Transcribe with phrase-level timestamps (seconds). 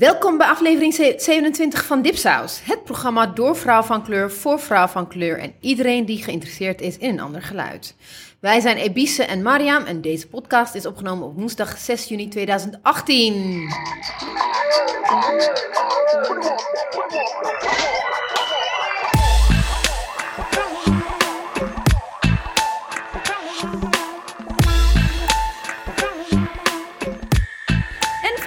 [0.00, 2.60] Welkom bij aflevering 27 van Dipsaus.
[2.64, 6.98] Het programma door vrouw van kleur, voor vrouw van kleur en iedereen die geïnteresseerd is
[6.98, 7.96] in een ander geluid.
[8.38, 13.68] Wij zijn Ebisse en Mariam en deze podcast is opgenomen op woensdag 6 juni 2018.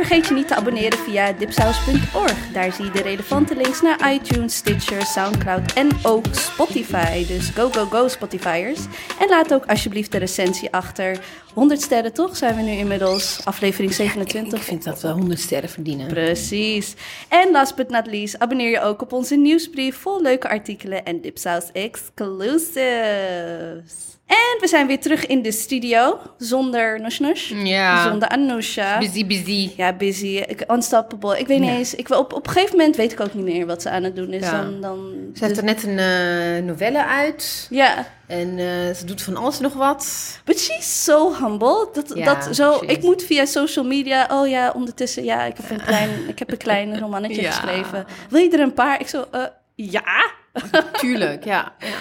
[0.05, 2.51] Vergeet je niet te abonneren via dipsaus.org.
[2.53, 7.27] Daar zie je de relevante links naar iTunes, Stitcher, Soundcloud en ook Spotify.
[7.27, 8.79] Dus go, go, go Spotifyers.
[9.19, 11.19] En laat ook alsjeblieft de recensie achter.
[11.53, 14.59] 100 sterren toch zijn we nu inmiddels, aflevering 27.
[14.59, 16.07] Ik vind dat we 100 sterren verdienen.
[16.07, 16.93] Precies.
[17.29, 21.21] En last but not least, abonneer je ook op onze nieuwsbrief vol leuke artikelen en
[21.21, 24.12] Dipsaus exclusives.
[24.27, 28.03] En we zijn weer terug in de studio, zonder Nush, Ja.
[28.09, 28.97] zonder Anousha.
[28.97, 29.71] Busy, busy.
[29.77, 31.39] Ja, busy, unstoppable.
[31.39, 31.75] Ik weet niet Ja.
[31.75, 34.03] eens, ik, op, op een gegeven moment weet ik ook niet meer wat ze aan
[34.03, 34.41] het doen is.
[34.43, 34.61] Ja.
[34.61, 39.21] Dan, dan, Ze heeft er net een eh, novelle uit ja, en eh, ze doet
[39.21, 40.07] van alles nog wat.
[40.45, 41.89] but she's so humble.
[41.93, 45.69] Dat, Ja, dat zo, ik moet via social media, oh ja, ondertussen, ja, ik heb
[45.69, 48.05] een klein, ik heb een klein romannetje geschreven.
[48.29, 48.99] Wil je er een paar?
[48.99, 49.41] Ik zo, eh,
[49.75, 50.31] ja.
[51.01, 51.73] Tuurlijk, ja.
[51.79, 51.93] ja, ja.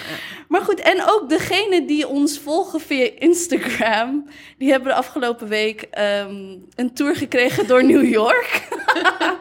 [0.47, 5.81] Maar goed, en ook degene die ons volgen via Instagram, die hebben de afgelopen week
[5.81, 8.61] ehm, een tour gekregen door New York.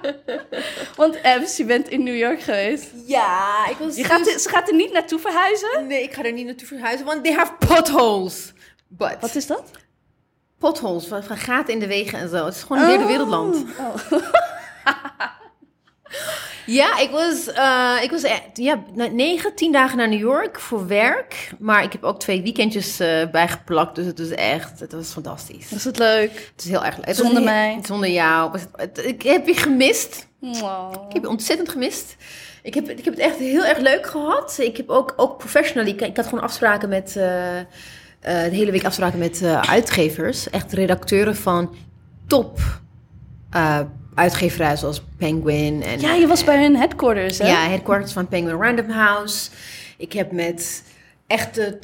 [0.96, 2.86] Want Ems, je bent in New York geweest.
[3.06, 5.86] Ja, ik was Je gaat er- ze gaat er niet naartoe verhuizen?
[5.86, 8.52] Nee, ik ga er niet naartoe verhuizen, want they have potholes.
[8.88, 9.70] But, Wat is dat?
[10.58, 12.44] potholes, van, van gaten in de wegen en zo.
[12.44, 13.64] Het is gewoon een derde wereldland.
[13.78, 13.94] Oh.
[16.66, 18.82] Ja, ik was, eh, ik was echt, ja,
[19.12, 21.52] negen, tien dagen naar New York voor werk.
[21.58, 25.70] Maar ik heb ook twee weekendjes eh, bijgeplakt, dus het was echt, het was fantastisch.
[25.70, 26.50] Was het leuk?
[26.52, 27.14] Het is heel erg leuk.
[27.14, 27.78] Zonder mij.
[27.82, 28.58] Zonder jou.
[29.02, 30.26] Ik heb je gemist.
[30.40, 30.90] Oh.
[31.08, 32.16] Ik heb je ontzettend gemist.
[32.62, 34.56] Ik heb, ik heb het echt heel erg leuk gehad.
[34.60, 35.90] Ik heb ook, ook professionally...
[35.90, 37.16] Ik, ik had gewoon afspraken met...
[37.16, 37.24] eh,
[38.20, 40.50] de hele week afspraken met uitgevers.
[40.50, 41.74] Echt redacteuren van
[42.26, 42.58] top
[44.14, 45.82] uitgeverijen zoals Penguin.
[45.82, 47.46] En, Ja, je was bij hun headquarters, hè?
[47.46, 49.50] ja, headquarters van Penguin Random House.
[49.96, 50.82] Ik heb met
[51.26, 51.78] echte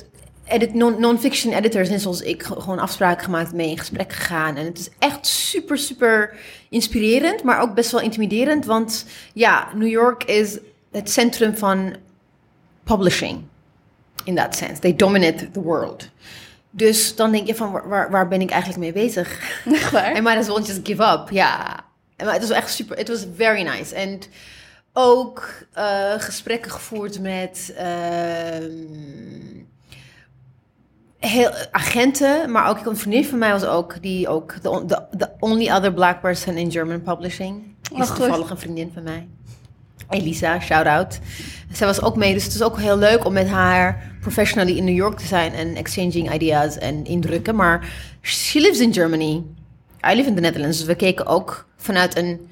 [0.44, 4.56] edit, non- non-fiction editors, net zoals ik, ge- gewoon afspraken gemaakt, mee in gesprek gegaan.
[4.56, 6.34] En het is echt super, super
[6.68, 8.64] inspirerend, maar ook best wel intimiderend.
[8.64, 10.58] Want ja, New York is
[10.92, 11.96] het centrum van
[12.84, 13.40] publishing.
[14.24, 14.80] In that sense.
[14.80, 16.08] They dominate the world.
[16.70, 19.40] Dus dan denk je van, waar- waar, waar ben ik eigenlijk mee bezig?
[19.72, 20.16] Echt waar?
[20.18, 21.30] I might as well just give up.
[21.30, 21.86] Ja.
[22.24, 22.96] Maar het was echt super.
[22.96, 23.94] Het was very nice.
[23.94, 24.20] En
[24.92, 28.72] ook eh, gesprekken gevoerd met ehm,
[31.18, 32.50] heel, agenten.
[32.50, 36.56] Maar ook een vriendin van mij was ook die ook the only other black person
[36.56, 37.62] in German publishing.
[37.82, 39.28] Die is toevallig een vriendin van mij.
[40.08, 41.18] Elisa, shout out.
[41.72, 44.84] Zij was ook mee, dus het is ook heel leuk om met haar professionally in
[44.84, 47.54] New York te zijn en exchanging ideas en indrukken.
[47.54, 47.92] Maar
[48.22, 49.44] she lives in Germany.
[50.10, 50.78] I live in the Netherlands.
[50.78, 52.48] Dus we keken ook vanuit een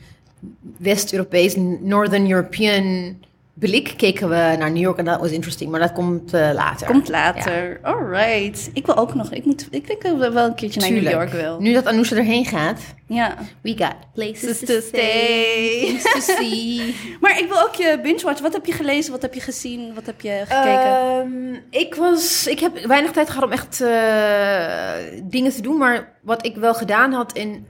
[0.79, 3.17] West-Europees, Northern European
[3.59, 5.71] blik keken we naar New York en dat was interesting.
[5.71, 6.87] Maar dat komt eh, later.
[6.87, 7.79] Komt Ja, later.
[7.83, 8.71] Alright.
[8.73, 11.11] Ik wil ook nog, ik, moet, ik denk dat we wel een keertje naar New.
[11.11, 11.61] York wil.
[11.61, 13.35] Nu dat Anousha erheen gaat, Ja.
[13.61, 16.95] we got places to to stay, things to see.
[17.21, 18.41] Maar ik wil ook je binge-watch.
[18.41, 19.13] Wat heb je gelezen?
[19.13, 19.95] Wat heb je gezien?
[19.95, 20.97] Wat heb je gekeken?
[20.97, 25.77] Ehm, ik, was, ik heb weinig tijd gehad om echt eh, dingen te doen.
[25.77, 27.67] Maar wat ik wel gedaan had in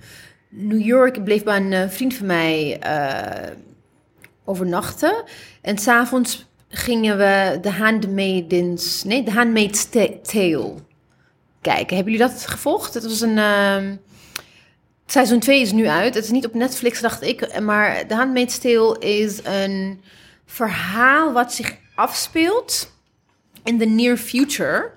[0.56, 1.25] New York...
[1.25, 3.50] Bleef bij een eh, vriend van mij eh,
[4.44, 5.25] overnachten.
[5.61, 9.05] En s'avonds gingen we The Handmaidens...
[9.05, 10.75] Nee, The Handmaid's Ta- Tale
[11.61, 11.97] kijken.
[11.97, 12.95] Hebben jullie dat gevolgd?
[12.95, 13.39] Het was een...
[13.39, 13.95] ehm,
[15.06, 16.15] Seizoen 2 is nu uit.
[16.15, 17.61] Het is niet op Netflix, dacht ik.
[17.61, 20.00] Maar The Handmaid's Tale is een
[20.47, 22.93] verhaal wat zich afspeelt
[23.65, 24.91] in de near future.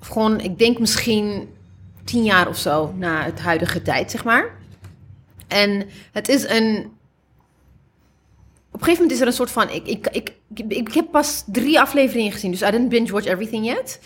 [0.00, 1.48] Gewoon, ik denk misschien
[2.04, 4.58] tien jaar of zo na het huidige tijd, zeg maar.
[5.50, 6.98] En het is een...
[8.72, 9.70] Op een gegeven moment is er een soort van...
[9.70, 10.32] Ik, ik, ik,
[10.68, 14.00] ik, heb pas drie afleveringen gezien, dus I didn't binge watch everything yet.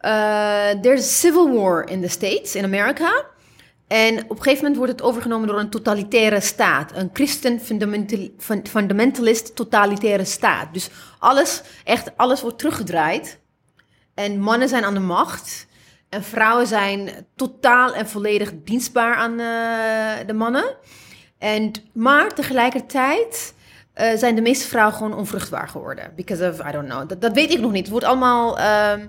[0.00, 3.24] Uh, there's civil war in the States, in America.
[3.86, 6.92] En op een gegeven moment wordt het overgenomen door een totalitaire staat.
[6.94, 10.74] Een christen fundamental, fun- fundamentalist totalitaire staat.
[10.74, 13.38] Dus alles, echt alles wordt teruggedraaid.
[14.14, 15.65] En mannen zijn aan de macht.
[16.08, 20.76] En vrouwen zijn totaal en volledig dienstbaar aan eh, de mannen.
[21.38, 23.54] En, maar tegelijkertijd
[23.92, 26.12] eh, zijn de meeste vrouwen gewoon onvruchtbaar geworden.
[26.16, 27.20] Because of, I don't know.
[27.20, 27.82] Dat, weet ik nog niet.
[27.82, 28.58] Het wordt allemaal...
[28.58, 29.06] ehm,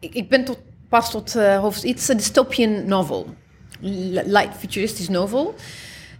[0.00, 0.58] ik, ik ben tot,
[0.88, 1.84] pas tot uh, hoofd...
[1.84, 3.34] It's a dystopian novel.
[3.80, 5.54] Light futuristisch novel.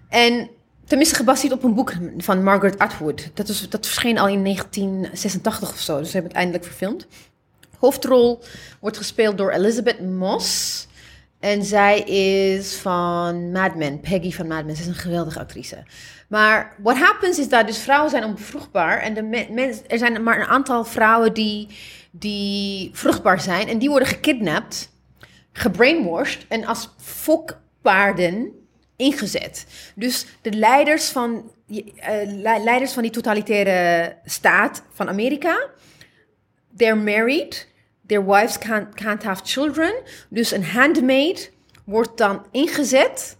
[0.09, 0.51] En
[0.91, 3.31] Tenminste, gebaseerd op een boek van Margaret Atwood.
[3.35, 5.99] Dat, is, dat verscheen al in 1986 of zo.
[5.99, 7.07] Dus ze hebben het eindelijk verfilmd.
[7.81, 8.43] Hoofdrol
[8.81, 10.87] wordt gespeeld door Elizabeth Moss.
[11.39, 14.77] En zij is van Mad Men, Peggy van Mad Men.
[14.77, 15.83] Ze is een geweldige actrice.
[16.29, 18.99] Maar what happens is dat dus vrouwen zijn onbevruchtbaar.
[18.99, 21.69] En de er zijn maar een aantal vrouwen die,
[22.11, 23.69] die vruchtbaar zijn.
[23.69, 24.91] En die worden gekidnapt,
[25.53, 28.51] gebrainwashed en als fokpaarden
[28.97, 29.67] ingezet.
[29.95, 35.69] Dus de leiders van, le- leiders van die totalitaire staat van Amerika
[36.77, 37.67] they're married,
[38.11, 39.93] their wives can't, can't have children.
[40.29, 41.51] Dus een handmaid
[41.85, 43.37] wordt dan ingezet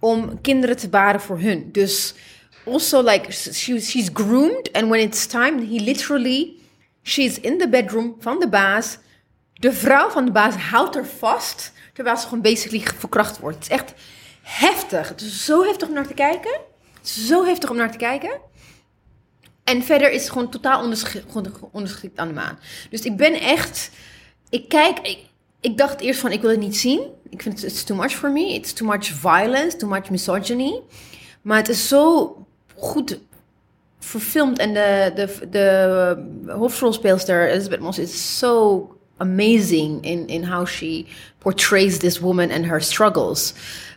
[0.00, 1.72] om kinderen te baren voor hun.
[1.72, 2.14] Dus
[2.66, 6.52] also like she, she's groomed and when it's time, he literally,
[7.02, 8.98] she's in the bedroom van de baas.
[9.52, 13.56] De vrouw van de baas houdt er vast, terwijl ze gewoon basically verkracht wordt.
[13.56, 13.94] Het is echt
[14.42, 15.08] heftig.
[15.08, 16.60] Het is zo heftig om naar te kijken.
[16.98, 18.40] Het is zo heftig om naar te kijken.
[19.64, 22.58] En verder is het gewoon totaal gewoon onderschikt aan de maan.
[22.90, 23.90] Dus ik ben echt.
[24.48, 25.18] Ik kijk.
[25.60, 27.00] Ik, dacht eerst van ik wil het niet zien.
[27.28, 28.54] Ik vind het too much for me.
[28.54, 30.80] It's too much violence, too much misogyny.
[31.42, 32.36] Maar het is zo
[32.76, 33.18] goed
[33.98, 34.58] verfilmd.
[34.58, 41.06] En de, de, de hoofdrolspeelster Elizabeth Moss is so amazing in, in how she
[41.38, 43.54] portrays this woman and her struggles.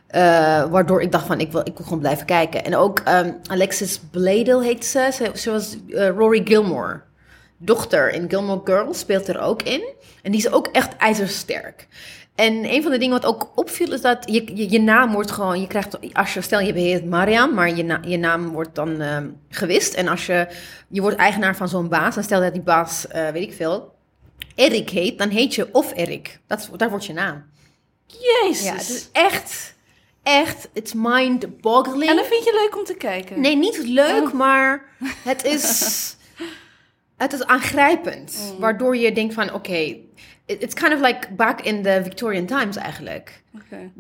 [0.07, 2.65] Eh, waardoor ik dacht van, ik wil, ik wil gewoon blijven kijken.
[2.65, 5.09] En ook ehm, Alexis Bledel heet ze.
[5.13, 7.01] Ze, ze was eh, Rory Gilmore.
[7.57, 9.83] Dochter in Gilmore Girls speelt er ook in.
[10.21, 11.87] En die is ook echt ijzersterk.
[12.35, 15.31] En een van de dingen wat ook opviel is dat je, je, je naam wordt
[15.31, 15.61] gewoon...
[15.61, 19.01] Je krijgt, als je, stel je heet Mariam, maar je, na- je naam wordt dan
[19.01, 19.93] ehm, gewist.
[19.93, 20.47] En als je,
[20.87, 22.17] je wordt eigenaar van zo'n baas.
[22.17, 23.93] En stel dat die baas, eh, weet ik veel,
[24.55, 25.17] Erik heet.
[25.17, 26.39] Dan heet je of Erik.
[26.47, 27.43] Dat, daar wordt je naam.
[28.07, 28.63] Jezus.
[28.65, 29.75] Ja, het is echt,
[30.27, 32.09] echt, it's mind-boggling.
[32.09, 33.41] En dat vind je leuk om te kijken?
[33.41, 34.33] Nee, niet leuk, Oh.
[34.33, 34.85] maar
[35.23, 36.15] het is,
[37.17, 38.51] het is aangrijpend.
[38.53, 38.59] Mm.
[38.59, 39.95] Waardoor je denkt van, oké,
[40.47, 43.41] it's kind of like back in the Victorian times eigenlijk.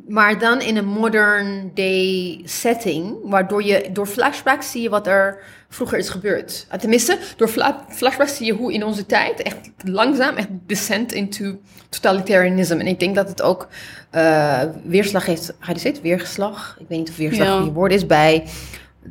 [0.07, 5.43] Maar dan in een modern day setting, waardoor je door flashbacks zie je wat er
[5.69, 6.65] vroeger is gebeurd.
[6.69, 11.11] Ah, Tenminste, door fla- flashbacks zie je hoe in onze tijd echt langzaam echt descent
[11.13, 11.59] into
[11.89, 12.73] totalitarianism.
[12.79, 13.67] En ik denk dat het ook
[14.09, 16.01] eh, weerslag heeft, ga je dit?
[16.01, 16.77] Weergeslag?
[16.79, 17.57] Ik weet niet of weerslag Ja.
[17.57, 18.43] goede woord is bij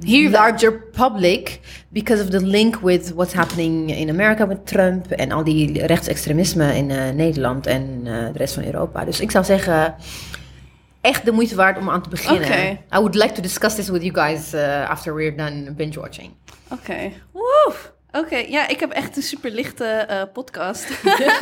[0.01, 0.41] Hier wel.
[0.41, 5.45] larger public because of the link with what's happening in America met Trump en al
[5.45, 9.05] die rechtsextremisme in eh, Nederland en eh, de rest van Europa.
[9.05, 9.95] Dus ik zou zeggen,
[11.01, 12.71] echt de moeite waard om aan te beginnen.
[12.71, 16.31] I would like to discuss this with you guys uh, after we're done binge watching.
[16.69, 17.13] Oké.
[17.33, 17.75] Woe.
[18.13, 20.91] Oké, ja, ik heb echt een super lichte eh, podcast.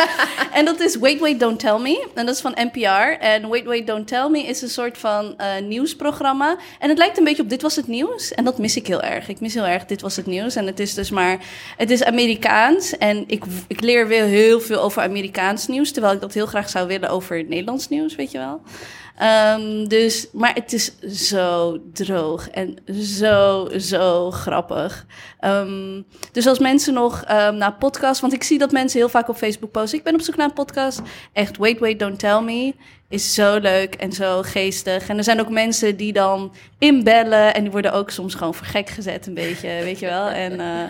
[0.59, 2.09] en dat is Wait, Wait, Don't Tell Me.
[2.15, 3.21] En dat is van NPR.
[3.21, 6.57] En Wait, Wait, Don't Tell Me is een soort van eh, nieuwsprogramma.
[6.79, 8.33] En het lijkt een beetje op Dit Was Het Nieuws.
[8.33, 9.29] En dat mis ik heel erg.
[9.29, 10.57] Ik mis heel erg Dit Was Het Nieuws.
[10.57, 11.39] En het is dus maar...
[11.77, 12.99] Het is Amerikaans.
[12.99, 15.93] En ik, ik leer weer heel veel over Amerikaans nieuws.
[15.93, 18.61] Terwijl ik dat heel graag zou willen over Nederlands nieuws, weet je wel.
[19.17, 25.07] Ehm, dus, maar het is zo droog en zo, zo grappig.
[25.41, 26.03] Ehm,
[26.33, 29.37] dus als mensen nog ehm, naar podcast, want ik zie dat mensen heel vaak op
[29.37, 29.99] Facebook posten.
[29.99, 31.01] Ik ben op zoek naar een podcast.
[31.33, 32.75] Echt, wait, wait, don't tell me.
[33.09, 35.09] Is zo leuk en zo geestig.
[35.09, 38.67] En er zijn ook mensen die dan inbellen en die worden ook soms gewoon voor
[38.67, 40.29] gek gezet, een beetje, weet je wel.
[40.29, 40.85] En eh,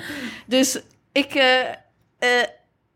[0.46, 0.80] dus
[1.12, 1.60] ik, eh,
[2.18, 2.48] eh,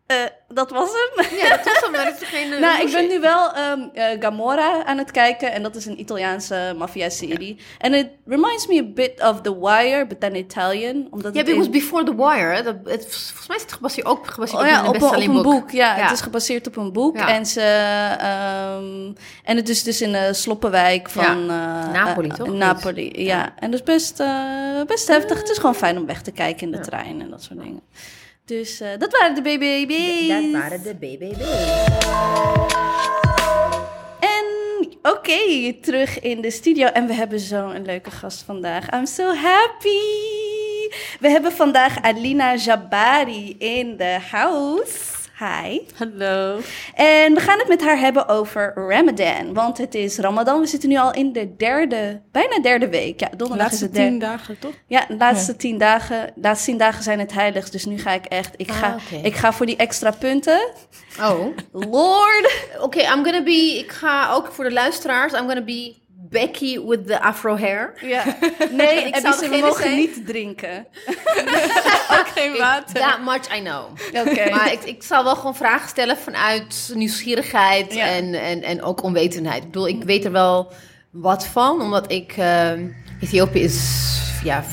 [0.09, 0.17] eh,
[0.49, 1.27] dat was hem.
[1.39, 2.49] Ja, dat was hem, maar is geen...
[2.61, 5.53] Nou, ik ben nu wel ehm eh, Gamora aan het kijken.
[5.53, 7.57] En dat is een Italiaanse maffia-serie.
[7.79, 11.07] En it reminds me a bit of The Wire, but then Italian.
[11.11, 13.73] Omdat Ja, het because in- Before the Wire, hè, dat, het, volgens mij is het
[13.73, 15.43] gebaseerd, ook gebaseerd Oh op ja, een op, een- op een boek.
[15.43, 15.71] boek.
[15.71, 16.03] Ja, Ja.
[16.03, 17.17] het is gebaseerd op een boek.
[17.17, 17.29] Ja.
[17.29, 17.61] En, ze,
[18.19, 19.13] ehm,
[19.45, 21.51] en het is dus in de Sloppenwijk van...
[21.51, 22.49] eh, Napoli, eh, toch?
[22.49, 23.53] Napoli, ja.
[23.59, 25.39] En dat is best, eh, best heftig.
[25.39, 27.83] Het is gewoon fijn om weg te kijken in de trein en dat soort dingen.
[28.49, 30.29] Dus eh, dat waren de BBB's.
[30.29, 31.41] Dat waren de BBB.
[34.21, 34.45] En
[35.03, 36.87] oké, terug in de studio.
[36.87, 38.91] En we hebben zo'n leuke gast vandaag.
[38.91, 40.09] I'm so happy.
[41.21, 45.18] We hebben vandaag Alina Jabari in the house.
[45.39, 45.79] Hi.
[45.99, 46.61] Hallo.
[46.95, 49.55] En we gaan het met haar hebben over Ramadan.
[49.55, 50.61] Want het is Ramadan.
[50.61, 53.21] We zitten nu al in de derde, bijna derde week.
[53.21, 54.11] Ja, De donderdag is laatste het derde.
[54.11, 54.73] tien dagen, toch?
[54.87, 56.27] Ja, de laatste tien dagen.
[56.35, 57.73] De laatste tien dagen zijn het heiligst.
[57.73, 58.55] Dus nu ga ik echt.
[58.57, 59.27] Ik ga, Ah, oké.
[59.27, 60.69] ik ga voor die extra punten.
[61.21, 61.57] Oh.
[61.73, 62.53] Lord.
[62.81, 65.95] Oké, I'm gonna be, ik ga ook voor de luisteraars, I'm gonna be
[66.31, 67.93] Becky with the afro hair.
[68.01, 68.25] Ja.
[68.73, 70.87] Nee, Ik en zou ze degene mogen zijn- niet drinken.
[72.19, 72.95] Ook geen water.
[73.01, 73.85] That much I know.
[74.27, 74.51] Oké.
[74.51, 78.07] Maar ik, ik zal wel gewoon vragen stellen vanuit nieuwsgierigheid Ja.
[78.07, 79.59] en, en, en ook onwetendheid.
[79.63, 80.73] Ik bedoel, ik weet er wel
[81.11, 82.33] wat van, omdat ik...
[82.37, 82.87] ehm,
[83.21, 84.67] Ethiopië is ja, 40%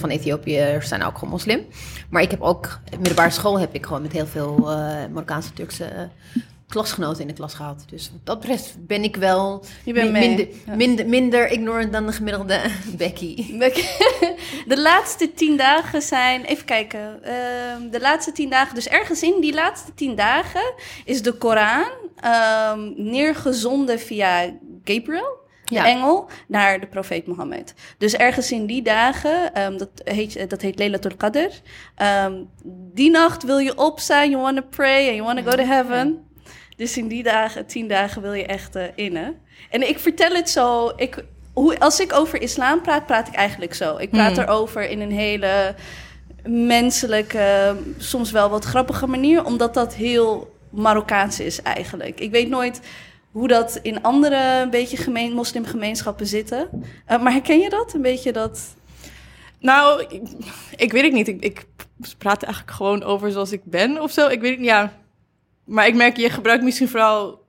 [0.00, 1.66] van Ethiopiërs zijn ook gewoon moslim.
[2.10, 4.66] Maar ik heb ook, middelbare school heb ik gewoon met heel veel eh,
[5.10, 6.10] Marokkaanse Turkse
[6.72, 7.84] klasgenoten in de klas gehad.
[7.90, 10.28] Dus wat dat betreft ben ik wel Je bent mi- mee.
[10.28, 10.74] minder, Ja.
[10.74, 12.60] minder, minder ignorant dan de gemiddelde
[12.96, 13.58] Becky.
[14.66, 19.40] De laatste tien dagen zijn, even kijken, ehm, de laatste tien dagen, dus ergens in
[19.40, 20.74] die laatste tien dagen
[21.04, 21.84] is de Koran
[22.16, 24.50] ehm, neergezonden via
[24.84, 25.86] Gabriel, de Ja.
[25.86, 27.74] engel, naar de profeet Mohammed.
[27.98, 31.48] Dus ergens in die dagen, ehm, dat, heet, dat heet Laylatul Qadr,
[32.94, 35.64] die nacht wil je opstaan, you want to pray and you want to go to
[35.64, 36.24] heaven.
[36.82, 39.36] Dus in die dagen, tien dagen wil je echt eh, innen.
[39.70, 40.92] En ik vertel het zo.
[40.96, 43.96] Ik, hoe, als ik over islam praat, praat ik eigenlijk zo.
[43.96, 44.42] Ik praat Hmm.
[44.42, 45.74] erover in een hele
[46.46, 52.20] menselijke, soms wel wat grappige manier, omdat dat heel Marokkaans is eigenlijk.
[52.20, 52.80] Ik weet nooit
[53.30, 56.68] hoe dat in andere een beetje gemeen, moslimgemeenschappen zitten.
[57.06, 57.94] Eh, maar herken je dat?
[57.94, 58.74] Een beetje dat.
[59.58, 60.22] Nou, ik,
[60.76, 61.28] ik weet het niet.
[61.28, 61.64] Ik, ik
[62.18, 64.28] praat eigenlijk gewoon over zoals ik ben of zo.
[64.28, 65.00] Ik weet het niet, ja.
[65.64, 67.44] Maar ik merk, je gebruikt misschien vooral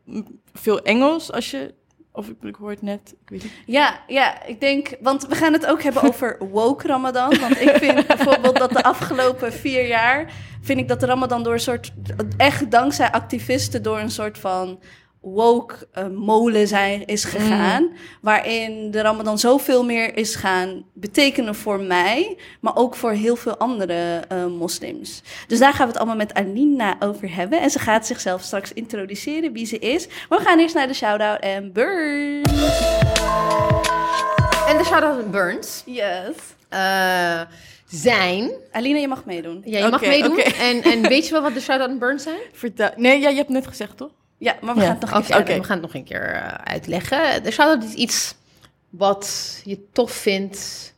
[0.53, 1.73] veel Engels als je...
[2.11, 3.51] Of ik, ik hoor het net, ik weet niet.
[3.65, 7.39] Ja, ja, ik denk, want we gaan het ook hebben over woke Ramadan.
[7.39, 11.53] Want ik vind bijvoorbeeld dat de afgelopen vier jaar, vind ik dat de Ramadan door
[11.53, 11.93] een soort,
[12.37, 14.79] echt dankzij activisten, door een soort van
[15.23, 17.89] woke eh, molen zijn, is gegaan.
[18.21, 23.57] Waarin de Ramadan zoveel meer is gaan betekenen voor mij, maar ook voor heel veel
[23.57, 25.21] andere eh, moslims.
[25.47, 27.61] Dus daar gaan we het allemaal met Alina over hebben.
[27.61, 30.07] En ze gaat zichzelf straks introduceren wie ze is.
[30.29, 32.41] Maar we gaan eerst naar de shout-out en burn.
[34.67, 36.35] En de shout-out Burns Yes.
[36.69, 37.41] eh,
[37.87, 38.51] zijn...
[38.71, 39.61] Alina, je mag meedoen.
[39.65, 40.37] Ja, je mag meedoen.
[40.39, 42.39] En, en weet je wel wat de shout-out Burns zijn?
[42.51, 44.09] Vertel, nee, ja, je hebt net gezegd, toch?
[44.43, 46.47] Ja, maar we gaan het nog even oké, we gaan het nog een keer eh,
[46.47, 47.51] uitleggen.
[47.51, 48.35] Shout-out is iets
[48.89, 50.91] wat je tof vindt.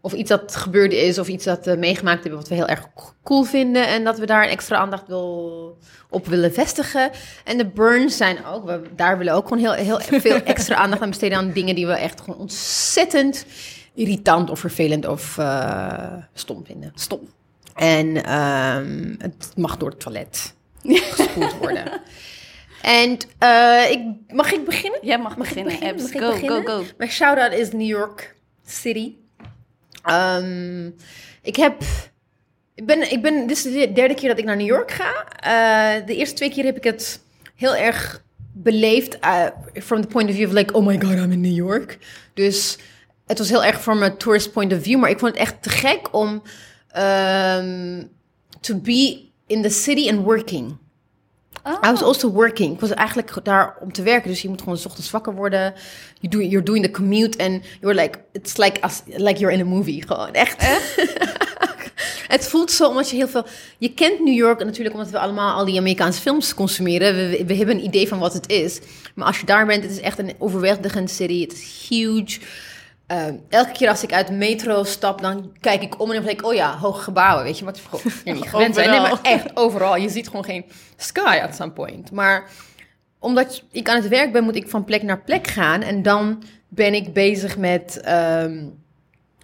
[0.00, 1.18] Of iets dat gebeurd is.
[1.18, 2.88] Of iets dat we meegemaakt hebben wat we heel erg
[3.24, 3.86] cool vinden.
[3.86, 5.78] En dat we daar een extra aandacht wil,
[6.10, 7.10] op willen vestigen.
[7.44, 8.64] En de burns zijn ook.
[8.64, 11.38] We, daar willen we ook gewoon heel, heel veel extra aandacht aan besteden.
[11.38, 13.46] Aan dingen die we echt gewoon ontzettend
[13.94, 16.92] irritant of vervelend of eh, stom vinden.
[16.94, 17.20] Stom.
[17.74, 20.54] En ehm, het mag door het toilet
[21.16, 22.00] gespoeld worden.
[22.82, 24.00] En eh, ik,
[24.32, 24.98] mag ik beginnen?
[25.02, 25.72] Jij mag, beginnen.
[25.96, 26.66] Mag Go, beginnen?
[26.66, 26.84] go, go.
[26.96, 28.34] Mijn shout-out is New York
[28.66, 29.14] City.
[30.02, 30.86] Ehm,
[31.42, 31.82] ik heb...
[32.74, 35.24] Ik ben, ik ben, dit is de derde keer dat ik naar New York ga.
[35.40, 37.20] Eh, de eerste twee keer heb ik het
[37.54, 39.18] heel erg beleefd.
[39.18, 41.98] eh, from the point of view of like, oh my god, I'm in New York.
[42.34, 42.78] Dus
[43.26, 44.98] het was heel erg from a tourist point of view.
[45.00, 46.42] Maar ik vond het echt te gek om
[46.88, 48.02] ehm,
[48.60, 50.76] to be in the city and working.
[51.68, 51.88] Oh.
[51.88, 52.74] I was also working.
[52.74, 54.30] Ik was eigenlijk daar om te werken.
[54.30, 55.74] Dus je moet gewoon 's ochtends wakker worden.
[56.20, 57.38] You do, you're doing the commute.
[57.38, 60.02] And you're like, it's like, as, like you're in a movie.
[60.06, 60.56] Gewoon echt.
[62.36, 63.46] het voelt zo omdat je heel veel...
[63.78, 67.14] Je kent New York natuurlijk omdat we allemaal al die Amerikaanse films consumeren.
[67.14, 68.80] We, we hebben een idee van wat het is.
[69.14, 71.40] Maar als je daar bent, het is echt een overweldigende city.
[71.40, 72.40] Het is huge.
[73.08, 76.24] Ehm, elke keer als ik uit de metro stap, dan kijk ik om en dan
[76.24, 78.90] denk ik, oh ja, hoge gebouwen, weet je, wat gewoon hier niet gewend zijn.
[78.90, 79.96] Nee, maar echt overal.
[79.96, 80.64] Je ziet gewoon geen
[80.96, 82.10] sky at some point.
[82.10, 82.50] Maar
[83.18, 85.82] omdat ik aan het werk ben, moet ik van plek naar plek gaan.
[85.82, 88.64] En dan ben ik bezig met, ehm,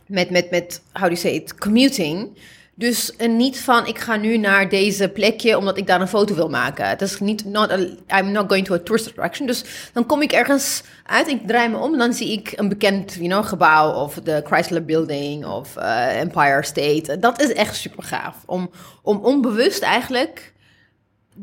[0.06, 2.38] met, met, met how do you say it, commuting.
[2.76, 6.35] Dus en niet van, ik ga nu naar deze plekje omdat ik daar een foto
[6.35, 6.88] wil maken.
[6.88, 9.47] Het is niet, not a- I'm not going to a tourist attraction.
[9.47, 12.69] Dus dan kom ik ergens uit, ik draai me om en dan zie ik een
[12.69, 17.19] bekend you know, gebouw of de Chrysler Building of eh, Empire State.
[17.19, 18.37] Dat is echt super gaaf.
[18.47, 18.71] Om,
[19.02, 20.52] om onbewust eigenlijk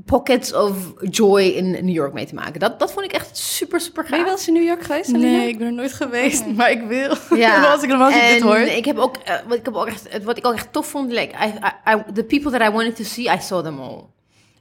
[0.06, 2.60] pockets of joy in New York mee te maken.
[2.60, 4.10] Dat, dat vond ik echt super, super gaaf.
[4.10, 5.38] Ben je wel eens in New York geweest, Alina?
[5.38, 7.16] Nee, ik ben er nooit geweest, maar ik wil.
[7.40, 8.58] Ja, als ik, als ik dit en hoor.
[8.58, 11.12] Ik heb ook, eh, wat, ik heb ook echt, wat ik ook echt tof vond,
[11.12, 14.04] like, I, I, I- the people that I wanted to see, I saw them all.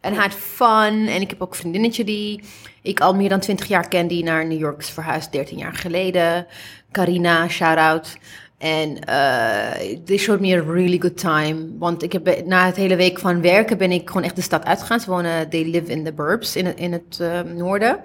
[0.01, 1.07] En had fun.
[1.09, 2.43] En ik heb ook een vriendinnetje die
[2.83, 5.75] ik al meer dan 20 jaar ken, die naar New York is verhuisd, 13 jaar
[5.75, 6.47] geleden.
[6.93, 8.17] Carina, shout-out.
[8.61, 11.67] En eh they showed me a really good time.
[11.79, 14.65] Want ik heb na het hele week van werken ben ik gewoon echt de stad
[14.65, 15.01] uitgegaan.
[15.01, 18.01] Ze wonen, they live in the burbs in, het- in het eh, noorden.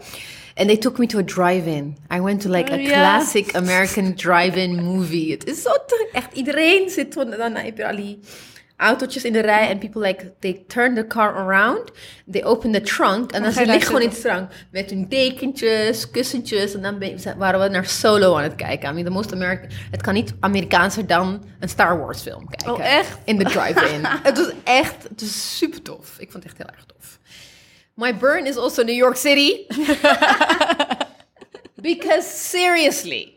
[0.55, 1.97] And they took me to a drive-in.
[2.13, 2.87] I went to like a Oh, ja.
[2.89, 5.31] classic American drive-in movie.
[5.31, 5.69] Het is zo
[6.11, 8.19] echt iedereen zit dan dan heb je al die
[8.77, 11.91] autootjes in de rij en people like they turn the car around,
[12.31, 16.11] they open the trunk en dan ze liggen gewoon in de trunk met hun dekentjes,
[16.11, 18.89] kussentjes en dan ben- waren we naar Solo aan het kijken.
[18.89, 19.69] I mean, the most American.
[19.91, 22.73] Het kan niet Amerikaanser dan een Star Wars film kijken.
[22.73, 23.17] Oh, echt?
[23.23, 24.05] In de drive-in.
[24.23, 26.15] het was echt, het was super tof.
[26.17, 27.19] Ik vond het echt heel erg tof.
[27.93, 29.55] My burn is also New York City.
[31.75, 33.33] Because seriously,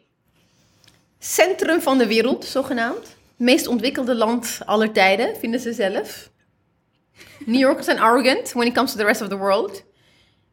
[1.18, 3.16] centrum van de wereld, zogenaamd.
[3.38, 6.30] Meest ontwikkelde land aller tijden, vinden ze zelf.
[7.44, 9.84] New Yorkers zijn arrogant when it comes to the rest of the world.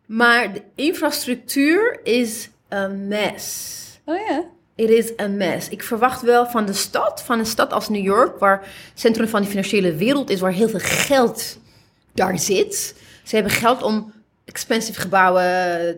[0.05, 3.73] Maar de infrastructuur is a mess.
[4.05, 4.45] Oh ja.
[4.75, 5.69] It is a mess.
[5.69, 9.27] Ik verwacht wel van de stad, van een stad als New York, waar het centrum
[9.27, 11.59] van de financiële wereld is, waar heel veel geld
[12.13, 12.95] daar zit.
[13.23, 14.13] Ze hebben geld om
[14.45, 15.43] expensive gebouwen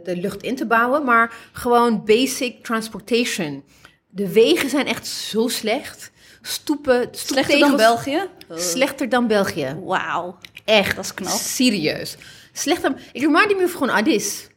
[0.04, 3.64] de lucht in te bouwen, maar gewoon basic transportation.
[4.10, 6.12] De wegen zijn echt zo slecht.
[6.48, 8.22] Stoepen, Slechter dan België?
[8.56, 9.76] Slechter dan België.
[9.84, 10.38] Wauw.
[10.66, 10.96] Echt.
[10.96, 11.32] Dat is knap.
[11.40, 12.16] Serieus.
[12.54, 12.94] Slechter.
[13.12, 14.48] Ik remind me of gewoon Addis.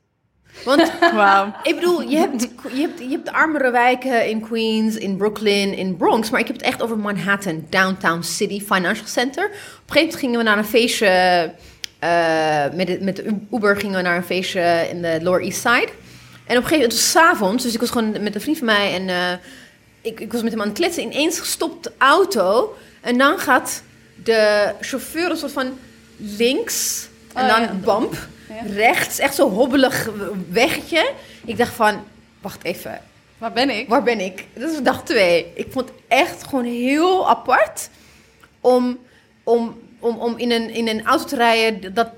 [0.65, 1.55] Want Wauw.
[1.63, 2.43] ik bedoel, je hebt,
[2.75, 6.31] je, hebt, je hebt de armere wijken in Queens, in Brooklyn, in Bronx.
[6.31, 9.45] Maar ik heb het echt over Manhattan, Downtown City Financial Center.
[9.45, 11.07] Op een gegeven moment gingen we naar een feestje.
[11.99, 15.61] eh, met, de, met de Uber gingen we naar een feestje in de Lower East
[15.61, 15.89] Side.
[16.47, 18.41] En op een gegeven moment, het was 's avonds, dus ik was gewoon met een
[18.41, 19.33] vriend van mij en eh,
[20.01, 21.03] ik, ik was met hem aan het kletsen.
[21.03, 23.83] Ineens gestopt de auto en dan gaat
[24.23, 25.79] de chauffeur een soort van
[26.17, 27.73] links en Oh, dan ja.
[27.73, 28.15] bump
[28.49, 28.73] Ja.
[28.75, 30.09] rechts, echt zo hobbelig
[30.51, 31.11] weggetje.
[31.45, 32.05] Ik dacht van,
[32.41, 33.01] wacht even,
[33.39, 33.89] Waar ben ik?
[33.89, 34.45] waar ben ik?
[34.55, 35.47] Dat is dag twee.
[35.55, 37.89] Ik vond het echt gewoon heel apart
[38.61, 38.99] om,
[39.45, 42.09] om, om, om in, een, in een auto te rijden dat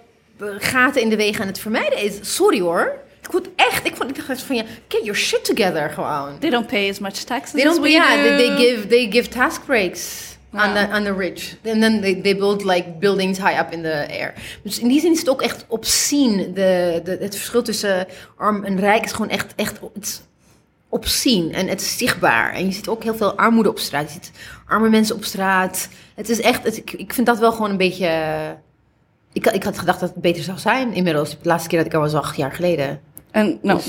[0.59, 2.19] gaten in de wegen aan het vermijden is.
[2.35, 2.99] Sorry hoor.
[3.23, 6.39] Ik vond echt, ik vond ik dacht van ja, get your shit together gewoon.
[6.39, 8.23] They don't pay as much taxes They as don't, we yeah, do.
[8.23, 12.21] they, they give they give task breaks on the on the rich, and then they,
[12.21, 14.35] they build like buildings high up in the air.
[14.63, 16.53] Dus in die zin is het ook echt obscene.
[16.53, 19.81] De, de, het verschil tussen arm en rijk is gewoon echt echt
[20.89, 22.53] obscene en het is zichtbaar.
[22.53, 24.03] En je ziet ook heel veel armoede op straat.
[24.03, 24.31] Je ziet
[24.67, 25.89] arme mensen op straat.
[26.15, 28.09] Het is echt, het, ik, ik vind dat wel gewoon een beetje.
[29.33, 31.31] Ik, ik had gedacht dat het beter zou zijn inmiddels.
[31.31, 33.01] De laatste keer dat ik er was, acht jaar geleden.
[33.33, 33.81] En nou,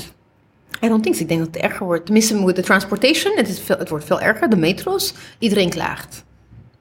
[0.82, 1.16] I don't think.
[1.16, 2.04] Ik denk dat het erger wordt.
[2.04, 4.50] Tenminste, de transportation, het, is veel, het wordt veel erger.
[4.50, 6.24] De metro's, iedereen klaagt.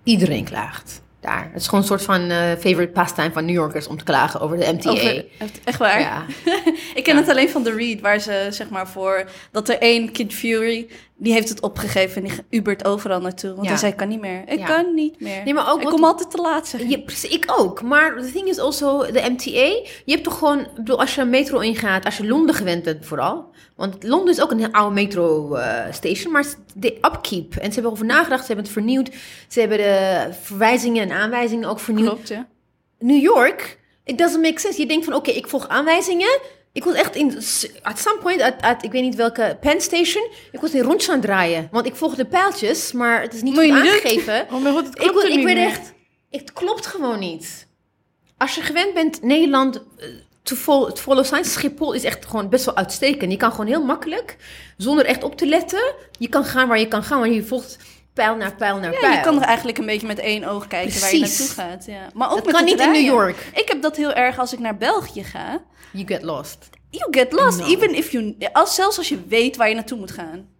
[0.04, 1.50] Iedereen klaagt daar.
[1.52, 4.40] Het is gewoon een soort van eh, favorite pastime van New Yorkers om te klagen
[4.40, 4.90] over de MTA.
[4.90, 5.26] over,
[5.64, 6.00] echt waar.
[6.00, 6.26] ja.
[6.96, 7.22] Ik ken Ja.
[7.22, 10.88] het alleen van The Read, waar ze zeg maar voor dat er één Kid Fury
[11.18, 13.70] die heeft het opgegeven en die ubert overal naartoe, want Ja.
[13.70, 14.66] hij zei ik kan niet meer, ik Ja.
[14.66, 15.44] kan niet meer.
[15.44, 16.68] Nee, maar ook ik wat- kom altijd te laat.
[16.68, 17.04] Zeg.
[17.06, 17.82] Precies, ik ook.
[17.82, 19.50] Maar de thing is also, de MTA,
[20.06, 23.06] je hebt toch gewoon, bedoel, als je een metro ingaat, als je Londen gewend bent
[23.06, 23.46] vooral,
[23.76, 26.46] want Londen is ook een oude metro eh, station, maar
[26.76, 29.10] de upkeep, en ze hebben erover nagedacht, ze hebben het vernieuwd,
[29.48, 32.08] ze hebben de verwijzingen en aanwijzingen ook vernieuwd.
[32.10, 32.48] Klopt, ja.
[33.00, 34.82] New York, it doesn't make sense.
[34.82, 36.40] Je denkt van, oké, ik volg aanwijzingen.
[36.74, 37.36] Ik was echt in,
[37.82, 41.10] at some point, at, at, ik weet niet welke Penn Station, ik was in rondjes
[41.10, 41.68] aan het draaien.
[41.72, 44.46] Want ik volg de pijltjes, maar het is niet goed aangegeven.
[44.52, 45.68] Oh mijn god, het ik, klopt ik werd meer.
[45.68, 45.94] echt,
[46.30, 47.68] het klopt gewoon niet.
[48.38, 50.08] Als je gewend bent Nederland eh,
[50.44, 50.56] te
[50.94, 53.32] te follow signs, Schiphol is echt gewoon best wel uitstekend.
[53.32, 54.38] Je kan gewoon heel makkelijk,
[54.78, 57.78] zonder echt op te letten, je kan gaan waar je kan gaan, want je volgt
[58.14, 59.14] pijl naar pijl naar Ja, pijl.
[59.14, 61.86] je kan er eigenlijk een beetje met één oog kijken waar je naartoe gaat.
[61.86, 62.08] Ja.
[62.14, 62.92] Maar ook Dat met kan niet in.
[62.92, 63.46] New York.
[63.54, 65.62] Ik heb dat heel erg als ik naar België ga.
[65.92, 66.70] You get lost.
[66.90, 67.66] You get lost, No.
[67.66, 70.52] even if you, als, zelfs als je weet waar je naartoe moet gaan.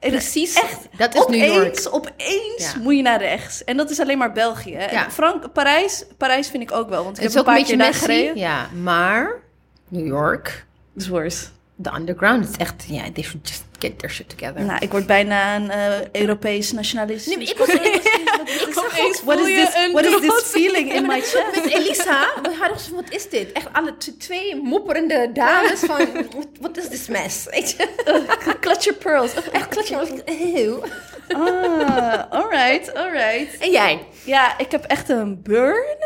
[0.00, 1.94] Precies, Echt, dat is New opeens, York.
[1.94, 2.80] opeens Ja.
[2.80, 3.64] moet je naar rechts.
[3.64, 4.86] En dat is alleen maar België.
[4.90, 5.10] Ja.
[5.10, 7.54] Frank, Parijs, Parijs vind ik ook wel, want ik Het heb is een een paar
[7.54, 8.36] beetje keer daar gereden.
[8.36, 9.42] Ja, maar
[9.88, 11.44] New York, is worse.
[11.74, 14.64] De underground, is echt, ja, they should just get their shit together.
[14.64, 17.26] Nou, ik word bijna een eh, Europees nationalist.
[17.26, 17.68] Nee, maar ik was,
[18.68, 21.46] ik zag ook, What is this, what is this feeling in my chest?
[21.54, 23.52] met Elisa, we hadden zo, wat is dit?
[23.52, 27.46] Echt alle twee mopperende dames van, what, what is this mess?
[28.60, 29.34] Clutch your pearls.
[29.52, 30.22] Echt was ik,
[30.56, 30.82] eeuw.
[31.28, 33.58] Ah, alright, alright.
[33.58, 34.06] En jij?
[34.24, 35.96] Ja, ik heb echt een burn.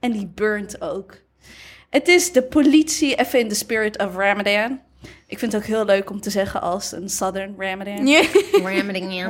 [0.00, 1.21] En die burnt ook.
[1.92, 4.80] Het is de politie, even in the spirit of Ramadan.
[5.26, 8.06] Ik vind het ook heel leuk om te zeggen als een Southern Ramadan.
[8.06, 8.22] Ja.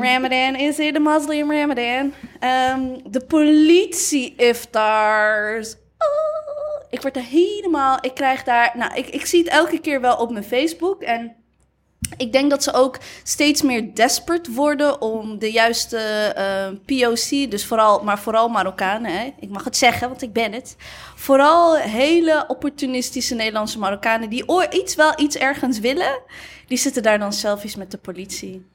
[0.02, 2.12] Ramadan is it a Muslim Ramadan?
[2.40, 5.74] Ehm, de politie iftars.
[5.74, 7.98] Oh, ik word er helemaal.
[8.00, 8.72] Ik krijg daar.
[8.74, 11.02] Nou, ik, ik zie het elke keer wel op mijn Facebook.
[11.02, 11.36] En
[12.16, 17.66] ik denk dat ze ook steeds meer desperate worden om de juiste eh, POC, dus
[17.66, 19.32] vooral, maar vooral Marokkanen, hè?
[19.40, 20.76] ik mag het zeggen, want ik ben het.
[21.16, 26.20] Vooral hele opportunistische Nederlandse Marokkanen die ooit iets wel iets ergens willen,
[26.66, 28.66] die zitten daar dan selfies met de politie.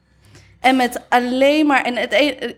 [0.60, 2.56] En met alleen maar, en het een,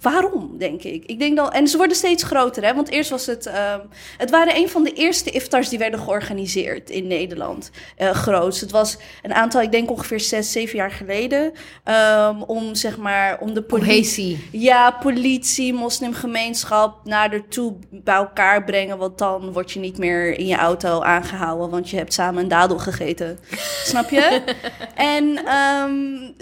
[0.00, 1.04] waarom, denk ik?
[1.04, 2.74] Ik denk dan, en ze worden steeds groter, hè?
[2.74, 3.80] Want eerst was het, ehm,
[4.18, 8.60] het waren een van de eerste iftars die werden georganiseerd in Nederland, eh groots.
[8.60, 11.52] Het was een aantal, ik denk ongeveer zes, zeven jaar geleden,
[11.84, 18.98] ehm, om zeg maar, om de politie, ja, politie, moslimgemeenschap naar ertoe bij elkaar brengen,
[18.98, 22.48] want dan word je niet meer in je auto aangehouden, want je hebt samen een
[22.48, 23.38] dadel gegeten.
[23.84, 24.42] Snap je?
[24.94, 25.92] en ehm,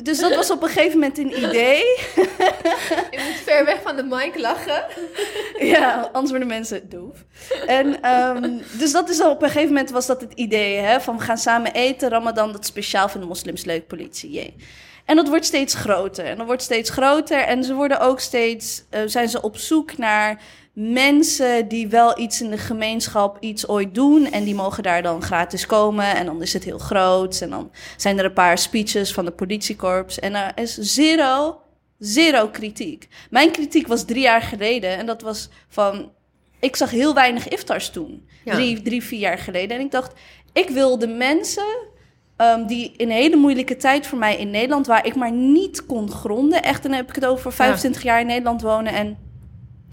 [0.03, 1.83] dus dat was op een gegeven moment een idee.
[3.45, 4.85] Ver weg van de mic lachen.
[5.59, 7.25] Ja, anders worden mensen doof.
[7.67, 11.01] En ehm, dus dat is al op een gegeven moment was dat het idee, hè,
[11.01, 14.55] van we gaan samen eten, Ramadan, dat speciaal de moslims leuk, politie.
[15.05, 18.85] En dat wordt steeds groter en dat wordt steeds groter en ze worden ook steeds,
[18.91, 23.95] eh, zijn ze op zoek naar mensen die wel iets in de gemeenschap iets ooit
[23.95, 27.51] doen en die mogen daar dan gratis komen en dan is het heel groot en
[27.51, 31.61] dan zijn er een paar speeches van de politiekorps en er is zero,
[32.01, 33.09] zero kritiek.
[33.31, 36.13] Mijn kritiek was drie jaar geleden en dat was van,
[36.61, 38.55] ik zag heel weinig iftars toen, Ja.
[38.55, 40.13] drie, drie, vier jaar geleden en ik dacht,
[40.53, 41.89] ik wil de mensen
[42.37, 45.87] ehm, die in een hele moeilijke tijd voor mij in Nederland, waar ik maar niet
[45.87, 46.63] kon gronden.
[46.63, 49.19] Echt, dan heb ik het over 25 jaar in Nederland wonen en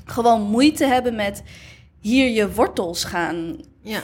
[0.05, 1.43] gewoon moeite hebben met
[2.01, 4.01] hier je wortels gaan Ja.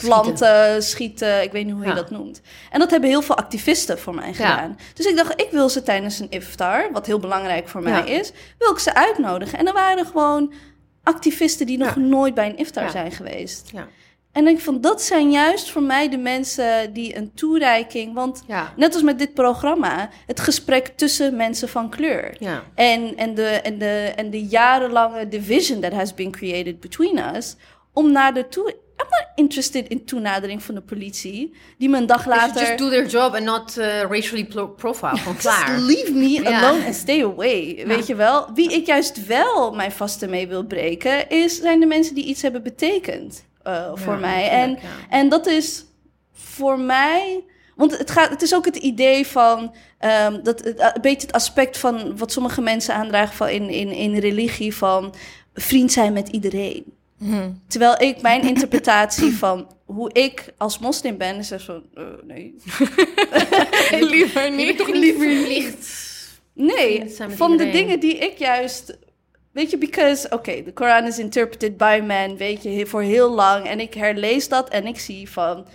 [0.00, 1.42] Planten, schieten.
[1.42, 1.94] Ik weet niet hoe je Ja.
[1.94, 2.40] dat noemt.
[2.70, 4.78] En dat hebben heel veel activisten voor mij gedaan.
[4.94, 8.32] Dus ik dacht, ik wil ze tijdens een iftar, wat heel belangrijk voor mij is,
[8.58, 9.58] wil ik ze uitnodigen.
[9.58, 10.52] En er waren gewoon
[11.02, 13.70] activisten die nog nooit bij een iftar zijn geweest.
[13.72, 13.86] Ja.
[14.32, 18.14] En ik van dat zijn juist voor mij de mensen die een toereiking.
[18.14, 18.72] Want Ja.
[18.76, 22.36] net als met dit programma, het gesprek tussen mensen van kleur.
[22.38, 22.62] Ja.
[22.74, 27.56] En, en, de, en, de, en de jarenlange division that has been created between us.
[27.92, 28.74] Om naar de toe.
[29.00, 31.54] I'm not interested in toenadering van de politie.
[31.78, 32.60] Die me een dag later.
[32.60, 35.16] just do their job and not uh, racially pro- profile.
[35.16, 35.70] Gewoon klaar.
[35.72, 37.84] Just leave me alone and stay away.
[37.86, 38.48] Weet je wel?
[38.54, 42.42] Wie ik juist wel mijn vasten mee wil breken, is, zijn de mensen die iets
[42.42, 44.48] hebben betekend eh, voor mij.
[44.48, 44.78] En, ja.
[45.08, 45.84] en dat is
[46.32, 47.44] voor mij.
[47.76, 49.74] Want het, gaat, het is ook het idee van.
[49.98, 53.90] ehm, dat, het, een beetje het aspect van wat sommige mensen aandragen van in, in,
[53.90, 55.14] in religie: van
[55.54, 56.96] vriend zijn met iedereen.
[57.68, 61.82] Terwijl ik, mijn interpretatie van hoe ik als moslim ben, is echt zo.
[61.94, 62.54] eh, nee.
[64.10, 64.66] Liever niet.
[64.66, 66.06] bent toch niet verplicht.
[66.52, 68.98] Nee, van de dingen die ik juist.
[69.52, 73.66] Weet je, because, oké, de Koran is interpreted by men, weet je, voor heel lang.
[73.66, 75.66] En ik herlees dat en ik zie van.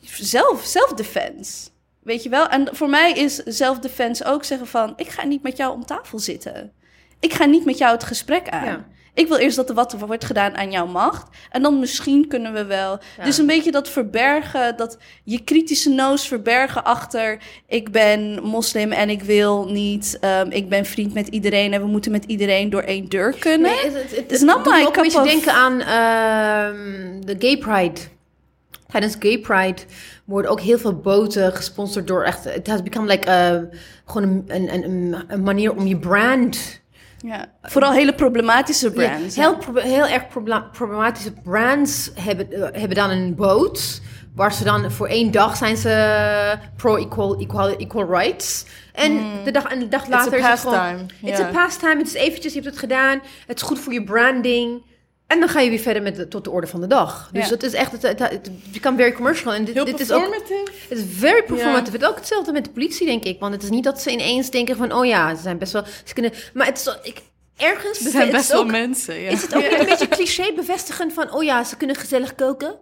[0.00, 1.68] Zelf, self-defense.
[2.02, 2.48] Weet je wel?
[2.48, 6.18] En voor mij is self-defense ook zeggen van: ik ga niet met jou om tafel
[6.18, 6.72] zitten.
[7.20, 8.64] Ik ga niet met jou het gesprek aan.
[8.64, 8.88] Ja.
[9.14, 11.28] Ik wil eerst dat er wat wordt gedaan aan jouw macht.
[11.50, 12.98] En dan misschien kunnen we wel.
[13.16, 13.24] Ja.
[13.24, 17.38] Dus een beetje dat verbergen, dat je kritische noos verbergen achter.
[17.66, 20.18] Ik ben moslim en ik wil niet.
[20.20, 23.70] ehm, ik ben vriend met iedereen en we moeten met iedereen door één deur kunnen.
[23.70, 27.36] Nee, het, het, het, not doet me ook een beetje of- denken aan ehm, de
[27.38, 28.00] Gay Pride.
[28.90, 29.82] Tijdens Gay Pride
[30.24, 32.44] worden ook heel veel boten gesponsord door echt...
[32.44, 33.56] Het has become like eh,
[34.04, 36.79] gewoon een, een, een, een manier om je brand...
[37.26, 37.46] Ja.
[37.62, 39.34] Vooral hele problematische brands.
[39.34, 44.00] Ja, heel, heel erg proble- problematische brands hebben, eh, hebben dan een boot...
[44.34, 48.64] Waar ze dan voor één dag zijn ze pro-equal equal, equal rights.
[48.92, 50.74] En, de dag, en de dag later is het gewoon...
[50.74, 51.46] pastime, It's ja.
[51.46, 51.96] a pastime.
[51.96, 53.22] Het is eventjes, je hebt het gedaan.
[53.46, 54.82] Het is goed voor je branding.
[55.30, 57.28] En dan ga je weer verder met de, tot de orde van de dag.
[57.32, 57.50] Dus Ja.
[57.50, 59.52] het is echt, het, het, het become very commercial.
[59.52, 60.34] En dit, Heel dit is ook,
[60.88, 61.92] het is very performative.
[61.92, 63.40] Het is ook hetzelfde met de politie, denk ik.
[63.40, 65.82] Want het is niet dat ze ineens denken van, oh ja, ze zijn best wel,
[66.04, 67.18] ze kunnen, maar het is, ik,
[67.56, 69.30] ergens Er beve- zijn het best wel ook, mensen, ja.
[69.30, 72.74] is het ook een beetje cliché bevestigen van, oh ja, ze kunnen gezellig koken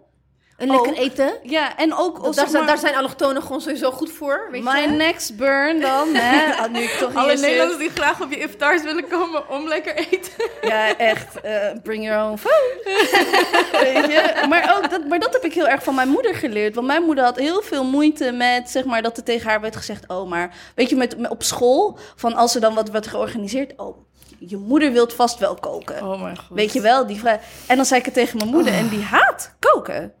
[0.59, 0.97] en lekker Ook.
[0.97, 1.33] eten.
[1.43, 2.23] Ja, en ook...
[2.23, 4.87] Daar, zijn, maar, daar zijn allochtonen gewoon sowieso goed voor, weet My je.
[4.87, 6.37] next burn dan, hè?
[6.63, 7.45] Ah, nu ik toch Alle hier zit.
[7.47, 10.31] Nederlanders die graag op je iftars willen komen om lekker eten.
[10.61, 11.41] Ja, echt.
[11.41, 12.83] eh, bring your own food.
[13.83, 14.45] Weet je?
[14.49, 16.75] Maar, ook dat, maar dat heb ik heel erg van mijn moeder geleerd.
[16.75, 19.75] Want mijn moeder had heel veel moeite met, zeg maar, dat er tegen haar werd
[19.75, 20.03] gezegd...
[20.07, 23.73] Oh, maar weet je, met, met- op school, van als er dan wat wordt georganiseerd...
[23.77, 23.97] Oh,
[24.39, 26.03] je moeder wilt vast wel koken.
[26.03, 26.57] Oh mijn god.
[26.57, 27.05] Weet je wel?
[27.07, 27.39] Die vraag.
[27.67, 30.13] En dan zei ik het tegen mijn moeder en die haat koken.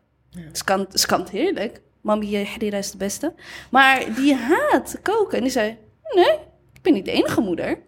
[0.53, 0.63] Ze
[1.05, 1.81] kan, het heerlijk.
[2.01, 3.33] Mami, je harira is de beste.
[3.71, 5.37] Maar die haat koken.
[5.37, 5.77] En die zei,
[6.15, 6.31] nee,
[6.73, 7.79] ik ben niet de enige moeder.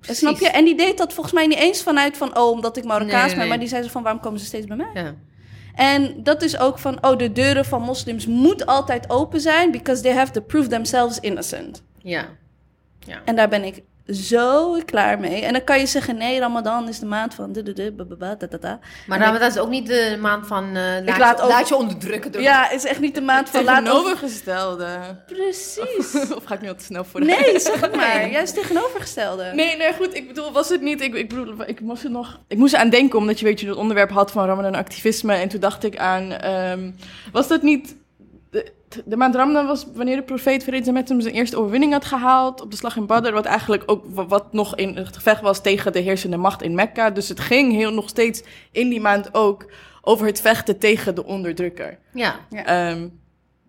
[0.00, 0.48] Snap je?
[0.48, 3.30] En die deed dat volgens mij niet eens vanuit van, oh, omdat ik Marokkaans Nee,
[3.30, 3.38] ben.
[3.38, 3.48] nee.
[3.48, 4.90] Maar die zei ze van, waarom komen ze steeds bij mij?
[4.94, 5.14] Ja.
[5.74, 9.70] En dat is ook van, oh, de deuren van moslims moeten altijd open zijn.
[9.70, 11.82] Because they have to prove themselves innocent.
[11.98, 12.28] Ja.
[12.98, 13.20] ja.
[13.24, 15.42] En daar ben ik zo klaar mee.
[15.44, 17.52] En dan kan je zeggen, nee, Ramadan is de maand van...
[17.52, 18.78] du- du- du- ba- ba- ba- da- da- da.
[19.06, 21.68] Maar dan, dat is ook niet de maand van eh laat, laat je, ook- laat
[21.68, 23.84] je onderdrukken door Ja, het is echt niet de maand van laat...
[23.84, 24.86] Tegenovergestelde.
[25.26, 26.14] Precies.
[26.36, 28.30] of ga ik nu al te snel voor de Nee, zeg het maar.
[28.30, 29.50] Juist tegenovergestelde.
[29.54, 30.14] Nee, nee, goed.
[30.16, 31.00] Ik bedoel, was het niet...
[31.00, 32.40] Ik, ik bedoel, ik moest er nog...
[32.48, 35.34] Ik moest er aan denken, omdat je weet, je het onderwerp had van Ramadan activisme.
[35.34, 36.32] En toen dacht ik aan...
[36.32, 36.90] ehm,
[37.32, 37.94] was dat niet...
[39.04, 42.60] De, maand Ramadan was wanneer de profeet vrede met hem zijn eerste overwinning had gehaald
[42.60, 43.32] op de slag in Badr.
[43.32, 46.74] Wat eigenlijk ook wa- wat nog in het gevecht was tegen de heersende macht in
[46.74, 47.10] Mekka.
[47.10, 49.70] Dus het ging heel nog steeds in die maand ook
[50.02, 51.98] over het vechten tegen de onderdrukker.
[52.12, 52.34] Ja.
[52.50, 52.64] Ja.
[52.64, 53.08] Ehm,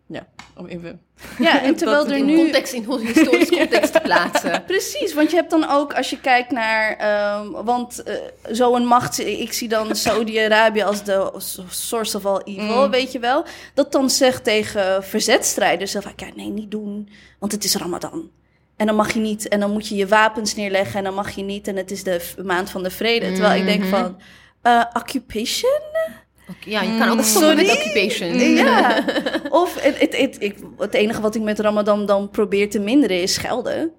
[0.10, 1.02] ja, om even...
[1.40, 2.36] Ja, en terwijl Dat er In nu...
[2.36, 4.64] context, in historisch context te plaatsen.
[4.68, 8.16] Precies, want je hebt dan ook, als je kijkt naar, ehm, want eh,
[8.50, 11.32] zo'n macht, ik zie dan Saudi-Arabië als de
[11.70, 12.92] source of all evil, Mm.
[12.92, 17.64] weet je wel, dat dan zegt tegen verzetstrijders, van, ja, nee, niet doen, want het
[17.64, 18.30] is Ramadan.
[18.78, 21.30] En dan mag je niet, en dan moet je je wapens neerleggen, en dan mag
[21.32, 23.32] je niet, en het is de maand van de vrede.
[23.32, 23.90] Terwijl ik denk Mhm.
[23.90, 24.18] van,
[24.62, 25.82] eh, occupation?
[26.66, 27.56] Ja, je kan ook Sorry?
[27.56, 28.40] met occupation.
[28.40, 29.04] Ja.
[29.50, 33.22] Of het, het, het, ik, het enige wat ik met Ramadan dan probeer te minderen
[33.22, 33.92] is schelden.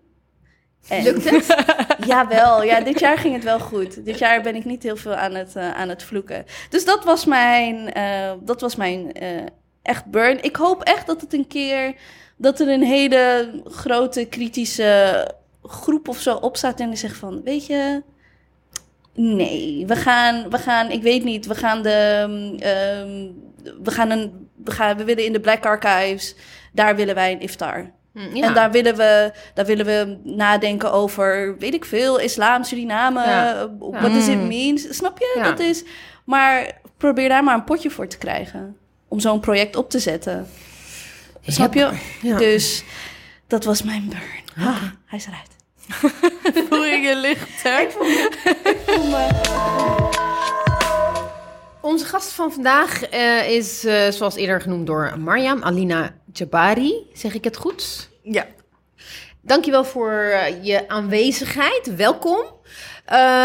[0.88, 1.64] En- Lukt het?
[2.06, 4.04] Jawel, ja, dit jaar ging het wel goed.
[4.04, 6.44] Dit jaar ben ik niet heel veel aan het, eh, aan het vloeken.
[6.70, 9.28] Dus dat was mijn, eh, dat was mijn eh,
[9.82, 10.42] echt burn.
[10.42, 11.94] Ik hoop echt dat het een keer,
[12.36, 15.26] dat er een hele grote kritische
[15.62, 18.02] groep of zo opstaat en die zegt van, weet je,
[19.22, 21.90] nee, we gaan, we gaan, ik weet niet, we gaan de,
[22.58, 23.26] ehm,
[23.82, 26.34] we gaan een, we gaan, we willen in de Black Archives,
[26.72, 27.90] daar willen wij een iftar.
[28.12, 28.46] Hm, Ja.
[28.46, 33.26] En daar willen, we, daar willen we nadenken over, weet ik veel, islam, Suriname, Ja.
[33.50, 33.68] Ja.
[33.78, 34.46] what does it Mm.
[34.48, 34.78] mean?
[34.78, 35.32] Snap je?
[35.36, 35.42] Ja.
[35.50, 35.84] Dat is,
[36.24, 38.76] maar probeer daar maar een potje voor te krijgen.
[39.08, 40.46] Om zo'n project op te zetten.
[41.42, 41.90] Snap je?
[42.22, 42.36] Ja.
[42.38, 42.84] Dus
[43.46, 44.68] dat was mijn burn.
[44.68, 45.49] Ah, hij is eruit.
[46.68, 47.88] Voel je je lichter?
[51.80, 57.06] Onze gast van vandaag eh, is, eh, zoals eerder genoemd door Mariam, Alina Jabari.
[57.12, 58.08] Zeg ik het goed?
[58.22, 58.46] Ja.
[59.40, 61.94] Dankjewel voor eh, je aanwezigheid.
[61.96, 62.38] Welkom.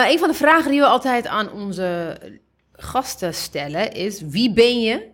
[0.08, 2.18] Een van de vragen die we altijd aan onze
[2.72, 5.08] gasten stellen is: wie ben je?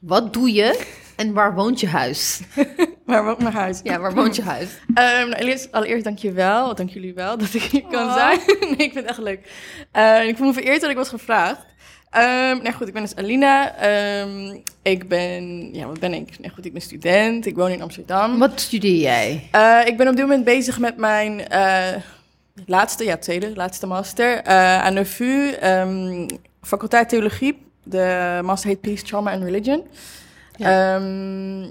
[0.00, 0.86] Wat doe je?
[1.16, 2.40] En waar woont je huis?
[3.10, 3.80] Maar woont mijn huis?
[3.82, 4.68] Ja, waar woont je huis?
[4.94, 6.74] Ehm, nou, allereerst, allereerst dank je wel.
[6.74, 8.14] Dank jullie wel dat ik hier kan Oh.
[8.14, 8.38] zijn.
[8.60, 9.50] nee, ik vind het echt leuk.
[9.92, 11.68] Eh, ik voel me vereerd dat ik was gevraagd.
[12.10, 13.76] Ehm nou goed, ik ben dus Alina.
[13.76, 16.38] Ehm, ik ben, ja, wat ben ik?
[16.38, 17.46] Nou goed, ik ben student.
[17.46, 18.38] Ik woon in Amsterdam.
[18.38, 19.48] Wat studeer jij?
[19.50, 21.96] Eh, ik ben op dit moment bezig met mijn eh,
[22.66, 25.50] laatste, ja, tweede, laatste master eh, aan de VU.
[25.50, 26.26] ehm,
[26.62, 27.62] faculteit Theologie.
[27.84, 29.82] De master heet Peace, Trauma and Religion.
[30.58, 31.68] Ehm,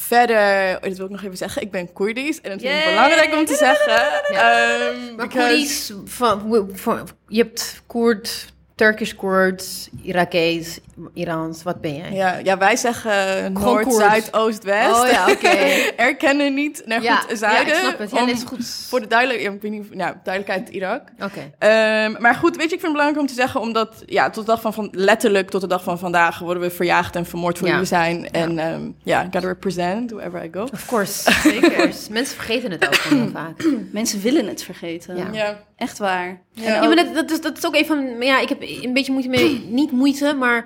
[0.00, 2.40] verder, oh, dit wil ik nog even zeggen, ik ben Koerdisch.
[2.40, 2.94] En het vind ik Yay!
[2.94, 3.96] belangrijk om te zeggen.
[4.28, 10.78] Ehm, Maar because- Koerdisch, van, van- je hebt Koerd, Turkish Koerd, Irakees,
[11.14, 11.62] Iraans.
[11.62, 12.12] Wat ben jij?
[12.12, 13.94] Ja, ja, wij zeggen Noord, Koerd.
[14.02, 15.00] Zuid, Oost, West.
[15.02, 15.48] Oh ja, oké.
[15.96, 17.66] Erkennen niet naar Ja, goed zuiden.
[17.66, 18.10] ja, ik snap het.
[18.10, 18.66] Ja, dat is goed.
[18.88, 21.02] Voor de duidelijk, ja, ik weet niet, nou, duidelijkheid Irak.
[21.20, 21.50] Oké.
[21.58, 24.46] Ehm, maar goed, weet je, ik vind het belangrijk om te zeggen, omdat ja, tot
[24.46, 27.58] de dag van, van letterlijk tot de dag van vandaag worden we verjaagd en vermoord
[27.58, 27.72] voor Ja.
[27.72, 28.30] wie we zijn.
[28.30, 30.62] En ehm, ja, gotta represent wherever I go.
[30.72, 31.32] Of course.
[31.50, 31.88] Zeker.
[32.10, 33.64] Mensen vergeten het ook gewoon heel vaak.
[33.92, 35.16] Mensen willen het vergeten.
[35.16, 35.26] Ja.
[35.32, 36.40] Ja, Echt waar.
[36.52, 36.80] Ja.
[36.86, 38.16] Maar dat, dat, is, dat is ook een van...
[38.20, 39.64] Ja, ik heb een beetje moeite mee...
[39.68, 40.64] Niet moeite, maar...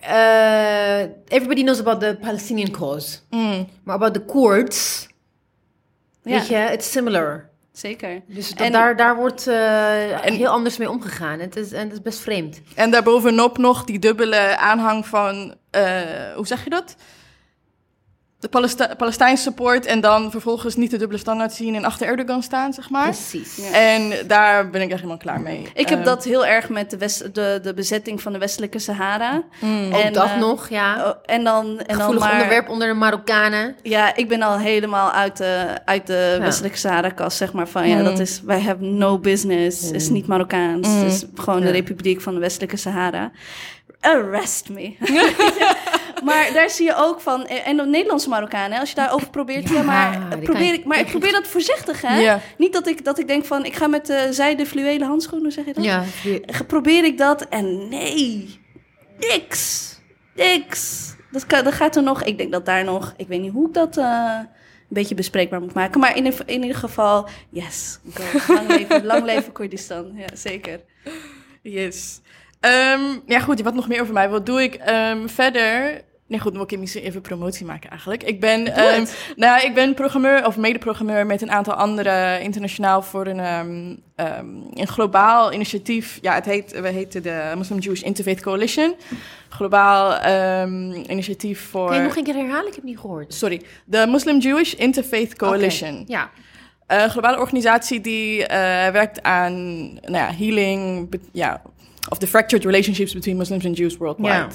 [0.00, 3.18] eh, everybody knows about the Palestinian cause.
[3.30, 3.68] Mm.
[3.84, 5.06] Maar about the Kurds...
[6.24, 6.30] Ja.
[6.38, 7.50] Weet je, it's similar.
[7.72, 8.22] Zeker.
[8.26, 11.38] Dus dat, En- daar, daar wordt eh, En- heel anders mee omgegaan.
[11.38, 12.60] Het is, en het is best vreemd.
[12.74, 15.82] En daarbovenop nog die dubbele aanhang van, eh,
[16.34, 16.94] hoe zeg je dat?
[18.42, 22.42] De Palesti Palestijnse support en dan vervolgens niet de dubbele standaard zien en achter Erdogan
[22.42, 23.02] staan, zeg maar.
[23.04, 23.56] Precies.
[23.56, 23.70] Ja.
[23.78, 25.68] En daar ben ik echt helemaal klaar mee.
[25.74, 28.78] Ik heb Eh, dat heel erg met de, west, de, de bezetting van de westelijke
[28.78, 29.42] Sahara.
[29.60, 29.86] mm.
[29.94, 30.96] Ook En, dat eh, nog, ja.
[30.96, 33.76] Oh, en dan, en dan Gevoelig maar, onderwerp onder de Marokkanen.
[33.82, 36.44] Ja, ik ben al helemaal uit de, uit de Ja.
[36.44, 37.68] westelijke Sahara-kast, zeg maar.
[37.68, 38.04] Van ja, Mm.
[38.04, 39.82] dat is, wij have no business.
[39.82, 40.88] Het is niet Marokkaans.
[40.88, 41.02] Mm.
[41.02, 41.66] Het is gewoon Ja.
[41.66, 43.30] de Republiek van de Westelijke Sahara.
[44.00, 44.96] Arrest me.
[46.24, 49.74] maar daar zie je ook van, en de Nederlandse Marokkanen, als je daarover probeert, ja,
[49.74, 52.18] Ja, maar, kan probeer ik, maar ik probeer dat voorzichtig, hè?
[52.20, 52.40] Ja.
[52.58, 55.64] Niet dat ik, dat ik denk van, ik ga met de zijde fluwelen handschoenen, zeg
[55.64, 55.84] je dat?
[55.84, 56.04] Ja,
[56.66, 58.60] probeer ik dat en nee,
[59.18, 59.94] niks,
[60.34, 61.10] niks.
[61.30, 63.66] Dat, kan, dat gaat er nog, ik denk dat daar nog, ik weet niet hoe
[63.68, 64.48] ik dat eh, een
[64.88, 66.00] beetje bespreekbaar moet maken.
[66.00, 68.54] Maar in, ieder- in ieder geval, yes, go.
[68.54, 70.80] Lang leven, lang leven Koerdistan, ja zeker.
[71.62, 72.20] Yes.
[72.60, 74.28] Ehm, ja, goed, wat nog meer over mij?
[74.28, 74.74] Wat doe ik?
[74.74, 76.00] Ehm, verder,
[76.32, 78.22] Nee, goed, dan moet ik misschien even promotie maken eigenlijk.
[78.22, 83.26] Ik ben, um, nou, ik ben programmeur of mede-programmeur met een aantal andere internationaal voor
[83.26, 86.18] een, um, um, een globaal initiatief.
[86.20, 88.94] Ja, het heet, we heten de Muslim Jewish Interfaith Coalition.
[89.48, 90.18] Globaal
[91.08, 91.86] initiatief voor.
[91.86, 92.66] Kun je nog een keer herhalen?
[92.66, 93.34] Ik heb niet gehoord.
[93.34, 95.90] Sorry, de Muslim Jewish Interfaith Coalition.
[95.90, 96.04] Okay.
[96.06, 96.30] Ja.
[96.86, 98.46] Een globale organisatie die uh,
[98.88, 101.62] werkt aan nou ja, healing, ja,
[102.08, 104.32] of the fractured relationships between Muslims and Jews worldwide.
[104.32, 104.48] Ja.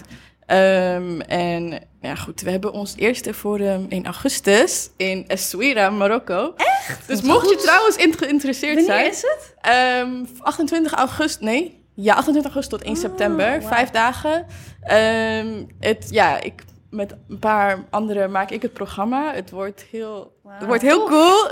[0.51, 6.53] Um, en ja, goed, we hebben ons eerste forum in augustus in Essaouira, Marokko.
[6.57, 7.07] Echt?
[7.07, 9.12] Dus mocht je trouwens geïnteresseerd Wanneer zijn.
[9.12, 9.55] is het?
[10.05, 11.83] Um, 28 augustus, nee.
[11.93, 13.60] Ja, 28 augustus tot 1 Oh, september.
[13.60, 13.67] wow.
[13.67, 14.45] Vijf dagen.
[14.91, 19.33] Um, het, ja, ik, met een paar anderen maak ik het programma.
[19.33, 21.47] Het wordt heel, het wordt heel cool.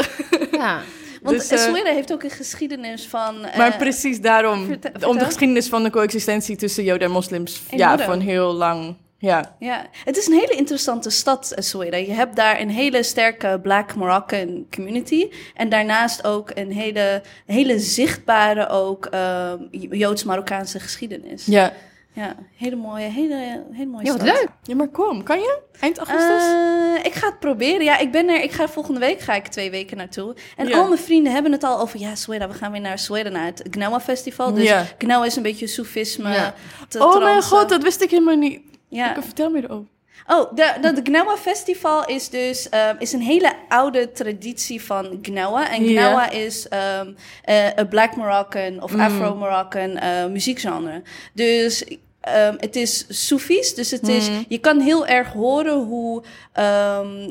[0.52, 0.80] Ja.
[1.26, 3.46] Want Dus, eh, heeft ook een geschiedenis van...
[3.46, 7.62] eh, Maar precies daarom, vertel- om de geschiedenis van de coexistentie tussen Joden en moslims,
[7.70, 8.96] ja, van heel lang.
[9.18, 11.98] Ja, Ja, het is een hele interessante stad, Essaouira.
[11.98, 15.30] Je hebt daar een hele sterke Black Moroccan community.
[15.54, 21.46] En daarnaast ook een hele, hele zichtbare ook eh, Joods-Marokkaanse geschiedenis.
[21.46, 21.74] ja.
[22.16, 24.36] Ja, hele mooie, hele, hele mooie Ja, wat stad.
[24.40, 24.48] leuk.
[24.64, 25.60] Ja, maar kom, kan je?
[25.80, 26.44] Eind augustus?
[26.44, 27.84] Eh, ik ga het proberen.
[27.84, 28.42] Ja, ik ben er.
[28.44, 30.36] Ik ga volgende week ga ik twee weken naartoe.
[30.58, 30.78] En Ja.
[30.78, 32.00] al mijn vrienden hebben het al over.
[32.00, 34.54] Ja, Sweden, we gaan weer naar Zweden naar het Gnawa Festival.
[34.54, 34.86] Dus Ja.
[34.98, 36.30] Gnawa is een beetje soefisme.
[36.30, 36.54] Ja.
[36.88, 38.62] te oh mijn god, dat wist ik helemaal niet.
[38.88, 39.16] Ja.
[39.22, 39.94] Vertel me erover.
[40.28, 45.20] Oh, de, de, de Gnawa Festival is dus eh, is een hele oude traditie van
[45.22, 45.70] Gnawa.
[45.72, 45.86] En.
[45.88, 49.00] Gnawa is ehm, eh, een Black Moroccan of Mm.
[49.00, 51.02] Afro-Moroccan eh, muziekgenre.
[51.34, 51.86] Dus
[52.26, 54.46] ehm, het is Soefies, dus het is, Mm.
[54.48, 57.30] je kan heel erg horen hoe ehm,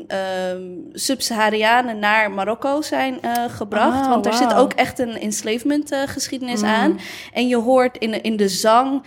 [0.93, 4.01] Sub-Saharianen naar Marokko zijn eh, gebracht.
[4.03, 6.67] Ah, want er zit ook echt een enslavement eh, geschiedenis Mm.
[6.67, 6.99] aan.
[7.33, 9.03] En je hoort in, in de zang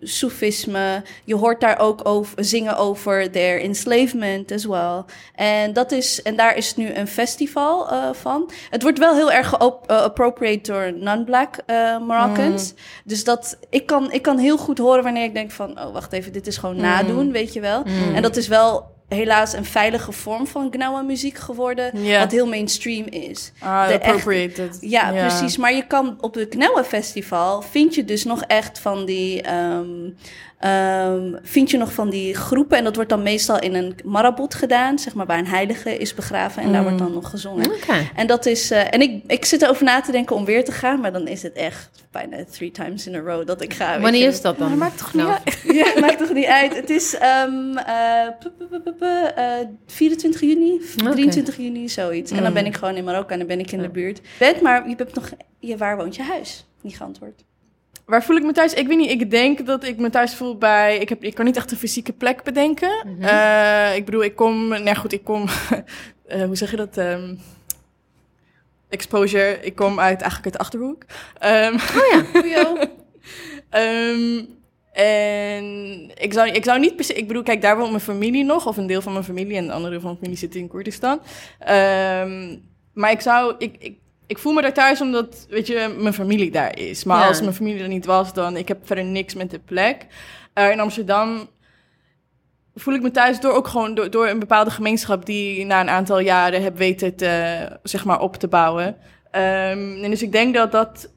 [0.00, 1.02] Soefisme.
[1.24, 5.04] Je hoort daar ook over, zingen over their enslavement as well.
[5.34, 8.50] En, dat is, en daar is nu een festival eh, van.
[8.70, 12.74] Het wordt wel heel erg geappropriate door non-black eh, Moroccans.
[13.04, 15.80] Dus dat, ik, kan, ik kan heel goed horen wanneer ik denk van...
[15.80, 17.82] oh, wacht even, dit is gewoon nadoen, weet je wel.
[18.14, 22.02] En dat is wel helaas een veilige vorm van Gnawa muziek geworden...
[22.04, 22.18] Ja.
[22.18, 23.52] wat heel mainstream is.
[23.58, 24.78] Ah, De appropriated.
[24.80, 25.56] Ja, precies.
[25.56, 29.42] Maar je kan op het Knauwe Festival vind je dus nog echt van die.
[29.42, 30.10] ehm,
[30.58, 32.78] ehm, vind je nog van die groepen.
[32.78, 36.14] En dat wordt dan meestal in een marabot gedaan, zeg maar, waar een heilige is
[36.14, 36.62] begraven.
[36.62, 37.70] En daar wordt dan nog gezongen.
[38.14, 38.70] En dat is.
[38.70, 41.28] eh, en ik, ik zit erover na te denken om weer te gaan, maar dan
[41.28, 44.00] is het echt bijna three times in a row dat ik ga.
[44.00, 44.26] Wanneer je.
[44.26, 44.68] is dat dan?
[44.68, 45.64] Maar maakt toch niet Nou, uit?
[45.76, 46.76] Ja, maakt toch niet uit.
[46.76, 49.44] Het is ehm, eh, pu- pu- pu- eh,
[49.86, 52.30] 24 juni, 23 juni, zoiets.
[52.32, 54.20] En dan ben ik gewoon in Marokko en dan ben ik in de buurt.
[54.38, 56.64] Bent, maar je hebt nog, je, waar woont je huis?
[56.80, 57.44] Niet geantwoord.
[58.06, 58.74] Waar voel ik me thuis?
[58.74, 59.10] Ik weet niet.
[59.10, 60.98] Ik denk dat ik me thuis voel bij.
[60.98, 63.18] Ik, heb, ik kan niet echt een fysieke plek bedenken.
[63.20, 64.68] Eh, ik bedoel, ik kom.
[64.68, 65.44] Nou goed, ik kom.
[66.26, 66.96] eh, hoe zeg je dat?
[66.96, 67.34] Ehm,
[68.88, 69.58] exposure.
[69.62, 71.04] Ik kom uit eigenlijk uit de achterhoek.
[71.38, 71.78] Ehm,
[72.32, 72.76] Goeio.
[73.70, 74.44] Ehm,
[74.92, 75.64] en
[76.14, 77.14] ik zou, ik zou niet per se...
[77.14, 78.66] Ik bedoel, kijk, daar woont mijn familie nog.
[78.66, 79.56] Of een deel van mijn familie.
[79.56, 81.20] En de andere deel van mijn familie zit in Koerdistan.
[82.92, 83.54] Maar ik zou...
[83.58, 87.04] Ik, ik, ik voel me daar thuis omdat, weet je, mijn familie daar is.
[87.04, 87.26] Maar Ja.
[87.28, 88.56] als mijn familie er niet was, dan...
[88.56, 90.06] Ik heb verder niks met de plek.
[90.52, 91.48] Eh, in Amsterdam
[92.74, 95.26] voel ik me thuis door ook gewoon door, door een bepaalde gemeenschap...
[95.26, 98.96] die na een aantal jaren heb weten te, zeg maar, op te bouwen.
[99.30, 101.12] Ehm, en dus ik denk dat dat...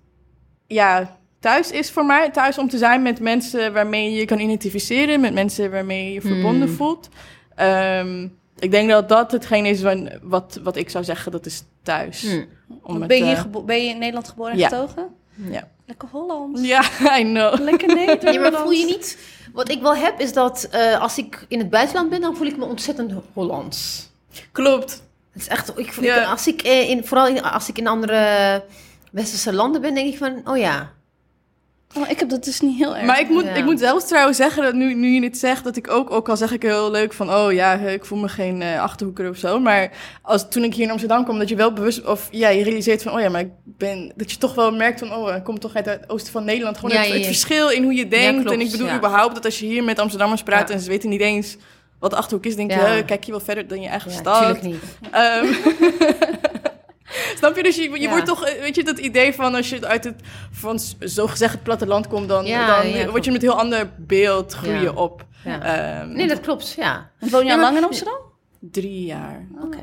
[0.67, 2.30] Ja, thuis is voor mij.
[2.32, 5.19] Thuis om te zijn met mensen waarmee je kan identificeren.
[5.19, 6.78] Met mensen waarmee je je verbonden Hmm.
[6.78, 7.10] voelt.
[7.56, 8.28] Ehm,
[8.60, 12.22] ik denk dat dat hetgeen is wa- wat, wat ik zou zeggen, dat is thuis.
[12.22, 12.45] Hmm.
[12.84, 14.67] Om het, ben, je hier eh, ben je in Nederland geboren en ja.
[14.67, 15.08] getogen?
[15.36, 15.67] ja.
[15.86, 16.62] Lekker Hollands.
[16.62, 16.82] ja,
[17.19, 17.60] I know.
[17.60, 18.32] Lekker Nederlands.
[18.38, 19.17] Ja, maar voel je niet...
[19.54, 22.48] Wat ik wel heb, is dat eh, als ik in het buitenland ben, dan voel
[22.48, 24.10] ik me ontzettend Hollands.
[24.52, 25.04] Klopt.
[25.32, 25.69] Het is echt...
[25.69, 26.24] Ik, ik- Ja.
[26.24, 28.63] als ik, eh, in, vooral in, als ik in andere
[29.12, 30.41] westerse landen ben, denk ik van...
[30.45, 30.91] Oh ja.
[31.97, 33.06] Oh, ik heb dat dus niet heel erg.
[33.06, 33.54] Maar ik moet, Ja.
[33.54, 36.30] ik moet zelfs trouwens zeggen, dat nu, nu je het zegt, dat ik ook, ook
[36.30, 39.38] al zeg ik heel leuk van, oh ja, ik voel me geen eh, achterhoeker of
[39.38, 39.60] zo.
[39.60, 42.63] Maar als, toen ik hier in Amsterdam kwam, dat je wel bewust, of ja, je
[42.63, 45.43] realiseert van, oh ja, maar ik ben, dat je toch wel merkt van, oh, ik
[45.43, 46.78] kom toch uit het oosten van Nederland.
[46.78, 47.28] Gewoon Ja, het, ja, het ja.
[47.30, 48.41] verschil in hoe je denkt.
[48.41, 48.95] klopt, en ik bedoel ja.
[48.97, 50.73] überhaupt dat als je hier met Amsterdammers praat Ja.
[50.75, 51.58] en ze weten niet eens
[51.99, 52.93] wat de Achterhoek is, denk je, Ja.
[52.93, 54.41] "Huh, kijk je wel verder dan je eigen Ja, stad.
[54.41, 54.82] natuurlijk niet.
[55.12, 55.45] Ehm,
[57.38, 57.63] Snap je?
[57.63, 58.10] Dus je, je Ja.
[58.10, 60.15] wordt toch, eh, weet je, dat idee van als je uit het,
[60.52, 63.89] van zogezegd het platteland komt, dan, Ja, dan ja, word je met een heel ander
[63.98, 64.92] beeld groeien Ja.
[64.92, 65.26] op.
[65.46, 65.62] Ja.
[66.00, 67.10] Ehm, Nee, dat klopt, ja.
[67.20, 68.18] Woon je Ja, al lang in Amsterdam?
[68.60, 69.48] Drie jaar.
[69.63, 69.78] Oké.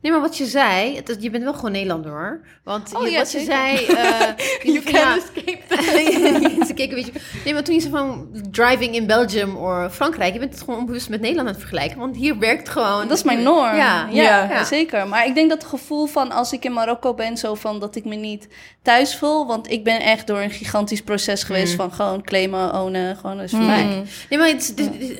[0.00, 2.40] Nee, maar wat je zei, het, je bent wel gewoon Nederlander hoor.
[2.64, 3.76] Want Oh, je, ja, wat je zei...
[3.86, 4.20] eh,
[4.62, 6.66] You ja, escape that.
[6.68, 7.12] te kijken, weet je.
[7.44, 10.80] Nee, maar toen je zo van driving in Belgium of Frankrijk, je bent het gewoon
[10.80, 11.98] onbewust met Nederland aan het vergelijken.
[11.98, 13.08] Want hier werkt gewoon.
[13.08, 13.76] Dat is mijn norm.
[13.76, 15.08] Ja, Ja, zeker.
[15.08, 17.96] Maar ik denk dat het gevoel van als ik in Marokko ben, zo van dat
[17.96, 18.48] ik me niet
[18.82, 19.46] thuis voel.
[19.46, 23.16] Want ik ben echt door een gigantisch proces geweest van gewoon claimen, ownen.
[23.16, 24.04] Gewoon, dat is voor mij.
[24.30, 24.68] Nee, maar it's,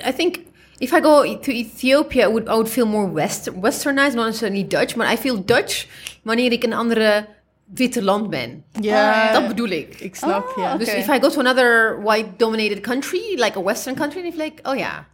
[0.08, 0.36] I think
[0.80, 4.64] if I go to Ethiopia, I would, I would feel more west, westernized, not necessarily
[4.66, 5.86] Dutch, maar I feel Dutch
[6.22, 7.26] wanneer ik een andere
[7.74, 8.64] witte land ben.
[8.80, 10.00] Ja, Dat bedoel ik.
[10.00, 10.76] ik snap, Ah, ja.
[10.76, 14.66] Dus if I go to another white-dominated country, like a western country, dan denk ik,
[14.68, 15.06] oh ja.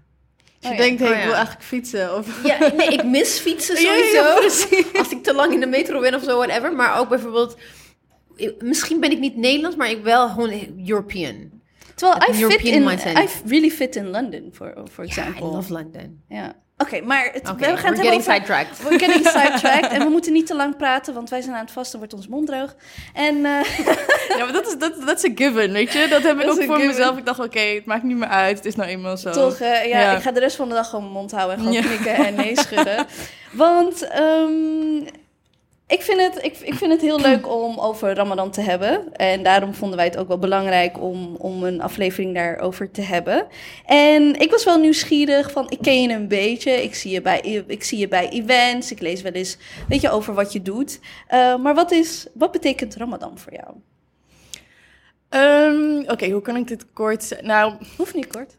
[0.62, 2.16] Als je Oh denkt, hey, Oh, ik wil eigenlijk fietsen.
[2.16, 2.44] Of...
[2.44, 4.22] Ja, nee, ik mis fietsen sowieso.
[4.22, 4.84] ja.
[5.00, 6.72] Als ik te lang in de metro ben of zo, whatever.
[6.72, 7.56] Maar ook bijvoorbeeld,
[8.36, 10.52] ik- misschien ben ik niet Nederlands, maar ik wel gewoon
[10.86, 11.50] European.
[11.96, 13.18] Terwijl I fit in, mindset.
[13.18, 15.46] I really fit in London, for, for I example.
[15.46, 16.22] love London.
[16.28, 16.52] Ja.
[16.78, 18.32] Oké, maar het, we gaan we're het getting over...
[18.32, 18.82] sidetracked.
[18.82, 19.90] We're getting sidetracked.
[19.90, 22.28] en we moeten niet te lang praten, want wij zijn aan het vasten, wordt ons
[22.28, 22.74] mond droog.
[23.14, 23.60] En eh,
[24.38, 26.06] Ja, maar dat is, dat, dat is een given, weet je.
[26.10, 26.86] Dat heb ik ook voor given.
[26.86, 27.16] mezelf.
[27.18, 28.56] Ik dacht, oké, het maakt niet meer uit.
[28.56, 29.30] Het is nou eenmaal zo.
[29.30, 30.16] toch, eh, ja, Ja.
[30.16, 31.82] ik ga de rest van de dag gewoon mijn mond houden en gewoon Ja.
[31.82, 33.06] knikken en nee schudden.
[33.52, 35.06] Want ehm,
[35.86, 39.12] ik, vind het, ik, ik vind het heel leuk om over Ramadan te hebben.
[39.12, 43.46] En daarom vonden wij het ook wel belangrijk om, om een aflevering daarover te hebben.
[43.84, 46.82] En ik was wel nieuwsgierig van, ik ken je een beetje.
[46.82, 48.90] Ik zie je bij, ik zie je bij events.
[48.90, 49.56] Ik lees wel eens,
[49.88, 51.00] weet je, over wat je doet.
[51.26, 53.74] Eh, maar wat, is, wat betekent Ramadan voor jou?
[55.28, 57.36] Ehm, oké, hoe kan ik dit kort?
[57.42, 58.56] Nou, Hoeft niet kort.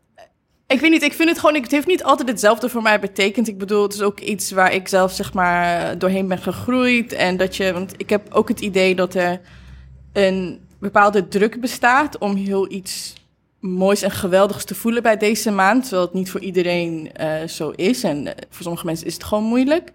[0.67, 1.03] Ik weet niet.
[1.03, 1.61] Ik vind het gewoon...
[1.61, 3.47] Het heeft niet altijd hetzelfde voor mij betekend.
[3.47, 7.13] Ik bedoel, het is ook iets waar ik zelf, zeg maar, doorheen ben gegroeid.
[7.13, 7.73] En dat je...
[7.73, 9.41] Want ik heb ook het idee dat er
[10.13, 13.13] een bepaalde druk bestaat om heel iets
[13.59, 15.81] moois en geweldigs te voelen bij deze maand.
[15.81, 18.03] Terwijl het niet voor iedereen eh, zo is.
[18.03, 19.91] En eh, voor sommige mensen is het gewoon moeilijk.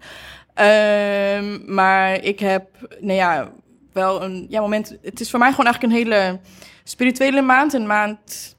[0.53, 2.65] Ehm, maar ik heb,
[2.99, 3.51] nou ja,
[3.93, 4.97] wel een ja, moment.
[5.01, 6.39] Het is voor mij gewoon eigenlijk een hele
[6.83, 7.73] spirituele maand.
[7.73, 8.52] Een maand.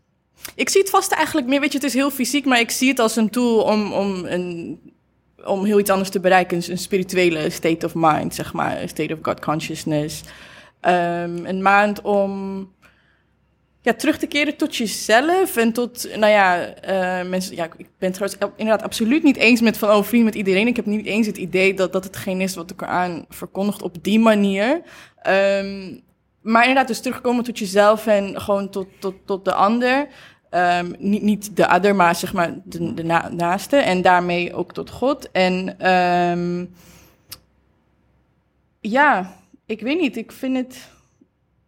[0.54, 2.88] Ik zie het vast eigenlijk meer, weet je, het is heel fysiek, maar ik zie
[2.88, 4.80] het als een tool om, om, een,
[5.44, 6.62] om heel iets anders te bereiken.
[6.68, 8.88] Een, spirituele state of mind, zeg maar.
[8.88, 10.22] State of God consciousness.
[10.80, 12.68] Ehm, een maand om
[13.84, 17.56] ja, terug te keren tot jezelf en tot, nou ja, eh, mensen.
[17.56, 20.66] Ja, ik ben trouwens inderdaad absoluut niet eens met van, oh, vriend met iedereen.
[20.66, 23.96] Ik heb niet eens het idee dat dat hetgeen is wat de Koran verkondigt op
[24.02, 24.82] die manier.
[25.22, 25.98] Ehm,
[26.40, 30.08] maar inderdaad, dus terugkomen tot jezelf en gewoon tot, tot, tot de ander.
[30.54, 33.76] Ehm, niet, niet de ander, maar zeg maar de, de na- naaste.
[33.76, 35.30] En daarmee ook tot God.
[35.30, 36.64] En ehm,
[38.80, 39.34] ja,
[39.66, 40.16] ik weet niet.
[40.16, 40.88] Ik vind het,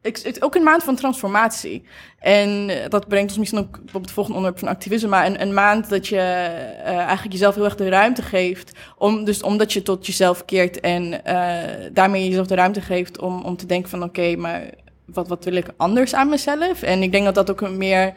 [0.02, 1.82] ik, het ook een maand van transformatie.
[2.18, 5.08] En eh, dat brengt ons misschien ook op het volgende onderwerp van activisme.
[5.08, 8.78] Maar een, een maand dat je eh, eigenlijk jezelf heel erg de ruimte geeft.
[8.98, 13.42] Om, dus omdat je tot jezelf keert en eh, daarmee jezelf de ruimte geeft om,
[13.42, 14.70] om te denken van oké, maar
[15.04, 16.82] wat, wat wil ik anders aan mezelf?
[16.82, 18.14] En ik denk dat dat ook een meer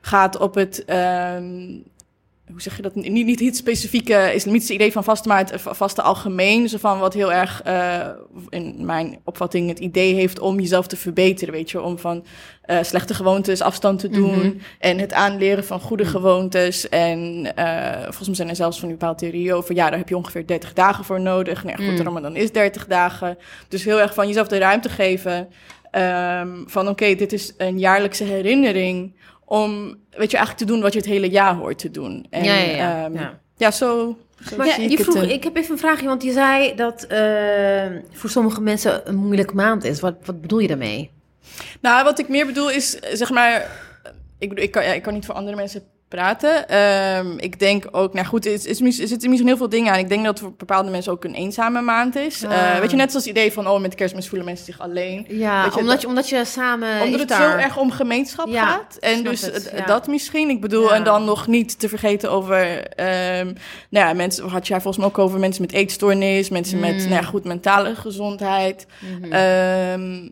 [0.00, 0.84] gaat op het.
[0.84, 1.76] ehm,
[2.52, 2.94] hoe zeg je dat?
[2.94, 6.68] Niet, niet het specifieke islamitische idee van vasten, maar het eh, vaste algemeen.
[6.68, 8.08] Zo van wat heel erg, eh,
[8.48, 11.54] in mijn opvatting, het idee heeft om jezelf te verbeteren.
[11.54, 12.24] Weet je, om van
[12.62, 14.38] eh, slechte gewoontes afstand te doen.
[14.38, 14.52] Mhm.
[14.78, 16.88] En het aanleren van goede gewoontes.
[16.88, 20.08] En eh, volgens mij zijn er zelfs van die bepaalde theorieën over, ja, daar heb
[20.08, 21.64] je ongeveer 30 dagen voor nodig.
[21.64, 22.02] Nee, goed, Mm.
[22.02, 23.38] Ramadan is 30 dagen.
[23.68, 25.48] Dus heel erg van jezelf de ruimte geven.
[25.90, 29.16] ehm, van oké, dit is een jaarlijkse herinnering
[29.48, 32.26] om, weet je, eigenlijk te doen wat je het hele jaar hoort te doen.
[32.30, 33.04] En, ja, ja, ja.
[33.04, 33.40] ehm, ja.
[33.56, 34.18] ja, zo,
[34.48, 35.30] zo Maar zie ik je het, vroeg, eh.
[35.30, 39.54] ik heb even een vraagje, want je zei dat eh, voor sommige mensen een moeilijke
[39.54, 40.00] maand is.
[40.00, 41.10] Wat, wat bedoel je daarmee?
[41.80, 43.86] Nou, wat ik meer bedoel is, zeg maar...
[44.38, 46.68] Ik, bedoel, ik, kan, ja, ik kan niet voor andere mensen praten.
[46.68, 49.68] Ehm, ik denk ook, nou goed, er, is, is, mis- er zitten misschien heel veel
[49.68, 49.98] dingen aan.
[49.98, 52.44] Ik denk dat het voor bepaalde mensen ook een eenzame maand is.
[52.44, 52.52] Ah.
[52.74, 55.26] Eh, weet je, net zoals het idee van, oh, met kerstmis voelen mensen zich alleen.
[55.28, 58.48] Ja, je, omdat, dat- je, omdat je samen Omdat het iftar- zo erg om gemeenschap
[58.48, 58.96] Ja, gaat.
[59.00, 59.84] En dus het, ja.
[59.86, 60.48] dat misschien.
[60.50, 60.94] Ik bedoel, Ja.
[60.94, 62.86] en dan nog niet te vergeten over...
[62.88, 63.46] ehm,
[63.90, 66.48] nou ja, mensen, had jij volgens mij ook over mensen met eetstoornis.
[66.48, 66.98] Mensen met, Mm.
[67.08, 68.86] nou ja, goed, mentale gezondheid.
[69.20, 69.32] Mhm.
[69.32, 70.28] Ehm,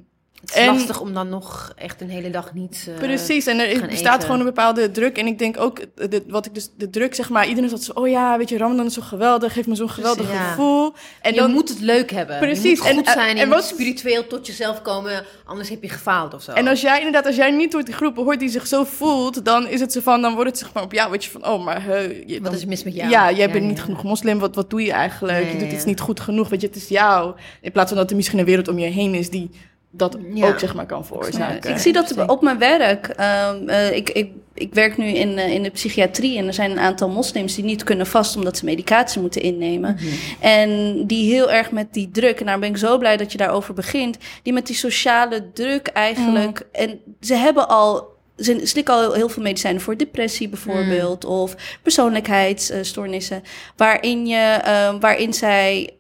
[0.47, 2.87] het is en- lastig om dan nog echt een hele dag niet...
[2.89, 5.19] eh, Precies, en er bestaat gewoon een bepaalde druk.
[5.19, 7.83] En ik denk ook, eh, de, wat ik dus, de druk zeg maar, iedereen zat
[7.83, 10.49] zo, oh ja, weet je, Ramadan is zo geweldig, geeft me zo'n geweldig ja.
[10.49, 10.93] gevoel.
[11.23, 12.39] En je dan, moet het leuk hebben.
[12.39, 15.69] Precies, Je moet en- goed en- zijn en en, wat- spiritueel tot jezelf komen, anders
[15.69, 16.53] heb je gefaald of zo.
[16.53, 19.45] en als jij inderdaad, als jij niet door die groepen hoort die zich zo voelt,
[19.45, 21.47] dan is het zo van, dan wordt het zeg maar op jou, weet je, van,
[21.47, 21.83] oh, maar
[22.27, 23.11] je, Wat dan- is mis met jou?
[23.11, 25.53] Ja, jij Ja, bent ja, niet genoeg moslim, wat, wat doe je eigenlijk?
[25.53, 27.35] Je doet iets niet goed genoeg, weet je, het is jou.
[27.61, 29.51] In plaats van dat er misschien een wereld om je heen is die
[29.99, 30.49] dat Ja.
[30.49, 31.71] ook, zeg maar, kan veroorzaken.
[31.71, 33.07] Ik zie dat op mijn werk.
[33.07, 36.71] Ehm, eh, ik, ik, ik werk nu in, eh, in de psychiatrie en er zijn
[36.71, 39.95] een aantal moslims die niet kunnen vast omdat ze medicatie moeten innemen.
[39.95, 40.15] Mhm.
[40.41, 43.39] En die heel erg met die druk, en daar ben ik zo blij dat je
[43.39, 46.67] daarover begint, die met die sociale druk eigenlijk.
[46.73, 53.43] En ze hebben al ze slikken al heel veel medicijnen voor depressie bijvoorbeeld, of persoonlijkheidsstoornissen,
[53.77, 55.96] waarin, je, eh, waarin zij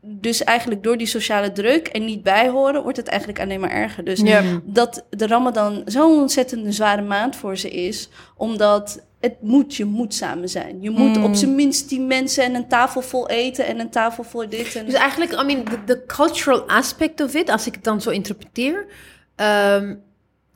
[0.00, 4.04] dus eigenlijk door die sociale druk en niet bijhoren, wordt het eigenlijk alleen maar erger.
[4.04, 4.42] Dus Ja.
[4.64, 10.14] dat de Ramadan zo'n ontzettend zware maand voor ze is, omdat het moet, je moet
[10.14, 10.82] samen zijn.
[10.82, 11.24] Je moet Mm.
[11.24, 14.74] op zijn minst die mensen en een tafel vol eten en een tafel vol dit.
[14.76, 14.84] En...
[14.84, 18.86] Dus eigenlijk, I mean, the cultural aspect of it, als ik het dan zo interpreteer,
[19.34, 19.94] ehm,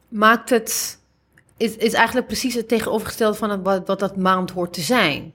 [0.08, 0.98] maakt het,
[1.56, 5.32] is, is eigenlijk precies het tegenovergestelde van het, wat, wat dat maand hoort te zijn.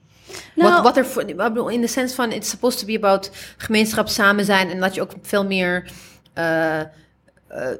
[0.54, 2.96] Nou- wat, wat er voor, ik bedoel, in de sens van, it's supposed to be
[2.96, 5.90] about gemeenschap samen zijn en dat je ook veel meer
[6.32, 6.86] eh, eh,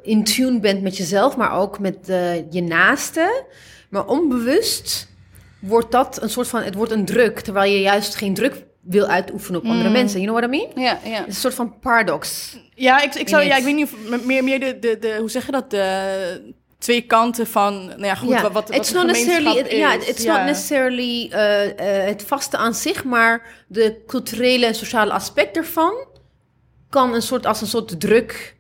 [0.03, 3.44] in tune bent met jezelf, maar ook met eh, je naaste.
[3.88, 5.09] Maar onbewust
[5.59, 9.07] wordt dat een soort van, het wordt een druk, terwijl je juist geen druk wil
[9.07, 10.20] uitoefenen op andere mensen.
[10.20, 10.84] You know what I mean?
[10.84, 11.18] ja, ja.
[11.18, 12.57] Het is een soort van paradox.
[12.74, 15.30] Ja, ik, ik zou, ja, ik weet niet of meer, meer de, de, de, hoe
[15.30, 18.94] zeg je dat, de twee kanten van, nou ja, goed, ja, wat, wat, it's de
[18.94, 20.08] not necessarily, ja, is.
[20.08, 20.36] it's Ja.
[20.36, 26.06] not necessarily eh, eh, het vaste aan zich, maar de culturele en sociale aspect ervan
[26.90, 28.56] kan een soort als een soort druk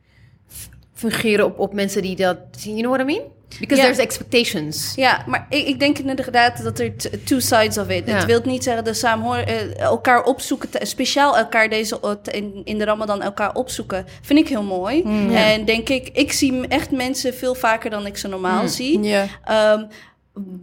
[0.94, 2.76] fungeren op, op mensen die dat zien.
[2.76, 3.36] You know what I mean?
[3.60, 4.92] Because there's expectations.
[4.96, 6.92] Ja, maar ik, ik denk inderdaad dat er
[7.24, 8.06] two sides of it.
[8.06, 8.14] Ja.
[8.14, 12.78] Het wil niet zeggen dat samen eh, elkaar opzoeken, te- speciaal elkaar deze in, in
[12.78, 15.02] de Ramadan elkaar opzoeken, vind ik heel mooi.
[15.04, 18.68] Mm, En denk ik, ik zie echt mensen veel vaker dan ik ze normaal Mm.
[18.68, 19.02] zie.
[19.02, 19.26] Ja.
[19.44, 19.84] Ehm,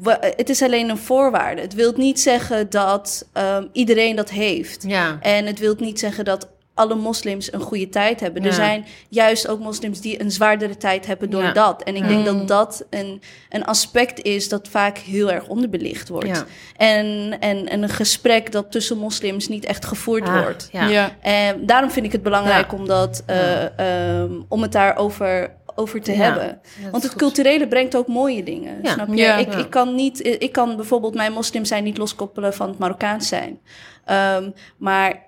[0.01, 1.61] we- het is alleen een voorwaarde.
[1.61, 4.83] Het wil niet zeggen dat ehm, iedereen dat heeft.
[4.87, 5.17] Ja.
[5.21, 8.45] En het wil niet zeggen dat alle moslims een goede tijd hebben.
[8.45, 11.51] Er zijn juist ook moslims die een zwaardere tijd hebben door Ja.
[11.51, 11.83] dat.
[11.83, 12.07] En ik Ja.
[12.07, 16.27] denk dat dat een, een aspect is dat vaak heel erg onderbelicht wordt.
[16.27, 16.45] Ja.
[16.77, 20.69] En, en, en een gesprek dat tussen moslims niet echt gevoerd Ah, wordt.
[20.71, 20.87] Ja.
[20.87, 21.15] Ja.
[21.21, 22.77] En daarom vind ik het belangrijk Ja.
[22.77, 23.79] om, dat, eh,
[24.19, 26.17] ehm, om het daarover over te Ja.
[26.17, 26.59] hebben.
[26.91, 27.21] Want het goed.
[27.21, 28.79] culturele brengt ook mooie dingen.
[28.83, 28.93] Ja.
[28.93, 29.15] Snap je?
[29.15, 29.35] Ja.
[29.37, 33.27] Ik, ik kan niet, ik kan bijvoorbeeld mijn moslim zijn niet loskoppelen van het Marokkaans
[33.27, 33.59] zijn.
[34.05, 35.23] Ehm, maar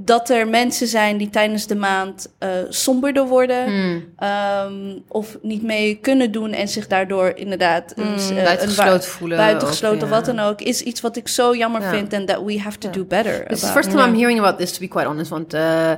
[0.00, 3.64] dat er mensen zijn die tijdens de maand eh, somberder worden.
[3.64, 4.04] Hmm.
[4.18, 9.36] ehm, of niet mee kunnen doen en zich daardoor inderdaad Mm, eh, een buitengesloten voelen.
[9.38, 11.90] buitengesloten, of, wat dan ook, is iets wat ik zo jammer Ja.
[11.90, 12.94] vind en that we have to Ja.
[12.94, 13.50] do better.
[13.50, 14.02] It's the first time.
[14.08, 15.30] I'm hearing about this, to be quite honest.
[15.30, 15.90] Want eh,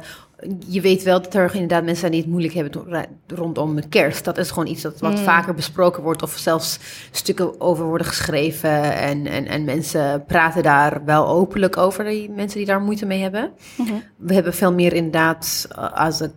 [0.66, 4.24] je weet wel dat er inderdaad mensen zijn die het moeilijk hebben rondom kerst.
[4.24, 6.78] Dat is gewoon iets dat wat vaker besproken wordt of zelfs
[7.10, 8.96] stukken over worden geschreven.
[8.96, 13.22] En, en, en mensen praten daar wel openlijk over, die mensen die daar moeite mee
[13.22, 13.50] hebben.
[13.76, 13.92] Mhm.
[14.16, 16.32] We hebben veel meer inderdaad uh, als een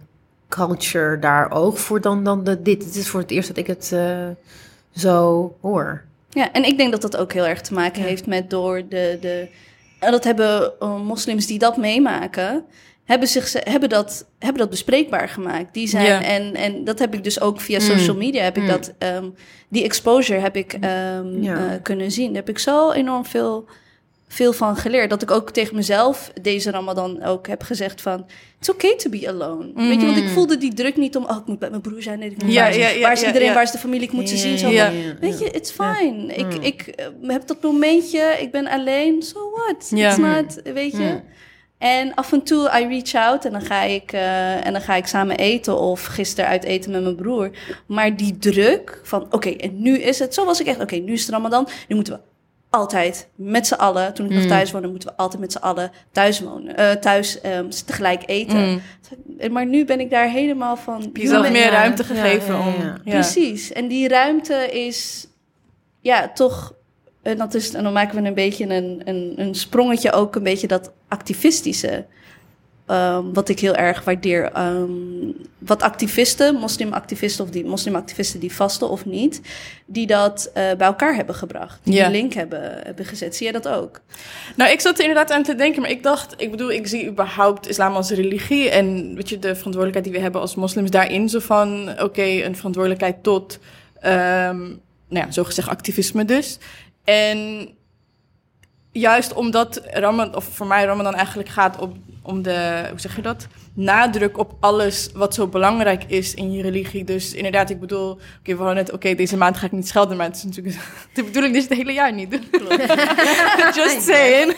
[0.49, 2.83] culture daar oog voor dan, dan de, dit.
[2.83, 4.27] Het is voor het eerst dat ik het eh,
[4.91, 6.03] zo hoor.
[6.29, 8.07] Ja, en ik denk dat dat ook heel erg te maken Ja.
[8.07, 9.17] heeft met door de.
[9.21, 9.47] de
[9.99, 12.65] en dat hebben eh, moslims die dat meemaken,
[13.05, 15.73] hebben, zich, hebben, dat, hebben dat bespreekbaar gemaakt.
[15.73, 16.23] Die zijn, Ja.
[16.23, 17.85] en, en dat heb ik dus ook via Mm.
[17.85, 18.69] social media, heb ik Mm.
[18.69, 19.29] dat, ehm,
[19.69, 21.55] die exposure heb ik ehm, Ja.
[21.57, 22.27] eh, kunnen zien.
[22.27, 23.65] Daar heb ik zo enorm veel,
[24.27, 25.09] veel van geleerd.
[25.09, 28.25] Dat ik ook tegen mezelf deze Ramadan ook heb gezegd van...
[28.59, 29.71] It's okay to be alone.
[29.75, 30.33] Weet je, want ik Mhm.
[30.33, 31.23] voelde die druk niet om...
[31.25, 32.21] Oh, ik moet bij mijn broer zijn.
[32.21, 32.61] en Ik moet Ja,
[33.01, 33.53] waar, is iedereen?
[33.53, 34.07] Waar is de familie?
[34.07, 34.57] Ik moet ze zien.
[34.57, 34.69] Zo
[35.19, 36.33] Weet je, it's fine.
[36.33, 36.61] Ik, Mm.
[36.61, 39.91] ik eh, heb dat momentje, ik ben alleen, so what?
[39.91, 41.19] It's not, weet je.
[41.81, 44.95] En af en toe, I reach out en dan ga ik, eh, en dan ga
[44.95, 47.49] ik samen eten of gisteren uit eten met mijn broer.
[47.87, 51.13] Maar die druk van, oké, en nu is het, zo was ik echt, oké, nu
[51.13, 52.19] is het Ramadan, nu moeten we
[52.69, 54.49] altijd met z'n allen, toen ik nog Mm.
[54.49, 58.57] thuis woonde, moeten we altijd met z'n allen thuis wonen, eh, thuis ehm, tegelijk eten.
[58.69, 58.81] Mm.
[59.51, 61.01] Maar nu ben ik daar helemaal van.
[61.01, 62.73] Heb je jezelf ben- meer Ja, ruimte ja, gegeven ja, ja, om...
[63.03, 63.11] ja.
[63.13, 63.71] Precies.
[63.71, 65.27] En die ruimte is,
[66.01, 66.73] ja, toch.
[67.21, 70.43] En, dat is, en dan maken we een beetje een, een, een sprongetje ook, een
[70.43, 72.05] beetje dat activistische.
[72.85, 74.51] ehm, wat ik heel erg waardeer.
[74.51, 74.91] Ehm,
[75.57, 79.41] wat activisten, moslimactivisten of die moslimactivisten die vasten of niet,
[79.85, 81.79] die dat eh, bij elkaar hebben gebracht.
[81.83, 83.35] Die een link hebben, hebben gezet.
[83.35, 84.01] Zie je dat ook?
[84.55, 87.07] Nou, ik zat er inderdaad aan te denken, maar ik dacht, ik bedoel, ik zie
[87.07, 91.29] überhaupt islam als religie en weet je, de verantwoordelijkheid die we hebben als moslims daarin,
[91.29, 93.59] zo van, oké, een verantwoordelijkheid tot,
[93.99, 94.59] ehm
[95.11, 96.57] nou ja, zogezegd activisme dus.
[97.03, 97.69] En
[98.91, 103.21] juist omdat Ramadan, of voor mij Ramadan eigenlijk gaat op, om de, hoe zeg je
[103.21, 103.47] dat?
[103.73, 107.03] Nadruk op alles wat zo belangrijk is in je religie.
[107.03, 110.17] Dus inderdaad, ik bedoel, oké, we hadden net, oké, deze maand ga ik niet schelden,
[110.17, 110.77] maar het is natuurlijk
[111.13, 112.47] de bedoeling dat je het hele jaar niet doet.
[113.75, 114.55] Just saying.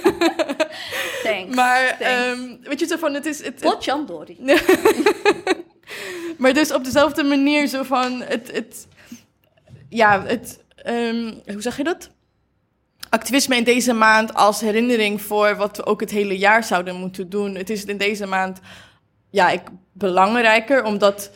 [1.24, 1.56] Thanks.
[1.56, 2.04] Maar Thanks.
[2.04, 3.44] ehm, weet je zo van, het is...
[3.44, 4.38] Het, Potjandori.
[6.38, 8.52] maar dus op dezelfde manier zo van, het...
[8.52, 8.88] het
[9.90, 10.60] ja, het...
[10.76, 12.10] ehm, hoe zeg je dat?
[13.14, 17.30] Activisme in deze maand als herinnering voor wat we ook het hele jaar zouden moeten
[17.30, 17.56] doen.
[17.56, 18.60] Het is in deze maand,
[19.30, 19.62] ja, ik,
[19.92, 21.32] belangrijker, omdat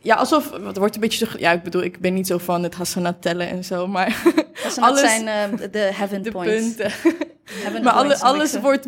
[0.00, 2.62] ja, alsof, het wordt een beetje zo, ja, ik bedoel, ik ben niet zo van
[2.62, 4.22] het hasanat tellen en zo, maar
[4.62, 6.64] Dat zijn- Alles- zijn eh, de heaven de points.
[6.74, 6.92] punten.
[7.44, 8.86] Heaven Maar alle, points, alles wordt,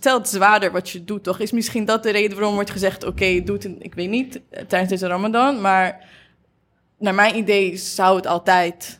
[0.00, 1.38] telt zwaarder wat je doet, toch?
[1.38, 4.40] Is misschien dat de reden waarom wordt gezegd, oké, doe het, in- ik weet niet,
[4.50, 6.04] eh, tijdens deze ramadan, maar
[6.98, 8.97] naar mijn idee zou het altijd,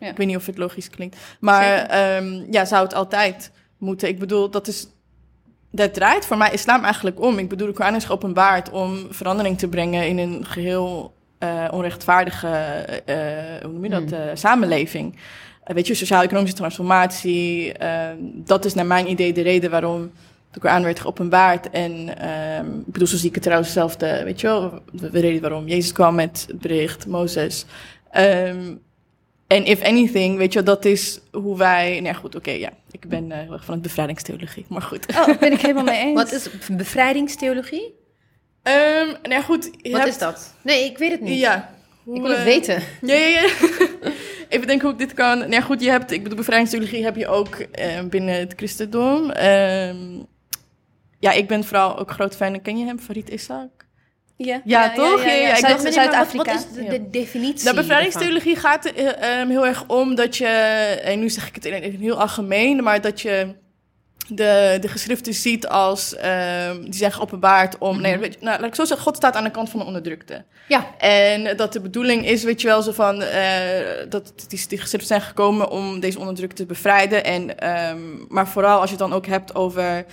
[0.00, 0.08] Ja.
[0.08, 4.08] ik weet niet of het logisch klinkt, maar ehm, ja, zou het altijd moeten.
[4.08, 4.86] Ik bedoel, dat is,
[5.70, 7.38] dat draait voor mij islam eigenlijk om.
[7.38, 12.48] Ik bedoel, de Koran is geopenbaard om verandering te brengen in een geheel eh, onrechtvaardige,
[13.04, 13.16] eh,
[13.62, 15.16] hoe noem je dat, eh, samenleving.
[15.64, 17.72] Weet je, sociaal-economische transformatie.
[17.72, 20.10] ehm, dat is naar mijn idee de reden waarom
[20.50, 21.70] de Koran werd geopenbaard.
[21.70, 25.20] En ehm, ik bedoel, zo zie ik het trouwens hetzelfde, weet je wel, de, de
[25.20, 27.64] reden waarom Jezus kwam met het bericht, Mozes.
[28.10, 28.74] Ehm,
[29.50, 31.90] en if anything, weet je wel, dat is hoe wij...
[31.90, 32.70] Nou ja, goed, oké, ja.
[32.90, 35.06] Ik ben eh, heel erg van het bevrijdingstheologie, maar goed.
[35.08, 36.14] Oh, ben ik helemaal mee eens.
[36.14, 37.94] Wat is bevrijdingstheologie?
[38.62, 39.70] Ehm nou ja, goed.
[39.82, 40.54] je Wat hebt- is dat?
[40.62, 41.38] Nee, ik weet het niet.
[41.38, 41.74] Ja.
[42.04, 42.82] Hoe, Ik wil het eh, weten.
[43.02, 43.48] Ja, ja, ja.
[44.48, 45.38] Even denken hoe ik dit kan.
[45.38, 49.30] Nou ja, goed, je hebt, ik bedoel, bevrijdingstheologie heb je ook eh, binnen het christendom.
[49.30, 50.18] Ehm,
[51.18, 52.62] ja, ik ben vooral ook groot fan.
[52.62, 53.68] Ken je hem, Farid Isaac?
[54.44, 55.24] Ja, Ja, toch?
[55.24, 56.52] Ja, ja, ik Zuid- dacht- wat, Zuid-Afrika.
[56.52, 56.90] wat is de, Ja.
[56.90, 57.64] de definitie?
[57.64, 60.46] Nou, bevrijdingstheologie gaat ehm, heel erg om dat je,
[61.04, 63.54] en nu zeg ik het in, in heel algemeen, maar dat je
[64.28, 68.68] de, de geschriften ziet als, ehm, die zijn geopenbaard om, nee, weet je, nou, laat
[68.68, 70.44] ik zo zeggen, God staat aan de kant van de onderdrukte.
[70.68, 70.86] Ja.
[70.98, 73.40] En dat de bedoeling is, weet je wel, zo van, eh,
[74.08, 77.24] dat die, die geschriften zijn gekomen om deze onderdrukte te bevrijden.
[77.24, 80.04] En, ehm, maar vooral als je het dan ook hebt over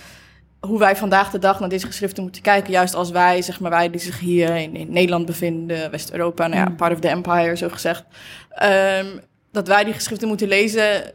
[0.60, 2.72] hoe wij vandaag de dag naar deze geschriften moeten kijken.
[2.72, 6.60] Juist als wij, zeg maar, wij die zich hier in, in Nederland bevinden, West-Europa, nou
[6.60, 6.76] ja, Mm.
[6.76, 8.04] part of the empire, zo gezegd.
[8.50, 9.06] ehm,
[9.52, 11.12] dat wij die geschriften moeten lezen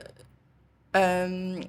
[0.91, 1.61] ehm,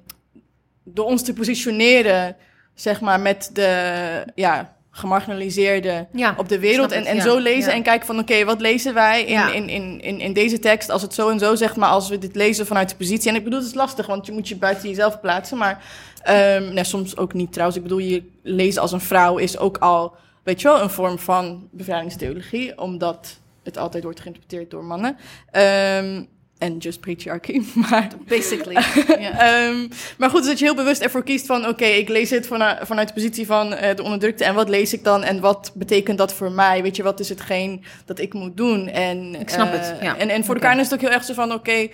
[0.83, 2.35] door ons te positioneren,
[2.73, 6.33] zeg maar, met de, ja, gemarginaliseerde ja.
[6.37, 6.91] op de wereld.
[6.91, 7.21] En, en ja.
[7.21, 7.75] zo lezen Ja.
[7.75, 11.01] en kijken van oké, wat lezen wij in, in, in, in, in deze tekst als
[11.01, 13.29] het zo en zo zegt, maar als we dit lezen vanuit de positie.
[13.29, 15.57] En ik bedoel, het is lastig, want je moet je buiten jezelf plaatsen.
[15.57, 15.83] Maar
[16.23, 17.77] ehm, nee, soms ook niet trouwens.
[17.77, 21.19] Ik bedoel, je lezen als een vrouw is ook al, weet je wel, een vorm
[21.19, 25.17] van bevrijdingstheologie, omdat het altijd wordt geïnterpreteerd door mannen.
[25.51, 26.23] Ehm,
[26.57, 27.61] en just patriarchy.
[27.89, 28.75] Maar Basically.
[29.17, 29.87] Ehm,
[30.17, 31.67] maar goed, dus dat je heel bewust ervoor kiest van...
[31.67, 34.43] oké, ik lees het vanuit, vanuit de positie van eh, de onderdrukte...
[34.43, 36.81] en wat lees ik dan en wat betekent dat voor mij?
[36.81, 38.87] Weet je, wat is hetgeen dat ik moet doen?
[38.87, 40.17] En, Ik snap eh, het, ja.
[40.17, 40.65] En, en voor Oké.
[40.65, 41.53] elkaar is het ook heel erg zo van...
[41.53, 41.87] oké,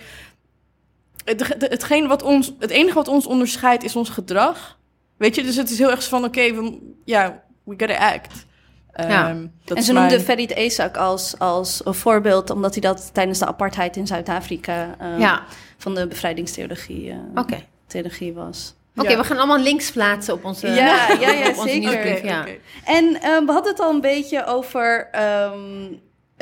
[1.24, 4.78] het, het, hetgeen wat ons, het enige wat ons onderscheidt is ons gedrag.
[5.16, 6.24] Weet je, dus het is heel erg zo van...
[6.24, 8.46] oké, we ja, we gotta act.
[8.94, 9.28] Ja.
[9.28, 13.10] Ehm, dat en ze noemde mijn- Farid Isaac als, als een voorbeeld, omdat hij dat
[13.14, 15.42] tijdens de apartheid in Zuid-Afrika eh, Ja,
[15.78, 17.64] van de bevrijdingstheologie eh, oké.
[17.86, 18.74] theologie was.
[18.96, 19.16] Oké, Ja.
[19.16, 20.74] we gaan allemaal links plaatsen op onze, Ja,
[21.20, 21.78] ja, ja, op zeker.
[21.78, 22.22] nieuwsbrief.
[22.22, 22.44] Ja.
[22.84, 25.92] En eh, we hadden het al een beetje over ehm,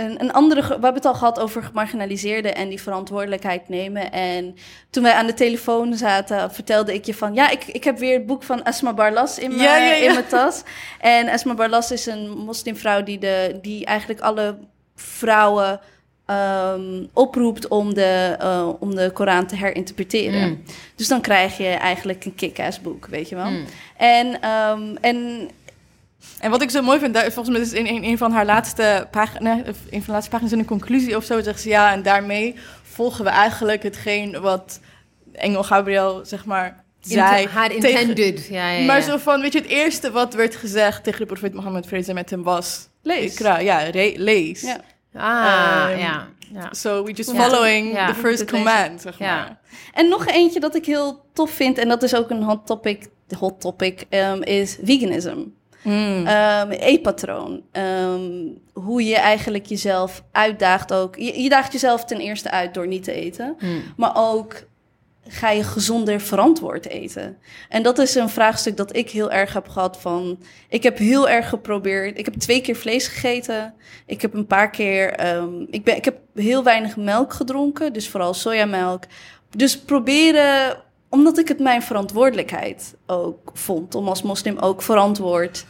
[0.01, 0.61] een, een andere.
[0.61, 4.13] We hebben het al gehad over gemarginaliseerden en die verantwoordelijkheid nemen.
[4.13, 4.55] En
[4.91, 8.15] toen wij aan de telefoon zaten, vertelde ik je van ja, ik, ik heb weer
[8.15, 10.07] het boek van Asma Barlas in mijn, Ja, ja, ja.
[10.07, 10.63] in mijn tas.
[11.01, 14.57] En Asma Barlas is een moslimvrouw die, de, die eigenlijk alle
[14.95, 15.81] vrouwen.
[16.27, 20.49] ehm, oproept om de, eh, om de Koran te herinterpreteren.
[20.49, 20.63] Mm.
[20.95, 23.51] Dus dan krijg je eigenlijk een kick-ass boek, weet je wel.
[23.51, 23.65] Mm.
[23.97, 25.49] En, ehm, en
[26.39, 28.45] En wat ik zo mooi vind, daar- volgens mij is in een, een van haar
[28.45, 31.93] laatste pagina's, een van de laatste pagina's in een conclusie of zo, zegt ze ja,
[31.93, 34.81] en daarmee volgen we eigenlijk hetgeen wat
[35.33, 37.47] Engel Gabriel, zeg maar, zei.
[37.47, 38.47] Haar tegen- intended.
[38.47, 38.85] Ja, ja, ja.
[38.85, 42.05] Maar zo van, weet je, het eerste wat werd gezegd tegen de profeet Mohammed, vrede
[42.05, 42.89] zij met hem, was...
[43.03, 43.33] lees.
[43.33, 44.61] Ikra, ja, re- lees.
[44.61, 44.81] Ja.
[45.15, 46.29] Ah, Ehm, ja.
[46.55, 46.69] ja.
[46.73, 48.07] So we just following Ja.
[48.07, 49.35] the first command, zeg Ja.
[49.37, 49.59] maar.
[49.95, 53.07] En nog eentje dat ik heel tof vind, en dat is ook een hot topic,
[53.39, 55.39] hot topic, ehm, is veganism.
[55.83, 56.27] Mm.
[56.27, 57.63] Ehm eetpatroon.
[57.73, 58.31] Ehm,
[58.73, 61.17] hoe je eigenlijk jezelf uitdaagt ook.
[61.17, 63.57] Je, je daagt jezelf ten eerste uit door niet te eten.
[63.61, 63.83] Mm.
[63.97, 64.69] Maar ook
[65.29, 67.39] ga je gezonder verantwoord eten.
[67.69, 70.39] En dat is een vraagstuk dat ik heel erg heb gehad van...
[70.69, 72.19] Ik heb heel erg geprobeerd...
[72.19, 73.75] Ik heb twee keer vlees gegeten.
[74.07, 75.13] Ik heb een paar keer...
[75.13, 77.93] ehm, ik, ben, ik heb heel weinig melk gedronken.
[77.93, 79.05] Dus vooral sojamelk.
[79.51, 80.83] Dus proberen...
[81.11, 83.95] Omdat ik het mijn verantwoordelijkheid ook vond...
[83.95, 85.67] om als moslim ook verantwoord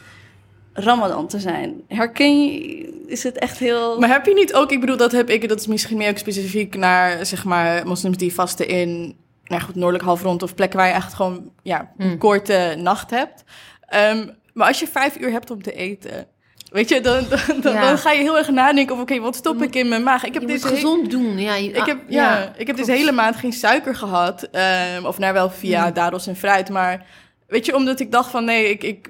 [0.73, 1.81] Ramadan te zijn.
[1.87, 2.89] Herken je...
[3.07, 3.99] Is het echt heel...
[3.99, 6.17] Maar heb je niet ook, ik bedoel, dat heb ik, dat is misschien meer ook
[6.17, 10.87] specifiek naar, zeg maar, moslims die vasten in, nou goed, noordelijk halfrond of plekken waar
[10.87, 12.17] je echt gewoon, ja, een Hmm.
[12.17, 13.43] korte nacht hebt.
[13.81, 16.27] Ehm, maar als je vijf uur hebt om te eten,
[16.71, 17.81] weet je, dan, dan, dan, Ja.
[17.81, 20.23] dan ga je heel erg nadenken over, oké, wat stop ik in mijn maag?
[20.23, 21.37] Ik heb je deze moet he- gezond doen.
[21.39, 24.43] Ja, je- ik heb, ah, ja, ik heb deze hele maand geen suiker gehad.
[24.51, 25.93] ehm, of nou wel via Hmm.
[25.93, 26.69] dadels en fruit.
[26.69, 27.05] Maar
[27.47, 29.09] weet je, omdat ik dacht van nee, ik, ik,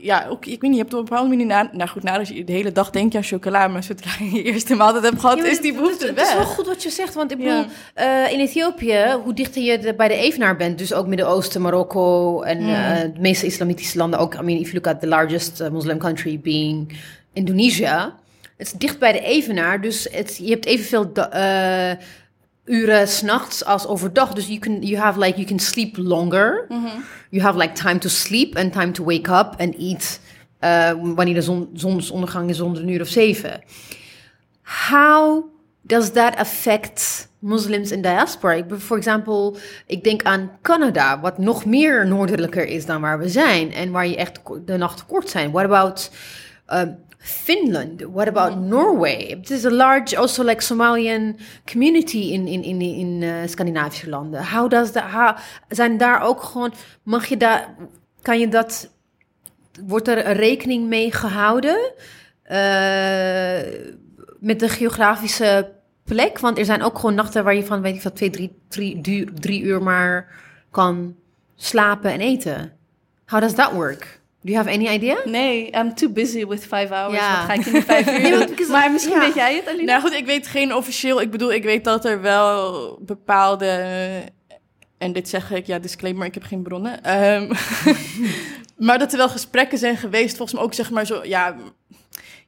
[0.00, 2.28] ja, ook, ik weet niet, je hebt op een bepaalde manier na, nou goed, nadat
[2.28, 5.20] je de hele dag denk je aan chocola, maar zodra je je eerste maaltijd hebt
[5.20, 7.40] gehad, Ja, is die behoefte het, Het is wel goed wat je zegt, want ik
[7.40, 7.44] Ja.
[7.56, 11.62] bedoel, eh, in Ethiopië, hoe dichter je de- bij de evenaar bent, dus ook Midden-Oosten,
[11.62, 12.68] Marokko en Mm.
[12.68, 15.68] eh, de meeste islamitische landen, ook, I mean, if you look at the largest uh,
[15.70, 16.92] Muslim country being
[17.32, 18.14] Indonesia,
[18.56, 21.96] het is dicht bij de evenaar, dus het, je hebt evenveel da- eh,
[22.68, 26.66] uren s'nachts als overdag, dus you can, you have like, you can sleep longer,
[27.30, 30.20] you have like time to sleep and time to wake up and eat
[30.58, 33.62] eh, wanneer de zon, zonsondergang is onder een uur of zeven.
[34.88, 35.44] How
[35.82, 38.62] does that affect Muslims in diaspora?
[38.78, 39.54] For example,
[39.86, 44.06] ik denk aan Canada, wat nog meer noordelijker is dan waar we zijn en waar
[44.06, 45.50] je echt de nachten kort zijn.
[45.50, 46.10] What about
[46.72, 48.02] um, Finland?
[48.02, 49.16] What about Norway?
[49.16, 54.44] It is a large, also like Somalian community in, in, in, in eh, Scandinavische landen.
[54.44, 55.36] How does that, how,
[55.68, 57.74] zijn daar ook gewoon, mag je daar,
[58.22, 58.90] kan je dat,
[59.86, 61.92] wordt er rekening mee gehouden?
[62.48, 63.60] eh,
[64.38, 65.72] met de geografische
[66.04, 66.38] plek?
[66.38, 69.00] Want er zijn ook gewoon nachten waar je van, weet ik veel, twee, drie, drie,
[69.00, 70.32] drie, drie uur maar
[70.70, 71.16] kan
[71.54, 72.72] slapen en eten.
[73.26, 74.17] How does that work?
[74.40, 75.16] Do you have any idea?
[75.24, 77.14] Nee, I'm too busy with five hours.
[77.18, 77.36] Ja.
[77.36, 78.70] Wat ga ik in die vijf uur Nee, doen?
[78.70, 79.20] Maar misschien ja.
[79.20, 79.84] weet jij het, Alina?
[79.84, 81.20] Nou goed, ik weet geen officieel.
[81.20, 83.84] Ik bedoel, ik weet dat er wel bepaalde.
[84.98, 87.02] En dit zeg ik, ja, disclaimer, ik heb geen bronnen.
[87.04, 87.52] Ehm,
[88.86, 91.56] maar dat er wel gesprekken zijn geweest, volgens mij ook zeg maar zo, ja,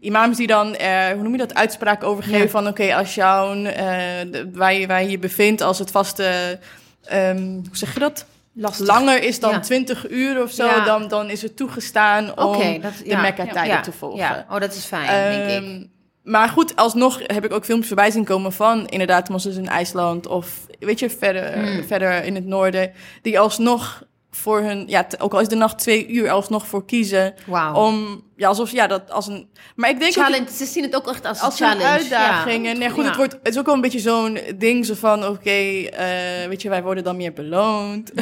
[0.01, 2.49] imams die dan, eh, hoe noem je dat, uitspraak overgeven Ja.
[2.49, 3.85] van, oké, als jouw, eh,
[4.31, 6.59] de- waar, je, waar je je bevindt, als het vaste,
[7.05, 8.27] ehm, hoe zeg je dat?
[8.61, 8.87] Lastig.
[8.87, 9.61] Langer is dan Ja.
[9.61, 10.85] 20 uur of zo, Ja.
[10.85, 13.17] dan, dan is het toegestaan om dat- de.
[13.17, 14.19] Mekka-tijden te volgen.
[14.19, 15.71] Ja, oh, dat is fijn, denk ik.
[15.71, 15.85] Ehm,
[16.23, 20.27] Maar goed, alsnog heb ik ook filmpjes voorbij zien komen van inderdaad moslims in IJsland
[20.27, 21.85] of weet je, verder, Hmm.
[21.85, 22.93] verder in het noorden,
[23.23, 27.35] die alsnog voor hun, ja, ook al is de nacht twee uur, alsnog voor kiezen
[27.47, 27.75] Wauw.
[27.75, 30.97] om, ja, alsof, ja, dat als een, maar ik denk ook Challenge, ze zien het
[30.97, 31.89] ook echt als, als een challenge.
[31.89, 32.65] uitdaging.
[32.65, 32.71] Ja.
[32.71, 33.09] En nee, goed, Ja.
[33.09, 36.63] het, wordt, het is ook wel een beetje zo'n ding zo van, oké, eh, weet
[36.63, 38.13] je, wij worden dan meer beloond.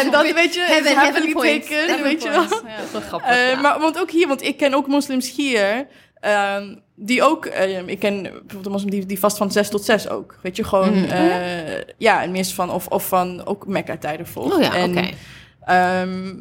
[0.00, 2.48] en dat, weet je, Heaven- is heaven Heaven weet je wel.
[2.48, 3.50] dat is wel grappig.
[3.50, 3.60] Ja.
[3.60, 5.86] Maar want ook hier, want ik ken ook moslims hier.
[6.20, 9.84] Ehm, die ook, eh, ik ken bijvoorbeeld een moslim die, die vast van zes tot
[9.84, 10.38] zes ook.
[10.42, 11.04] Weet je, gewoon, Mm.
[11.04, 14.54] eh, ja, en meest van, of, of van ook Mekka-tijden volgt.
[14.54, 15.08] Oh ja, oké.
[15.66, 16.34] ehm,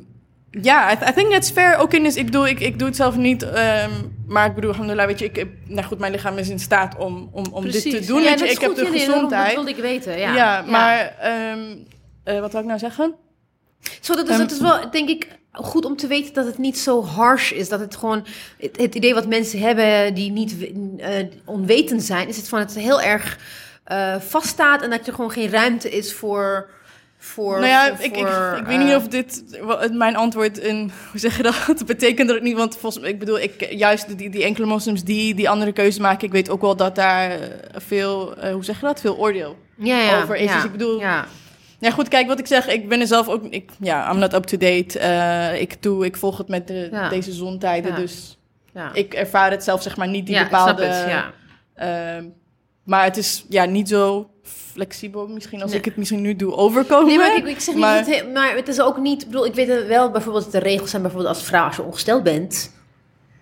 [0.52, 1.78] ja, I, I think that's fair.
[1.78, 3.92] Ook in is, ik bedoel, ik, ik doe het zelf niet, ehm,
[4.28, 6.96] maar ik bedoel, alhamdulillah, weet je, ik, heb- nou goed, mijn lichaam is in staat
[6.98, 8.22] om, om, om dit te doen.
[8.22, 9.46] Ja, weet je, dat ik heb de nee, gezondheid.
[9.46, 10.36] Dat wilde ik weten, ja.
[10.36, 11.16] Ja, maar,
[12.24, 13.14] eh, wat wil ik nou zeggen?
[14.02, 16.78] Zo, dat is, het is wel, denk ik, goed om te weten dat het niet
[16.78, 17.70] zo harsh is.
[17.70, 18.26] Dat het gewoon,
[18.60, 20.56] het, het idee wat mensen hebben die niet
[20.98, 21.10] eh,
[21.46, 23.38] onwetend zijn, is het van het heel erg
[23.84, 26.70] eh, vaststaat en dat er gewoon geen ruimte is voor.
[27.18, 28.16] voor Nou ja, voor- ik,
[28.60, 29.44] ik, weet niet eh, of dit
[29.92, 31.86] mijn antwoord een, hoe zeg je dat?
[31.86, 35.04] betekent dat het niet, want volgens mij, ik bedoel, ik, juist die, die enkele moslims
[35.04, 37.38] die die andere keuze maken, ik weet ook wel dat daar
[37.76, 39.00] veel, hoe zeg je dat?
[39.02, 39.58] Veel oordeel.
[39.76, 40.44] ja, ja, over is.
[40.50, 41.00] ja, Dus ik bedoel-
[41.80, 41.92] ja.
[41.92, 42.68] Goed, kijk wat ik zeg.
[42.68, 45.00] Ik ben er zelf ook, ik, ja, I'm not up to date.
[45.00, 47.10] Eh, ik doe, ik volg het met de, Ja.
[47.10, 47.98] deze zontijden, Ja.
[47.98, 48.38] dus
[48.74, 48.90] ja.
[48.94, 50.86] ik ervaar het zelf zeg maar niet die ja, bepaalde.
[50.86, 51.34] ik snap het, ja.
[52.16, 52.26] ehm,
[52.84, 55.80] maar het is ja niet zo flexibel misschien als Nee.
[55.80, 57.08] ik het misschien nu doe overkomen.
[57.08, 59.22] Nee, maar ik, ik zeg niet Maar- maar het is ook niet.
[59.22, 62.24] Ik bedoel, ik weet wel bijvoorbeeld de regels zijn bijvoorbeeld als vrouw als je ongesteld
[62.24, 62.72] bent,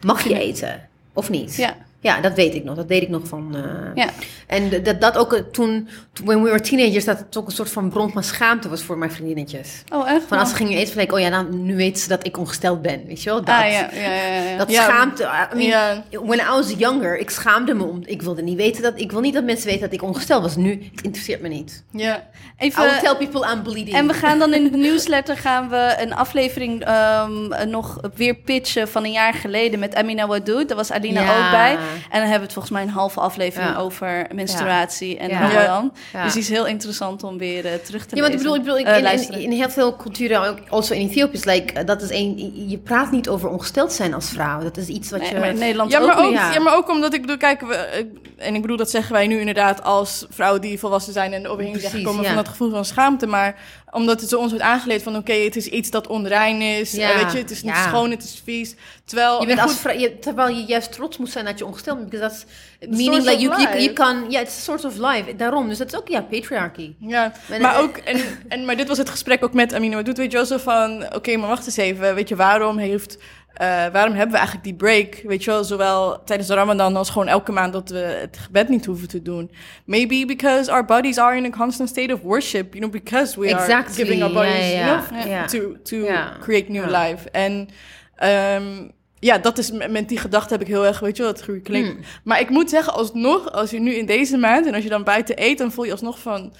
[0.01, 1.55] mag je eten of niet?
[1.55, 1.75] Ja.
[2.05, 2.75] Ja, dat weet ik nog.
[2.75, 3.55] Dat deed ik nog van.
[3.55, 3.63] eh,
[3.95, 4.09] Ja.
[4.47, 7.51] En dat, dat ook eh, toen, toen when we were teenagers, dat het ook een
[7.53, 9.83] soort van bron van schaamte was voor mijn vriendinnetjes.
[9.93, 10.23] Oh, echt?
[10.27, 12.37] Van als ze gingen eten, van ik, oh ja, dan, nu weten ze dat ik
[12.37, 13.05] ongesteld ben.
[13.07, 13.43] Weet je wel?
[13.43, 14.49] Dat, Ah, ja, ja, ja.
[14.49, 14.57] ja.
[14.57, 15.23] dat schaamte.
[15.53, 18.01] I mean, when I was younger, ik schaamde me om.
[18.05, 18.93] Ik wilde niet weten dat.
[18.99, 20.55] Ik wil niet dat mensen weten dat ik ongesteld was.
[20.55, 21.83] Nu, het interesseert me niet.
[21.91, 22.15] Ja.
[22.15, 23.95] I will Even, tell people I'm bleeding.
[23.95, 28.87] en we gaan dan in de newsletter gaan we een aflevering ehm, nog weer pitchen
[28.87, 30.67] van een jaar geleden met Amina Wadoud.
[30.67, 31.77] Daar was Alina ook bij.
[31.95, 33.77] En dan hebben we het volgens mij een halve aflevering Ja.
[33.77, 35.29] over menstruatie en.
[35.29, 36.23] Ja.
[36.23, 38.61] Dus die is heel interessant om weer eh, terug te Ja, want ik bedoel, ik
[38.63, 41.85] bedoel ik, Eh, in, in, heel veel culturen, ook also in Ethiopië, is like, eh,
[41.85, 44.59] dat is een, je praat niet over ongesteld zijn als vrouw.
[44.61, 45.39] Dat is iets wat Nee, je...
[45.39, 46.33] maar in Nederland Ja, maar ook niet.
[46.39, 46.53] ja.
[46.53, 46.59] ja.
[46.59, 49.83] maar ook omdat ik bedoel, kijk, we, en ik bedoel, dat zeggen wij nu inderdaad
[49.83, 52.27] als vrouwen die volwassen zijn en overheen zijn gekomen ja.
[52.27, 53.27] van dat gevoel van schaamte.
[53.27, 53.55] Maar
[53.95, 57.11] omdat het zo ons wordt aangeleerd van, oké, het is iets dat onrein is, Ja,
[57.11, 57.87] eh, weet je, het is niet ja.
[57.87, 58.75] schoon, het is vies.
[59.05, 59.81] Terwijl, Je bent als
[60.21, 62.09] terwijl je juist trots moet zijn dat je ongesteld bent.
[62.09, 62.45] Because that's
[62.79, 64.25] source meaning like you, you, you kan...
[64.29, 65.35] Ja, it's a source of life.
[65.35, 65.67] Daarom.
[65.67, 66.93] Dus dat is ook, ja, patriarchy.
[66.99, 70.31] Ja, Maar ook, en, en, maar dit was het gesprek ook met Amino Doet, weet
[70.31, 73.17] je wel, zo van, oké, maar wacht eens even, weet je, waarom heeft,
[73.57, 77.09] eh, waarom hebben we eigenlijk die break, weet je wel, zowel tijdens de Ramadan als
[77.09, 79.51] gewoon elke maand dat we het gebed niet hoeven te doen.
[79.85, 83.55] Maybe because our bodies are in a constant state of worship, you know, because we
[83.55, 85.45] are giving our bodies, ja.
[85.45, 86.05] to, to
[86.39, 87.29] create new life.
[87.29, 87.69] En
[88.15, 88.87] Ehm,
[89.19, 91.69] ja, dat is met die gedachte heb ik heel erg, weet je wel, dat gruwelijk
[91.69, 91.89] klinkt.
[91.89, 92.03] Hmm.
[92.23, 95.03] Maar ik moet zeggen, alsnog, als je nu in deze maand en als je dan
[95.03, 96.53] buiten eet, dan voel je alsnog van,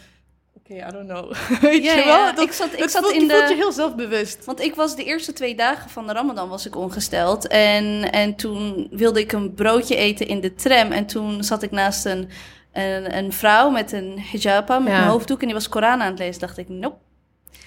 [0.70, 1.34] oké, I don't know.
[1.61, 2.36] weet Ja, je ja, wel?
[2.36, 4.45] Dat, ik zat- ik dat zat voelt, in je voelt de- je heel zelfbewust.
[4.45, 7.47] Want ik was de eerste twee dagen van de Ramadan was ik ongesteld.
[7.47, 10.91] En, en toen wilde ik een broodje eten in de tram.
[10.91, 12.30] En toen zat ik naast een,
[12.74, 15.01] een, een vrouw met een hijab aan, met Ja.
[15.01, 15.39] een hoofddoek.
[15.39, 16.41] En die was Koran aan het lezen.
[16.41, 16.97] Dacht ik, nope.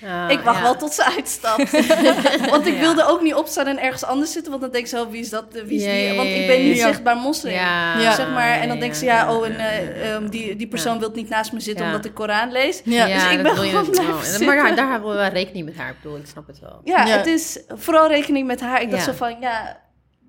[0.04, 0.62] Ah, ik wacht ja.
[0.62, 1.70] wel tot ze uitstapt.
[2.50, 2.80] want ik Ja.
[2.80, 4.50] wilde ook niet opstaan en ergens anders zitten.
[4.50, 5.44] Want dan denk ik zo, wie is dat?
[5.52, 6.16] Wie is die?
[6.16, 6.86] Want ik ben niet ja.
[6.86, 7.52] zichtbaar moslim.
[7.52, 8.14] Ja, Ja.
[8.14, 10.92] Zeg maar, en dan ja, denkt ze, ja, oh, en eh, ehm, die, die persoon
[10.94, 10.98] Ja.
[11.00, 11.90] wil niet naast me zitten Ja.
[11.90, 12.80] omdat ik Koran lees.
[12.84, 13.06] Ja.
[13.06, 14.46] dus ik ben gewoon blijven zitten.
[14.46, 15.90] Maar daar, daar hebben we wel rekening met haar.
[15.90, 16.80] Ik bedoel, ik snap het wel.
[16.84, 17.16] Ja, Ja.
[17.16, 18.82] het is vooral rekening met haar.
[18.82, 19.10] Ik dacht Ja.
[19.12, 19.80] zo van, ja,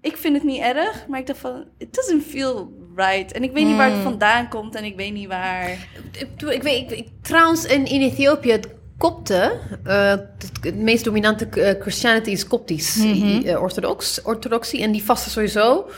[0.01, 3.31] ik vind het niet erg, maar ik dacht van, it doesn't feel right.
[3.31, 4.03] En ik weet niet waar het Mm.
[4.03, 5.69] vandaan komt en ik weet niet waar.
[6.11, 8.67] Ik, ik weet, ik, ik- trouwens, in, in Ethiopië, het
[8.99, 9.51] Kopten,
[9.83, 13.45] eh, het, het meest dominante eh, Christianity is Koptisch, Mhm.
[13.47, 14.81] eh, orthodox, orthodoxie.
[14.81, 15.89] En die vasten sowieso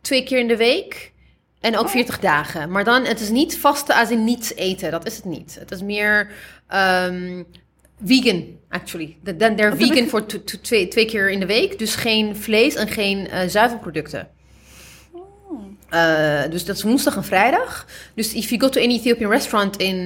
[0.00, 1.12] twee keer in de week
[1.60, 2.70] en ook 40 dagen.
[2.70, 5.56] Maar dan, het is niet vasten als in niets eten, dat is het niet.
[5.60, 6.30] Het is meer
[6.68, 7.42] ehm,
[8.04, 9.16] vegan, actually.
[9.22, 10.26] Dan they're Wat heb vegan ik- voor
[10.62, 14.28] twee, twee keer in de week, dus geen vlees en geen zuivelproducten.
[15.90, 17.86] Uh, dus dat is woensdag en vrijdag.
[18.14, 19.96] Dus if you go to any Ethiopian restaurant in,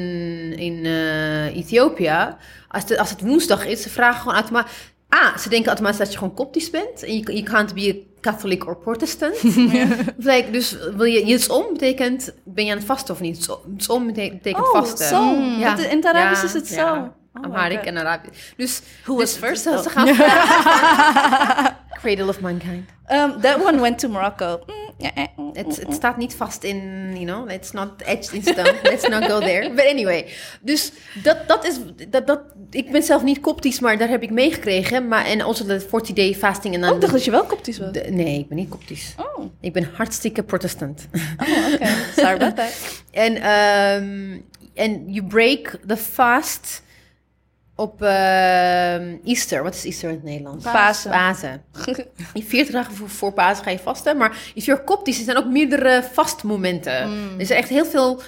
[0.56, 2.34] in uh, Ethiopië,
[2.68, 4.72] als, de, als het woensdag is, ze vragen gewoon automatisch.
[5.08, 7.02] Ah, ze denken automatisch dat je gewoon koptisch bent.
[7.02, 9.42] En je, can't be a Catholic or Protestant.
[10.16, 13.48] like, dus wil je Yitsom betekent, ben je aan het vasten of niet?
[13.68, 15.06] Yitsom betekent, betekent Oh, vasten.
[15.06, 15.22] zo.
[15.22, 16.94] Mm, Want in het Arabisch is het ja.
[16.94, 17.12] zo.
[17.38, 18.52] Oh Amharic en Arabisch.
[18.56, 20.06] Dus, Who dus, was first, dus ze gaan.
[22.00, 22.88] Cradle of mankind.
[23.12, 24.60] Um, that one went to Morocco.
[24.66, 26.76] Mm, eh, mm, Het, mm, staat niet vast in,
[27.12, 28.74] you know, it's not etched in stone.
[28.82, 29.70] Let's not go there.
[29.74, 30.26] But anyway,
[30.60, 31.78] dus dat, dat is,
[32.08, 35.08] dat, dat, ik ben zelf niet koptisch, maar daar heb ik meegekregen.
[35.08, 36.74] Maar, en also de 40-day fasting.
[36.74, 37.92] En dan Oh, ik dacht dat je wel koptisch was.
[37.92, 39.14] de- nee, ik ben niet koptisch.
[39.16, 41.08] Oh, Ik ben hartstikke protestant.
[41.12, 41.86] oh oké.
[42.16, 43.02] Sorry about that.
[43.10, 46.82] En um, en you break the fast
[47.78, 49.62] op ehm, Easter.
[49.62, 50.64] Wat is Easter in het Nederlands?
[50.64, 51.10] Pasen.
[51.10, 51.64] Pasen.
[52.32, 54.16] In 40 dagen voor, voor Pasen ga je vasten.
[54.16, 57.10] Maar you're koptisch, er zijn ook meerdere vastmomenten.
[57.10, 57.40] Mm.
[57.40, 58.22] Er zijn echt heel veel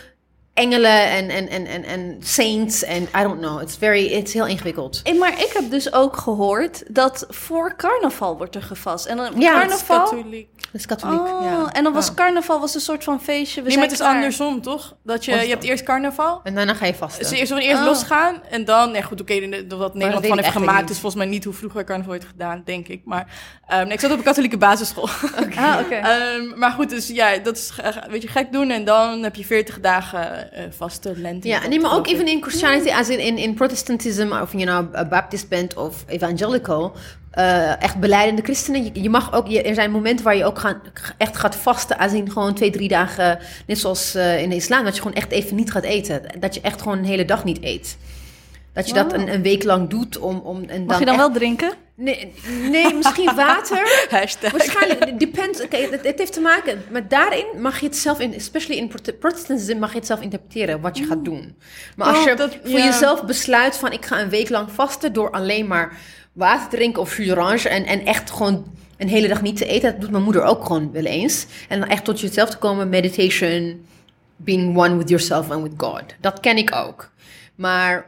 [0.55, 2.85] engelen en, en, en, en, en saints.
[2.85, 3.63] En I don't know.
[3.63, 5.01] It's very, it's heel ingewikkeld.
[5.05, 9.07] Eh, maar ik heb dus ook gehoord dat voor carnaval wordt er gevast.
[9.07, 10.05] En dan Ja, carnaval...
[10.05, 10.49] Katholiek.
[10.73, 11.73] Dat is katholiek, Oh, ja.
[11.73, 13.63] en dan was carnaval was een soort van feestje.
[13.63, 14.15] We Nee, maar het is klaar.
[14.15, 14.97] andersom, toch?
[15.05, 16.41] Dat je, je hebt eerst carnaval.
[16.45, 17.23] En daarna ga je vasten.
[17.23, 17.85] Dus eerst, eerst Oh.
[17.87, 18.91] losgaan en dan...
[18.91, 20.81] Nee, goed, oké, de- wat Nederland van heeft gemaakt...
[20.81, 20.91] niet.
[20.91, 23.01] is volgens mij niet hoe vroeger carnaval werd gedaan, denk ik.
[23.05, 23.27] Maar
[23.67, 25.09] ehm, nee, ik zat op een katholieke basisschool.
[25.57, 25.95] Ah, oké.
[25.95, 27.73] Ehm, maar goed, dus ja, dat is
[28.11, 28.71] weet je, gek doen.
[28.71, 31.49] En dan heb je 40 dagen eh, vaste lente.
[31.49, 34.87] Ja, nee, maar ook even in Christianity, als in, in, in Protestantism, of je nou
[34.93, 36.93] een Baptist bent of evangelical,
[37.31, 38.85] eh, echt beleidende christenen.
[38.85, 40.81] Je, je mag ook, je, er zijn momenten waar je ook gaan,
[41.19, 44.85] echt gaat vasten, als in gewoon twee, drie dagen, net zoals eh, in de islam,
[44.85, 46.23] dat je gewoon echt even niet gaat eten.
[46.39, 47.97] Dat je echt gewoon een hele dag niet eet.
[48.73, 50.39] Dat je dat een, een week lang doet om...
[50.39, 51.73] om en Mag je dan echt- wel drinken?
[51.97, 52.33] Nee,
[52.71, 54.07] nee misschien water.
[54.11, 54.51] Hashtag.
[54.53, 55.63] Waarschijnlijk, depends.
[55.63, 56.83] Oké, het, het heeft te maken.
[56.91, 60.21] Maar daarin mag je het zelf, in, especially in prote- Protestantism, mag je het zelf
[60.21, 61.57] interpreteren wat je gaat doen.
[61.97, 62.85] Maar als Oh, je dat- voor ja.
[62.85, 65.97] jezelf besluit van ik ga een week lang vasten door alleen maar
[66.41, 68.65] water te drinken of jus d'orange en, en echt gewoon
[68.97, 71.47] een hele dag niet te eten, dat doet mijn moeder ook gewoon wel eens.
[71.69, 73.87] En dan echt tot jezelf te komen, meditation,
[74.37, 76.03] being one with yourself and with God.
[76.21, 77.11] Dat ken ik ook.
[77.55, 78.07] Maar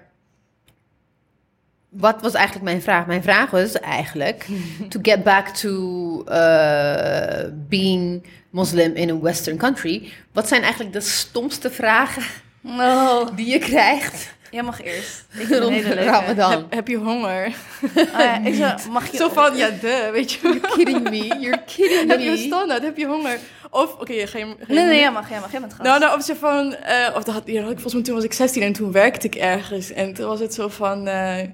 [1.88, 3.06] wat was eigenlijk mijn vraag?
[3.06, 4.46] Mijn vraag was eigenlijk
[4.90, 10.12] to get back to uh, being Muslim in a Western country.
[10.32, 12.22] Wat zijn eigenlijk de stomste vragen
[12.64, 15.24] Oh, die je krijgt jij mag eerst.
[15.30, 16.42] Ik vind het een hele leuke.
[16.42, 17.54] Heb, heb je honger?
[17.96, 19.16] Ah, ja, ik zou, mag je...
[19.16, 20.38] Zo van, ja, de, weet je.
[20.42, 21.26] You're kidding me.
[21.40, 22.36] You're kidding heb je me.
[22.36, 22.82] standaard?
[22.82, 23.38] Heb je honger?
[23.70, 24.26] Of, oké, je...
[24.26, 25.50] ga je Nee, nee, jij mag, jij mag.
[25.50, 25.84] Jij bent gast.
[25.84, 28.02] Nou, nou, of ze van, eh, of dat had, ja, dat had ik volgens mij
[28.02, 29.92] toen was ik 16 en toen werkte ik ergens.
[29.92, 31.48] En toen was het zo van, eh,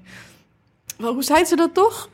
[0.97, 2.09] wel, hoe zei ze dat toch?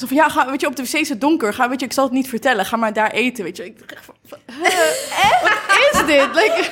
[0.00, 1.54] Zo van, ja, ga, weet je, op de wc is het donker.
[1.54, 2.64] Ga, weet je, ik zal het niet vertellen.
[2.66, 3.64] Ga maar daar eten, weet je.
[3.64, 4.14] Ik dacht van,
[4.46, 5.42] huh?
[5.42, 6.34] Wat is dit?
[6.34, 6.70] Like,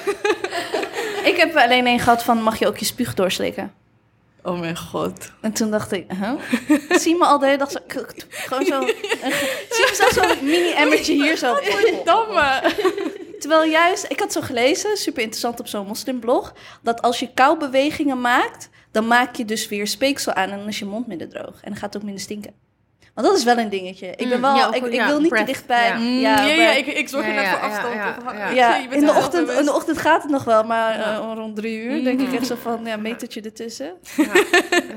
[1.31, 3.72] Ik heb alleen één gehad van, mag je ook je spuug doorslikken?
[4.43, 5.33] oh mijn god.
[5.41, 6.33] En toen dacht ik, huh?
[7.03, 7.79] zie me al de hele dag zo...
[8.29, 8.81] Gewoon zo...
[8.81, 8.95] een-
[9.70, 11.59] zie me zelfs zo'n mini-emmertje hier zo...
[12.05, 12.74] Damme.
[13.39, 18.20] Terwijl juist, ik had zo gelezen, super interessant op zo'n moslimblog, dat als je koubewegingen
[18.20, 21.55] maakt, dan maak je dus weer speeksel aan en dan is je mond minder droog.
[21.62, 22.53] En dan gaat het ook minder stinken.
[23.19, 24.07] Want dat is wel een dingetje.
[24.07, 25.89] Ik ben Mm, wel, ja, ook- ik, ik ja, wil niet breath, te dichtbij.
[25.89, 25.97] ja.
[25.97, 26.77] Mm, Ja, ja, ja, breath.
[26.77, 28.55] ik, ik zorg Ja, inderdaad ja, voor afstand.
[28.55, 31.12] ja, in de, ochtend, in de ochtend gaat het nog wel, maar Ja.
[31.19, 33.93] eh, rond drie uur denk ik echt zo van, ja, metertje ertussen.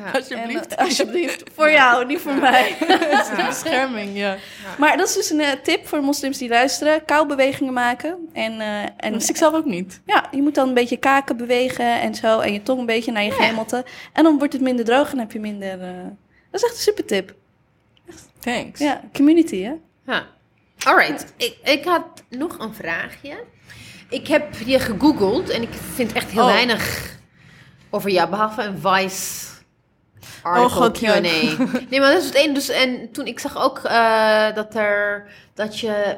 [0.03, 0.75] En, Alsjeblieft.
[0.75, 1.43] eh, alsjeblieft.
[1.55, 2.75] Voor jou, niet voor mij.
[3.47, 4.35] Bescherming, ja.
[4.77, 7.05] Maar dat is dus een eh, tip voor moslims die luisteren.
[7.05, 8.17] Koubewegingen maken.
[8.33, 10.01] En, eh, Dat en wist ik zelf ook niet.
[10.05, 12.39] ja, je moet dan een beetje kaken bewegen en zo.
[12.39, 13.85] En je tong een beetje naar je gehemelte.
[14.13, 15.81] En dan wordt het minder droog en heb je minder...
[15.81, 15.87] eh,
[16.51, 17.33] Dat is echt een super tip.
[18.41, 18.79] Thanks.
[18.79, 19.73] Ja, community, hè?
[20.05, 20.25] Ja.
[20.83, 23.43] Alright, ik, ik had nog een vraagje.
[24.09, 26.51] Ik heb je gegoogeld en ik vind echt heel Oh.
[26.51, 27.15] weinig
[27.89, 29.45] over jou, behalve een Vice
[30.41, 31.11] article Oh, God, ja.
[31.13, 31.19] Q&A.
[31.19, 31.57] Nee,
[31.99, 32.53] maar dat is het ene.
[32.53, 36.17] Dus, en toen ik zag ook eh, dat er, dat je,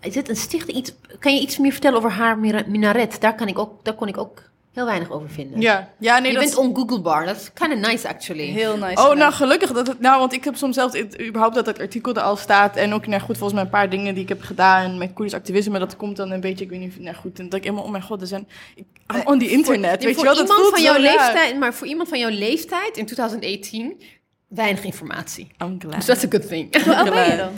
[0.00, 3.20] is dit een stichting, iets, kan je iets meer vertellen over haar minaret?
[3.20, 4.42] Daar, kan ik ook, daar kon ik ook
[4.72, 5.60] heel weinig over vinden.
[5.60, 8.44] Ja, ja nee, je dat bent ongooglebaar, dat is kind of nice actually.
[8.44, 8.96] Heel nice.
[8.96, 9.18] Oh, gedaan.
[9.18, 10.00] nou gelukkig dat het.
[10.00, 12.76] Nou, want ik heb soms zelfs het- überhaupt dat het artikel er al staat.
[12.76, 15.34] En ook, nou goed, volgens mij een paar dingen die ik heb gedaan met Koerdisch
[15.34, 15.78] activisme.
[15.78, 17.38] Dat komt dan een beetje, ik weet niet, nou goed.
[17.38, 18.48] En dat ik helemaal, oh mijn god, er zijn.
[18.74, 19.98] Ik, I'm on the internet.
[19.98, 22.18] Nee, weet voor je wel, dat iemand voelt van jouw leeftijd, maar voor iemand van
[22.18, 24.02] jouw leeftijd in 2018
[24.48, 25.46] weinig informatie.
[25.62, 25.94] I'm glad.
[25.94, 26.76] Dus that's a good thing.
[26.84, 27.52] Hoe oud ben je dan?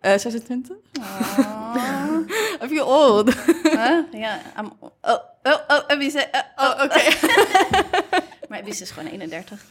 [0.00, 0.76] Eh, 26?
[1.00, 2.16] Oh.
[2.64, 3.34] I feel old.
[3.62, 3.98] Huh?
[4.12, 4.90] Ja, I'm- oh,
[5.42, 6.70] oh, oh, wie zei, eh, oh.
[6.70, 7.00] Oh, oké.
[8.48, 9.64] Maar Wies is gewoon 31.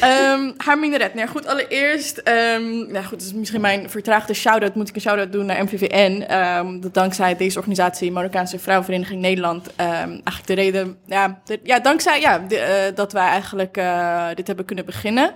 [0.00, 1.14] Ehm, haar minaret.
[1.14, 4.74] Nou ja, goed, allereerst, ehm nou goed, misschien mijn vertraagde shout-out.
[4.74, 6.20] Moet ik een shout-out doen naar MVVN.
[6.28, 12.20] Ehm, dat dankzij deze organisatie, Marokkaanse Vrouwenvereniging Nederland, eigenlijk de reden, ja, de- ja dankzij
[12.20, 15.34] ja, de, eh, dat wij eigenlijk eh, dit hebben kunnen beginnen.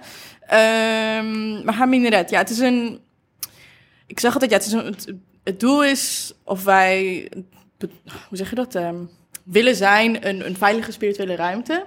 [1.64, 3.00] Maar haar minaret, ja, het is een,
[4.06, 7.28] ik zeg altijd, ja, het, is een, het, doel is of wij,
[8.28, 9.04] hoe zeg je dat, ehm,
[9.44, 11.86] willen zijn een, een veilige spirituele ruimte.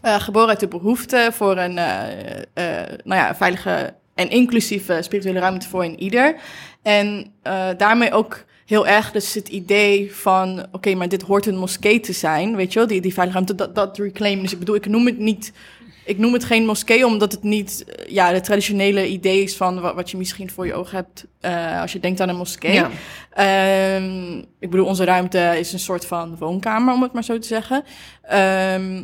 [0.00, 5.38] Eh, geboren uit de behoefte voor een eh, eh, nou ja, veilige en inclusieve spirituele
[5.38, 6.36] ruimte voor een ieder.
[6.82, 7.32] En
[7.76, 10.66] daarmee ook heel erg dus het idee van...
[10.72, 12.88] oké, maar dit hoort een moskee te zijn, weet je wel?
[12.88, 14.42] Die, die veilige ruimte, dat, dat reclaim.
[14.42, 15.52] Dus ik bedoel, ik noem het niet...
[16.04, 19.80] Ik noem het geen moskee, omdat het niet eh, ja, de traditionele idee is van
[19.80, 22.72] wat, wat je misschien voor je ogen hebt eh, als je denkt aan een moskee.
[22.72, 22.90] Ja.
[23.30, 27.46] Ehm, ik bedoel, onze ruimte is een soort van woonkamer, om het maar zo te
[27.46, 27.84] zeggen.
[28.22, 29.02] Ehm,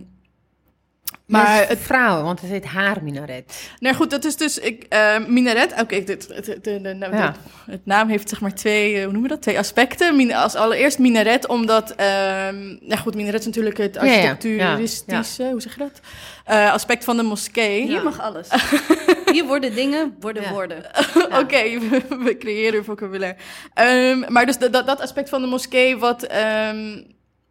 [1.27, 3.71] Maar maar het vrouwen, want het heet haar minaret.
[3.79, 5.73] Nee, goed, dat is dus ik, eh, minaret.
[5.81, 7.35] Oké, dit het, het, de- de- de- Ja.
[7.71, 9.43] het naam heeft zeg maar twee, eh, hoe noemen we dat?
[9.43, 10.17] Twee aspecten.
[10.17, 15.49] Min, als allereerst minaret, omdat, ehm ja goed, minaret is natuurlijk het Ja, ja, architecturistische,
[15.51, 16.01] hoe zeg je dat?
[16.45, 17.87] Eh, aspect van de moskee.
[17.87, 18.49] Hier mag alles.
[19.33, 20.51] Hier worden dingen, worden Ja.
[20.51, 20.79] woorden.
[21.43, 23.37] Oké, we, we creëren vocabulaire.
[23.75, 27.03] Ehm, maar dus dat, dat, dat aspect van de moskee, wat, ehm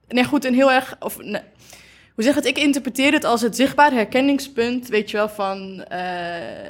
[0.07, 1.41] nee goed, een heel erg, of nee,
[2.15, 5.99] hoe zeg het, ik interpreteer het als het zichtbaar herkenningspunt, weet je wel, van, eh,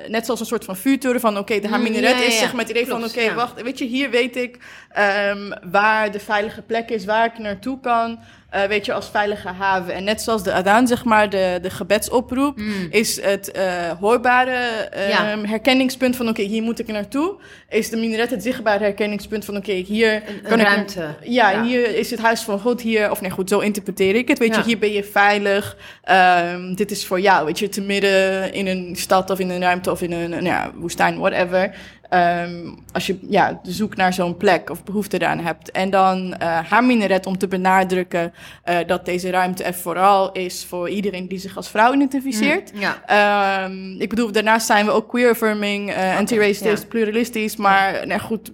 [0.08, 2.40] net zoals een soort van vuurtoren van, oké, de haar Mm, minaret ja, ja, is
[2.40, 4.58] zeg maar het idee van, oké, wacht, weet je, hier weet ik
[4.92, 8.20] ehm, waar de veilige plek is, waar ik naartoe kan,
[8.64, 9.94] eh, weet je, als veilige haven.
[9.94, 12.88] En net zoals de Adaan, zeg maar, de, de gebedsoproep, Mm.
[12.90, 13.64] is het eh,
[14.00, 15.38] hoorbare Ja.
[15.42, 17.36] herkenningspunt van, oké, hier moet ik naartoe.
[17.70, 20.66] Is de minaret het zichtbare herkenningspunt van, oké, hier Een, kan een ik...
[20.68, 21.06] ruimte.
[21.24, 23.12] Ja, hier is het huis van God, hier...
[23.12, 24.40] Of nee, goed, zo interpreteer ik het.
[24.40, 24.58] Weet Ja.
[24.58, 25.78] je, hier ben je veilig.
[26.04, 29.62] Ehm, dit is voor jou, weet je, te midden in een stad of in een
[29.62, 31.76] ruimte of in een, nou ja, woestijn, whatever.
[32.10, 35.72] Ehm, als je ja, zoekt naar zo'n plek of behoefte eraan hebt.
[35.72, 38.34] En dan eh, haar minaret om te benadrukken
[38.64, 42.74] eh, dat deze ruimte er vooral is voor iedereen die zich als vrouw identificeert.
[42.74, 43.02] Mm, Ja.
[43.06, 46.88] Ehm, ik bedoel, daarnaast zijn we ook queer-affirming, eh anti-racist, ja.
[46.90, 48.52] pluralistisch, maar nou goed,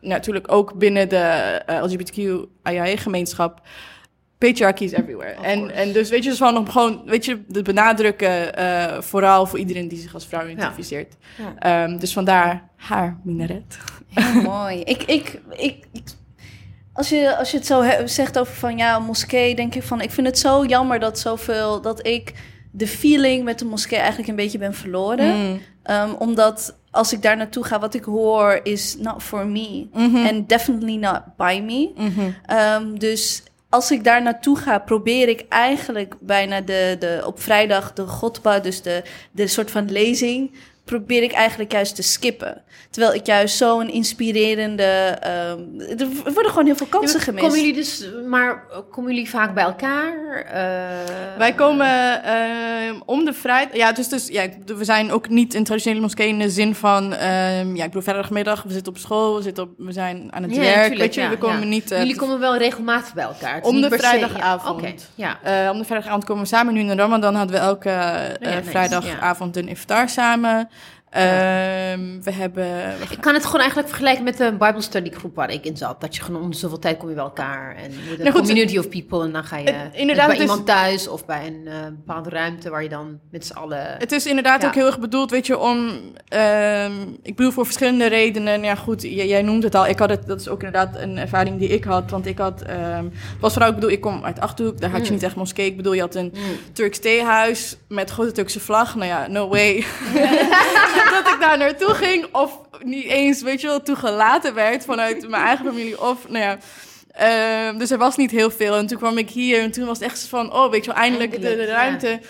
[0.00, 1.16] natuurlijk ook binnen de
[1.66, 3.60] eh, LGBTQ-gemeenschap.
[4.38, 5.38] Patriarchy is everywhere.
[5.38, 5.74] Of En, course.
[5.74, 9.88] en dus weet je, dus gewoon, gewoon weet je, de benadrukken eh, vooral voor iedereen
[9.88, 11.14] die zich als vrouw identificeert.
[11.58, 11.82] Ja.
[11.84, 13.78] Ehm, dus vandaar haar minaret.
[14.14, 14.80] Heel mooi.
[14.80, 16.02] Ik, ik, ik, ik-
[16.92, 20.10] als, je, als je het zo zegt over van ja, moskee, denk ik van, ik
[20.10, 22.32] vind het zo jammer dat zoveel, dat ik
[22.70, 25.36] de feeling met de moskee eigenlijk een beetje ben verloren.
[25.36, 25.60] Mm.
[25.82, 29.88] Ehm, omdat als ik daar naartoe ga, wat ik hoor is not for me.
[29.92, 30.16] Mhm.
[30.26, 31.90] And definitely not by me.
[31.96, 32.30] Mhm.
[32.46, 37.92] Ehm, dus als ik daar naartoe ga, probeer ik eigenlijk bijna de, de, op vrijdag
[37.92, 40.50] de godba, dus de, de soort van lezing,
[40.88, 42.62] probeer ik eigenlijk juist te skippen.
[42.90, 44.82] Terwijl ik juist zo'n inspirerende...
[45.20, 47.44] ehm, er worden gewoon heel veel kansen gemist.
[47.44, 50.12] Komen jullie dus, maar komen jullie vaak bij elkaar?
[50.52, 53.76] Eh, Wij komen ehm, om de vrijdag.
[53.76, 57.14] Ja, dus, dus ja, we zijn ook niet een traditionele moskee in de zin van.
[57.14, 60.42] ehm, ja, ik bedoel, vrijdagmiddag, we zitten op school, we, zitten op, we zijn aan
[60.42, 60.96] het Ja, werk.
[60.98, 61.64] weet je, ja, we komen ja.
[61.66, 61.90] niet.
[61.90, 63.62] eh, Jullie komen wel regelmatig bij elkaar.
[63.62, 64.80] Om de vrijdagavond.
[64.82, 64.94] Ja, Oké,
[65.44, 65.64] ja.
[65.64, 66.74] eh, om de vrijdagavond komen we samen.
[66.74, 70.68] Nu in de Ramadan hadden we elke eh, vrijdagavond een iftar samen.
[71.10, 72.66] Ehm, we hebben...
[73.10, 76.00] Ik kan het gewoon eigenlijk vergelijken met de Bible study groep waar ik in zat.
[76.00, 77.76] Dat je gewoon om zoveel tijd kom je bij elkaar.
[77.76, 79.22] En Nou goed, community of people.
[79.24, 81.74] En dan ga je het- inderdaad, bij het is- iemand thuis of bij een eh,
[81.86, 83.94] bepaalde ruimte waar je dan met z'n allen...
[83.98, 84.68] Het is inderdaad Ja.
[84.68, 85.90] ook heel erg bedoeld, weet je, om...
[86.28, 86.92] ehm,
[87.22, 88.62] ik bedoel, voor verschillende redenen.
[88.62, 89.86] Ja, goed, j- jij noemt het al.
[89.86, 92.10] Ik had het, dat is ook inderdaad een ervaring die ik had.
[92.10, 92.62] Want ik had...
[92.62, 94.80] ehm, het was vooral, ik bedoel, ik kom uit Achterhoek.
[94.80, 95.12] Daar had je Mm.
[95.12, 95.66] niet echt moskee.
[95.66, 96.42] Ik bedoel, je had een Mm.
[96.72, 98.94] Turks theehuis met grote Turkse vlag.
[98.94, 99.76] Nou ja, no way
[101.22, 102.26] dat ik daar naartoe ging.
[102.32, 106.00] Of niet eens, weet je wel, toegelaten werd vanuit mijn eigen familie.
[106.00, 106.58] Of, nou ja...
[107.10, 108.76] ehm, dus er was niet heel veel.
[108.76, 110.52] En toen kwam ik hier en toen was het echt van...
[110.52, 111.76] Oh, weet je wel, eindelijk, de, de Eindelijk, ja.
[111.76, 112.20] ruimte.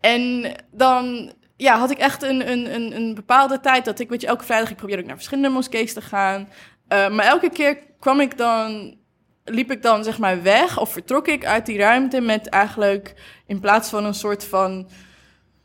[0.00, 4.20] En dan ja, had ik echt een, een, een, een bepaalde tijd dat ik, weet
[4.20, 6.48] je, elke vrijdag, ik probeerde ook naar verschillende moskees te gaan.
[6.88, 8.96] Eh, maar elke keer kwam ik dan,
[9.44, 13.14] liep ik dan zeg maar weg of vertrok ik uit die ruimte met eigenlijk
[13.46, 14.88] in plaats van een soort van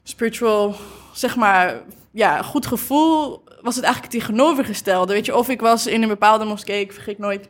[0.03, 0.75] spiritual,
[1.13, 1.81] zeg maar,
[2.11, 5.13] ja, goed gevoel, was het eigenlijk het tegenovergestelde.
[5.13, 7.49] Weet je, of ik was in een bepaalde moskee, ik vergeet nooit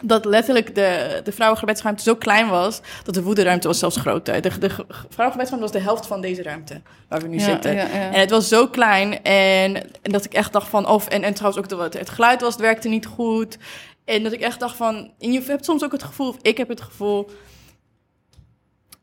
[0.00, 4.40] dat letterlijk de, de vrouwengebedsruimte zo klein was, dat de woederuimte was zelfs groter.
[4.40, 7.78] De, de ge- vrouwengebedsruimte was de helft van deze ruimte, waar we nu zitten.
[8.12, 10.88] En het was zo klein en, en dat ik echt dacht van...
[10.88, 13.58] Of, en, en trouwens ook de, het geluid was, het werkte niet goed.
[14.04, 15.12] En dat ik echt dacht van...
[15.18, 17.30] En je hebt soms ook het gevoel, of ik heb het gevoel...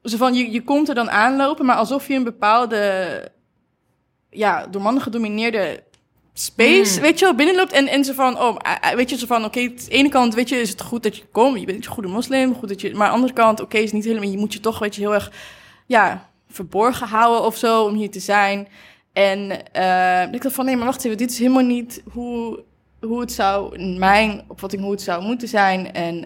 [0.03, 3.31] Zo van, je, je komt er dan aanlopen, maar alsof je een bepaalde...
[4.31, 5.83] Ja, door mannen gedomineerde
[6.33, 7.01] space, Hmm.
[7.01, 7.71] weet je wel, binnenloopt.
[7.71, 9.45] En, en zo van, oh, eh, eh, weet je, zo van...
[9.45, 11.59] Oké, aan de ene kant, weet je, is het goed dat je komt.
[11.59, 12.91] Je bent een goede moslim, goed dat je...
[12.95, 14.29] Maar aan de andere kant, oké, is niet helemaal...
[14.29, 15.31] Je moet je toch, weet je, heel erg...
[15.85, 18.67] Ja, verborgen houden of zo, om hier te zijn.
[19.13, 22.63] En eh, ik dacht van, nee, maar wacht even, dit is helemaal niet hoe,
[23.01, 25.93] hoe het zou, in mijn opvatting, hoe het zou moeten zijn.
[25.93, 26.25] En,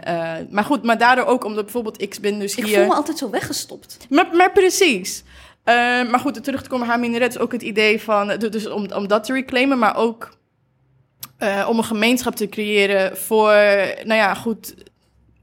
[0.50, 2.78] maar goed, maar daardoor ook omdat bijvoorbeeld ik ben dus Ik hier...
[2.78, 3.98] voel me altijd zo weggestopt.
[4.10, 5.24] Maar, maar precies.
[5.66, 8.68] Eh, maar goed, terug te komen, haar minaret is ook het idee van, eh, dus
[8.68, 10.38] om, om dat te reclaimen, maar ook
[11.38, 13.52] eh, om een gemeenschap te creëren voor,
[14.04, 14.76] nou ja, goed,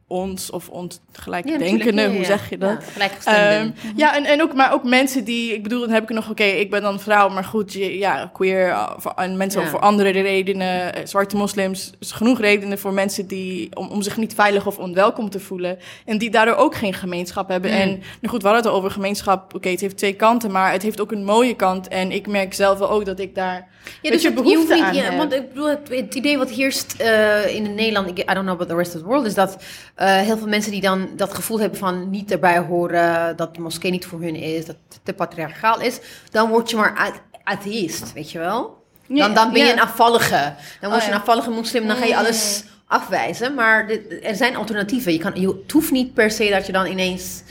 [0.07, 2.07] ons of ons Ja, gelijkdenkenden, natuurlijk.
[2.07, 2.25] Ja, hoe ja.
[2.27, 2.85] zeg je dat?
[3.25, 3.59] Ja.
[3.59, 6.31] Ehm, Ja, en, en ook, maar ook mensen die, ik bedoel, dan heb ik nog,
[6.31, 9.69] oké, ik ben dan vrouw, maar goed, je, ja, queer, voor, en mensen Ja.
[9.69, 14.17] voor andere redenen, eh, zwarte moslims, is genoeg redenen voor mensen die, om, om zich
[14.17, 17.71] niet veilig of onwelkom te voelen, en die daardoor ook geen gemeenschap hebben.
[17.71, 17.77] Mm.
[17.77, 20.83] En, nou goed, we hadden het over gemeenschap, oké, het heeft twee kanten, maar het
[20.83, 23.69] heeft ook een mooie kant, en ik merk zelf wel ook dat ik daar,
[24.03, 25.17] Ja, weet je, het- behoefte hoeft niet- aan ja, heb.
[25.17, 28.69] Want ik bedoel, het, het idee wat heerst eh, in Nederland, I don't know about
[28.69, 29.57] the rest of the world, is dat
[29.95, 33.61] eh, heel veel mensen die dan dat gevoel hebben van niet erbij horen, dat de
[33.61, 36.01] moskee niet voor hun is, dat het te patriarchaal is,
[36.31, 38.81] dan word je maar atheïst, weet je wel?
[39.07, 40.55] Dan, dan ben je een afvallige.
[40.81, 41.15] Dan word Oh, je ja.
[41.15, 43.55] een afvallige moslim, dan ga je alles afwijzen.
[43.55, 45.13] Maar dit- er zijn alternatieven.
[45.13, 47.43] Je kan, je, het hoeft niet per se dat je dan ineens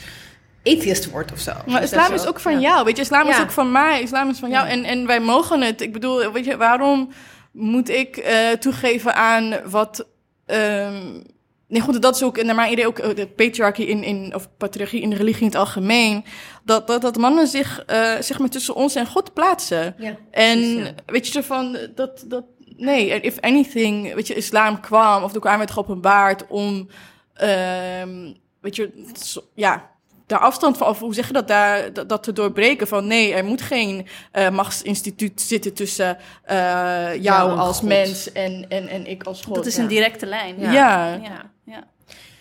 [0.64, 1.52] atheist wordt of zo.
[1.66, 2.58] Maar islam is ook van ja.
[2.60, 3.02] jou, weet je.
[3.02, 4.66] Islam is ook van mij, islam is van jou.
[4.66, 4.72] Ja.
[4.72, 5.80] En, en wij mogen het.
[5.80, 7.08] Ik bedoel, weet je, waarom
[7.52, 10.06] moet ik eh, toegeven aan wat...
[10.46, 11.20] ehm,
[11.72, 14.48] nee, goed, dat is ook naar mijn idee ook eh, de patriarchie in, in, of
[14.56, 16.24] patriarchie in de religie in het algemeen.
[16.64, 19.94] Dat, dat, dat mannen zich, eh zeg maar, tussen ons en God plaatsen.
[19.98, 20.92] Ja, En precies, ja.
[21.06, 22.44] weet je, zo van, dat, dat,
[22.76, 26.88] nee, if anything, weet je, islam kwam, of de Koran werd geopenbaard om,
[27.34, 29.90] ehm, weet je, zo- ja,
[30.26, 33.34] daar afstand van, of hoe zeg je dat, daar, dat, dat te doorbreken van, nee,
[33.34, 37.88] er moet geen eh, machtsinstituut zitten tussen eh, jou als God.
[37.88, 39.54] mens en, en, en ik als God.
[39.54, 39.82] Dat is ja.
[39.82, 40.60] een directe lijn.
[40.60, 40.72] ja.
[40.72, 41.14] Ja.
[41.22, 41.50] Ja.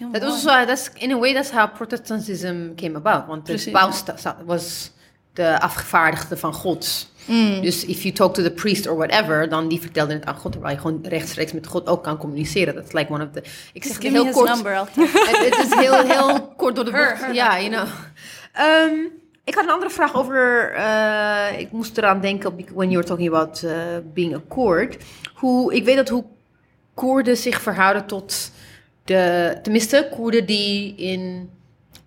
[0.10, 0.32] Heel mooi.
[0.32, 3.28] was, uh, that's, in a way, that's how Protestantism came about.
[3.28, 4.04] Want de paus
[4.45, 4.91] was
[5.34, 7.10] de afgevaardigde van God.
[7.26, 7.62] Mm.
[7.62, 10.52] Dus if you talk to the priest or whatever, dan die vertelde het aan God,
[10.52, 12.76] terwijl je gewoon rechtstreeks met God ook kan communiceren.
[12.76, 13.43] Dat is like one of the...
[13.74, 14.95] Ik zeg het give me heel his kort.
[14.95, 17.34] Het, is heel, heel kort door de bocht.
[17.34, 17.88] Ja, you know.
[18.54, 18.93] Ehm,
[19.43, 20.74] ik had een andere vraag over.
[20.74, 23.74] eh, ik moest eraan denken when you were talking about eh,
[24.14, 24.97] being a Koerd.
[25.34, 26.24] Hoe, ik weet dat hoe
[26.93, 28.52] Koerden zich verhouden tot
[29.04, 29.58] de.
[29.62, 31.49] Tenminste, Koerden die in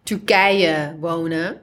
[0.02, 1.60] Turkije wonen.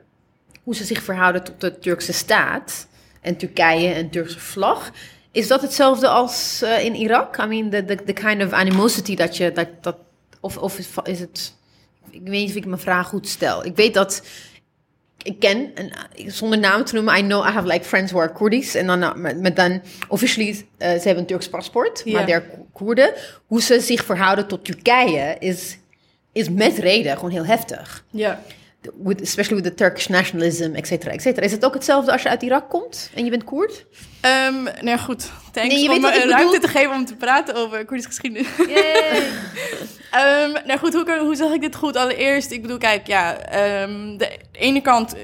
[0.63, 2.87] Hoe ze zich verhouden tot de Turkse staat.
[3.21, 4.91] En Turkije en Turkse vlag.
[5.31, 7.37] Is dat hetzelfde als eh, in Irak?
[7.37, 9.51] I mean, the, the, the kind of animosity dat je.
[9.51, 9.97] Dat, dat,
[10.39, 11.55] of, of is, is het.
[12.09, 13.65] Ik weet niet of ik mijn vraag goed stel.
[13.65, 14.23] Ik weet dat.
[15.23, 15.91] Ik ken, en,
[16.27, 18.75] zonder namen te noemen, I know I have like friends who are Koerdisch.
[18.75, 22.43] En dan, eh, met, dan officially, eh, ze hebben een Turks paspoort, maar they're
[22.73, 23.13] Koerden.
[23.45, 25.77] Hoe ze zich verhouden tot Turkije is,
[26.31, 28.05] is met reden gewoon heel heftig.
[28.09, 28.43] ja.
[29.03, 31.45] With, especially with the Turkish nationalism, et cetera, et cetera.
[31.45, 33.85] Is het ook hetzelfde als je uit Irak komt en je bent Koerd?
[34.21, 35.31] Ehm, nou ja, goed.
[35.51, 36.59] Thanks Nee, je om me een ruimte bedoel.
[36.59, 38.47] te geven om te praten over Koerdische geschiedenis.
[40.11, 41.95] Ehm, nou goed, hoe, hoe zeg ik dit goed?
[41.95, 45.21] Allereerst, ik bedoel, kijk, ja, ehm, de ene kant, eh,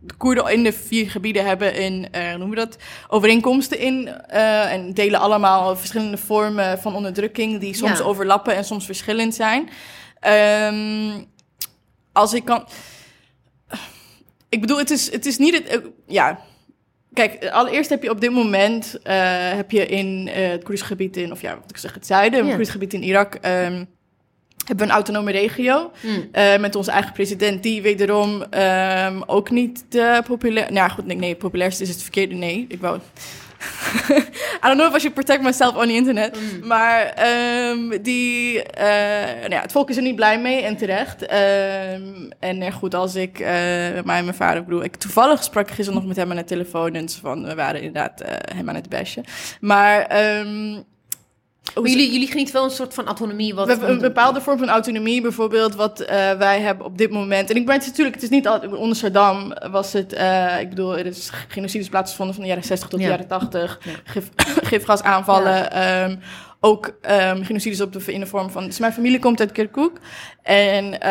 [0.00, 2.76] de Koerden in de vier gebieden hebben een, eh, hoe noemen we dat,
[3.08, 4.08] overeenkomsten in.
[4.28, 8.04] eh, en delen allemaal verschillende vormen van onderdrukking die soms Ja.
[8.04, 9.68] overlappen en soms verschillend zijn.
[10.20, 11.10] Ehm,
[12.16, 12.66] als ik kan.
[14.48, 15.66] Ik bedoel, het is, het is niet het.
[15.66, 16.40] eh, ja.
[17.12, 18.98] Kijk, allereerst heb je op dit moment.
[19.02, 19.14] eh,
[19.50, 21.32] heb je in eh, het Koerdische gebied in.
[21.32, 22.32] Of ja, wat ik zeg, het zuiden.
[22.38, 22.48] Het Ja.
[22.54, 23.34] Koerdische gebied in Irak.
[23.34, 23.84] ehm,
[24.66, 25.90] hebben we een autonome regio.
[26.32, 27.62] Eh, met onze eigen president.
[27.62, 30.64] Die wederom ehm, ook niet de populair.
[30.72, 32.34] Nou ja, goed, nee, nee, populairste is het verkeerde.
[32.34, 32.98] Nee, ik wou.
[34.62, 36.38] I don't know if I should protect myself on the internet.
[36.64, 41.26] Maar ehm, die, eh, nou ja, het volk is er niet blij mee en terecht.
[41.26, 43.46] Ehm, en goed, als ik, eh
[44.04, 46.44] mij en mijn vader, ik bedoel, ik toevallig sprak gisteren nog met hem aan de
[46.44, 46.94] telefoon.
[46.94, 49.24] En van, we waren inderdaad eh, hem aan het bashen.
[49.60, 50.80] Maar ehm,
[51.82, 53.54] Maar jullie, jullie genieten wel een soort van autonomie.
[53.54, 57.10] Wat we hebben een bepaalde vorm van autonomie, bijvoorbeeld, wat eh, wij hebben op dit
[57.10, 57.50] moment.
[57.50, 60.68] En ik ben het natuurlijk, het is niet altijd, onder Saddam was het, eh, ik
[60.68, 63.10] bedoel, er is genocides plaatsgevonden van de jaren 60 tot de Ja.
[63.10, 63.78] jaren 80.
[63.84, 63.90] Ja.
[64.04, 64.28] Gif,
[64.70, 65.70] gifgasaanvallen.
[65.72, 66.16] ehm,
[66.60, 68.64] ook ehm genocides op de, in de vorm van.
[68.66, 69.92] Dus mijn familie komt uit Kirkuk.
[70.42, 71.10] En eh,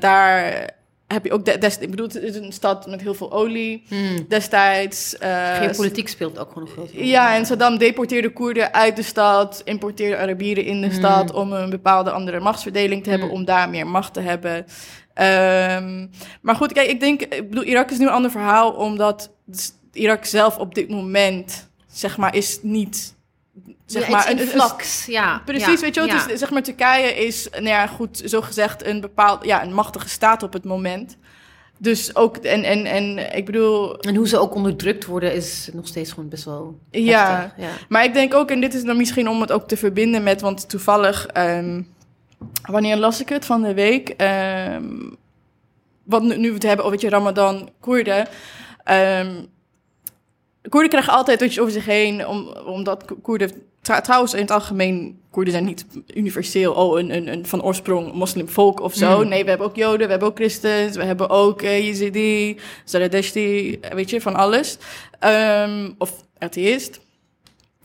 [0.00, 0.70] daar
[1.06, 1.44] heb je ook.
[1.44, 3.84] De, des, ik bedoel, het is een stad met heel veel olie.
[3.88, 4.24] Hmm.
[4.28, 5.18] Destijds.
[5.18, 7.02] eh, Geopolitiek speelt ook gewoon een grote rol.
[7.04, 11.70] ja, en Saddam deporteerde Koerden uit de stad, importeerde Arabieren in de stad om een
[11.70, 13.34] bepaalde andere machtsverdeling te hebben, Mm.
[13.34, 14.66] om daar meer macht te hebben.
[15.14, 16.06] Ehm,
[16.40, 19.32] maar goed, kijk, ik denk, ik bedoel, Irak is nu een ander verhaal, omdat
[19.92, 23.14] Irak zelf op dit moment, zeg maar, is niet,
[23.86, 25.42] zeg Ja, maar, een- in een- flux, ja.
[25.44, 26.36] Precies, ja, weet je wel, ja.
[26.36, 30.42] zeg maar, Turkije is, nou ja, goed, zo gezegd, een bepaald, ja, een machtige staat
[30.42, 31.16] op het moment.
[31.78, 35.86] Dus ook, en, en, en ik bedoel, En hoe ze ook onderdrukt worden is nog
[35.86, 37.36] steeds gewoon best wel Ja.
[37.40, 37.70] heftig, ja.
[37.88, 40.40] Maar ik denk ook, en dit is dan misschien om het ook te verbinden met,
[40.40, 41.82] want toevallig, ehm,
[42.62, 44.08] wanneer las ik het van de week?
[44.08, 44.84] ehm
[46.04, 48.28] want nu, nu we het hebben over weet je, Ramadan, Koerden.
[48.84, 49.34] ehm,
[50.68, 55.18] Koerden krijgen altijd iets over zich heen, om, omdat Ko- Koerden, trouwens in het algemeen,
[55.30, 59.22] Koerden zijn niet universeel, oh, een, een, een van oorsprong moslimvolk of zo.
[59.22, 59.28] Mm.
[59.28, 63.78] Nee, we hebben ook Joden, we hebben ook Christens, we hebben ook uh, Yazidi, Zaradeshti,
[63.92, 64.78] weet je, van alles.
[65.18, 67.00] Ehm, of atheïst.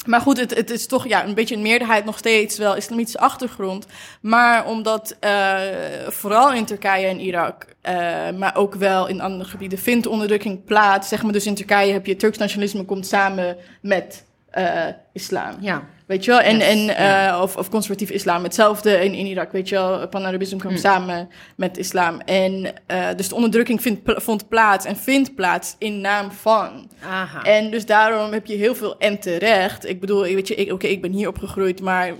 [0.05, 3.19] Maar goed, het, het is toch ja, een beetje een meerderheid nog steeds wel islamitische
[3.19, 3.85] achtergrond.
[4.21, 5.59] Maar omdat eh,
[6.07, 7.93] vooral in Turkije en Irak, eh,
[8.37, 11.07] maar ook wel in andere gebieden, vindt onderdrukking plaats.
[11.07, 15.55] Zeg maar dus in Turkije heb je Turks nationalisme komt samen met eh, islam.
[15.59, 15.83] Ja.
[16.11, 16.39] Weet je wel?
[16.39, 17.27] En, Yes, en, ja.
[17.35, 18.43] eh, of, of conservatief islam.
[18.43, 20.07] Hetzelfde in, in Irak, weet je wel.
[20.07, 20.81] Pan-Arabisme kwam Hmm.
[20.81, 22.19] samen met islam.
[22.19, 26.89] En eh, dus de onderdrukking vindt, vond plaats en vindt plaats in naam van.
[27.09, 27.41] Aha.
[27.43, 29.89] En dus daarom heb je heel veel en terecht.
[29.89, 32.13] Ik bedoel, weet je, oké, ik ben hier opgegroeid, maar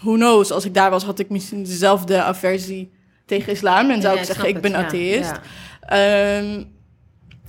[0.00, 2.90] who knows, als ik daar was, had ik misschien dezelfde aversie
[3.26, 5.30] tegen islam en zou Ja, ik zeggen, ik ben het, atheïst.
[5.30, 5.40] ja.
[6.38, 6.62] Ehm,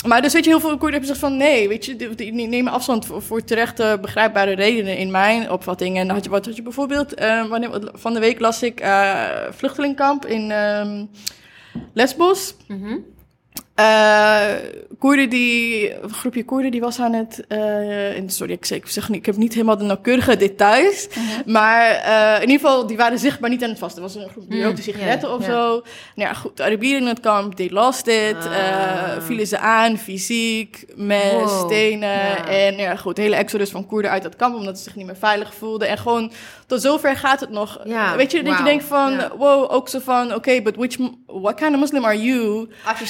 [0.07, 2.47] maar dus weet je, heel veel Koerden hebben gezegd van nee, weet je, die, die
[2.47, 5.97] nemen afstand voor, voor terechte, begrijpbare redenen in mijn opvatting.
[5.97, 7.43] En had je, wat had je bijvoorbeeld, eh,
[7.93, 11.05] van de week las ik eh vluchtelingkamp in ehm,
[11.93, 12.55] Lesbos.
[12.67, 12.97] Mhm.
[13.79, 17.45] Eh Koerden die, een groepje Koerden die was aan het,
[18.15, 21.07] in, sorry, ik zeg, ik zeg niet, ik heb niet helemaal de nauwkeurige details,
[21.45, 23.95] maar eh, in ieder geval, die waren zichtbaar niet aan het vast.
[23.95, 25.51] Er was een groep die Mm, rookte sigaretten ja, of zo.
[26.15, 29.21] Nou ja, goed, de Arabieren in het kamp, they lost it, Ah.
[29.21, 34.11] vielen ze aan, fysiek, mes, Wow, stenen, en ja, goed, de hele exodus van Koerden
[34.11, 35.87] uit dat kamp, omdat ze zich niet meer veilig voelden.
[35.87, 36.31] En gewoon,
[36.67, 37.79] tot zover gaat het nog.
[38.15, 41.73] Weet je, dat je denkt van, wow, ook zo van, oké, but which, what kind
[41.73, 42.69] of Muslim are you?
[42.85, 43.05] Als je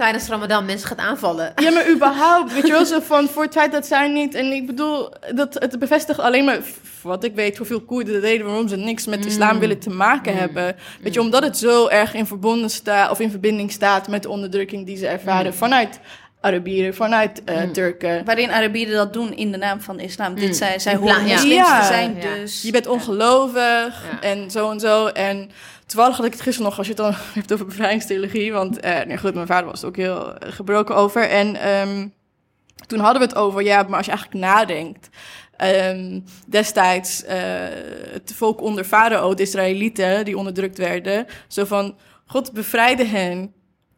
[0.00, 1.52] tijdens Ramadan mensen gaat aanvallen.
[1.56, 4.34] Ja, maar überhaupt, weet je wel, zo van voor het feit dat zij niet...
[4.34, 6.58] En ik bedoel, dat, het bevestigt alleen maar,
[7.02, 10.36] wat ik weet, hoeveel Koerden de reden waarom ze niks met islam willen te maken
[10.36, 10.76] hebben.
[11.00, 14.28] Weet je, omdat het zo erg in verbonden staat, of in verbinding staat met de
[14.28, 16.00] onderdrukking die ze ervaren vanuit
[16.40, 18.24] Arabieren, vanuit eh, Turken.
[18.24, 20.34] Waarin Arabieren dat doen in de naam van de islam.
[20.34, 21.32] Dit zij, zij horen ja.
[21.32, 21.80] moslims Ja.
[21.80, 22.34] te zijn, Ja.
[22.34, 22.62] dus...
[22.62, 24.20] Je bent ongelovig Ja.
[24.20, 25.06] en zo en zo.
[25.06, 25.50] En
[25.90, 28.52] toevallig had ik het gisteren nog, als je het dan hebt over bevrijdingstheologie.
[28.52, 31.28] Want eh, nee, goed, mijn vader was er ook heel eh, gebroken over.
[31.28, 32.08] En ehm,
[32.86, 35.08] toen hadden we het over, ja, maar als je eigenlijk nadenkt.
[35.56, 37.38] ehm, destijds eh,
[38.12, 41.26] het volk onder Farao, de Israëlieten, die onderdrukt werden.
[41.48, 41.96] Zo van,
[42.26, 43.54] God bevrijdde hen.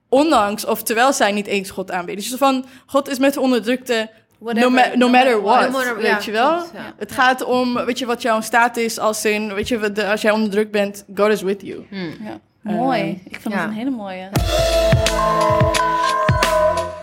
[0.08, 2.24] Ondanks, of terwijl zij niet eens God aanbidden.
[2.24, 4.10] Dus van, God is met de onderdrukte
[4.44, 6.52] no, ma- no matter what, No matter- weet ja, je wel?
[6.52, 6.94] ja.
[6.98, 10.30] Het gaat om, weet je, wat jouw staat is als in, weet je, als jij
[10.30, 11.86] onderdrukt bent, God is with you.
[11.90, 12.14] Hmm.
[12.24, 12.40] Ja.
[12.72, 13.20] Mooi.
[13.28, 13.60] Ik vind ja.
[13.60, 14.28] het een hele mooie.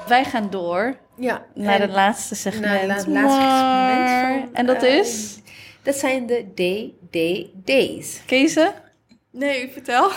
[0.08, 1.42] Wij gaan door Ja.
[1.54, 2.88] naar het laatste segment.
[2.88, 5.38] naar het la- laatste segment van, En dat eh, is...
[5.84, 8.22] Dat zijn de day, day, days.
[8.26, 8.58] Kees?
[9.32, 10.12] Nee, vertel.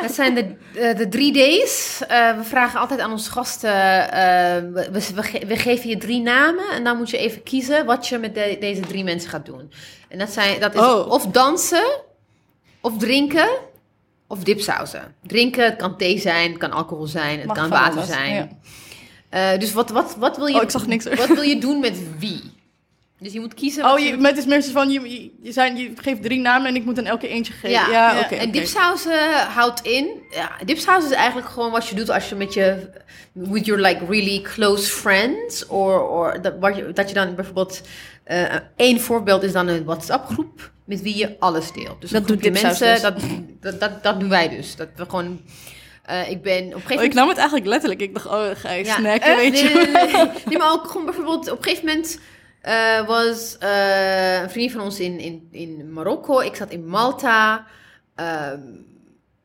[0.00, 1.32] Dat zijn de, eh, de drie
[1.64, 2.00] D's.
[2.08, 3.70] Eh, we vragen altijd aan onze gasten,
[4.12, 7.42] eh, we, we, we ge- we geven je drie namen en dan moet je even
[7.42, 9.72] kiezen wat je met de- deze drie mensen gaat doen.
[10.08, 11.10] En dat, zijn, dat is Oh.
[11.10, 11.86] of dansen,
[12.80, 13.48] of drinken,
[14.26, 15.14] of dipsausen.
[15.22, 18.58] Drinken, het kan thee zijn, het kan alcohol zijn, het Mag kan water alles, zijn.
[19.30, 19.56] ja.
[19.56, 20.56] Dus wat, wat, wat wil je...
[20.56, 21.04] Oh, ik zag niks.
[21.04, 22.54] Wat wil je doen met wie?
[23.20, 23.84] Dus je moet kiezen...
[23.84, 26.84] Oh, je, met is mensen van, je, je, zijn, je geeft drie namen en ik
[26.84, 27.70] moet dan elke eentje geven.
[27.70, 28.50] Ja, Ja, en oké.
[28.50, 30.08] dipsausen houdt in.
[30.30, 32.90] Ja, dipsausen is eigenlijk gewoon wat je doet als je met je.
[33.32, 35.66] with your like really close friends.
[35.66, 37.80] Or, or dat, wat je, dat je dan bijvoorbeeld.
[38.24, 40.70] eh één voorbeeld is dan een WhatsApp-groep.
[40.84, 42.00] met wie je alles deelt.
[42.00, 42.92] Dus Dat doet dipsaus mensen.
[42.92, 43.00] dus.
[43.02, 43.20] Dat,
[43.60, 44.76] dat, dat, dat doen wij dus.
[44.76, 45.40] Dat we gewoon.
[46.04, 48.00] eh, ik ben op een gegeven Oh, ik nam het eigenlijk letterlijk.
[48.00, 49.36] Ik dacht, oh, ga je Ja, snacken, echt?
[49.40, 49.74] weet nee, je.
[49.74, 50.30] Nee, nee, nee.
[50.46, 52.18] Nee, maar ook gewoon bijvoorbeeld op een gegeven moment
[52.66, 56.40] eh, was eh, een vriendin van ons in, in, in Marokko.
[56.40, 57.66] Ik zat in Malta.
[58.14, 58.60] Ehm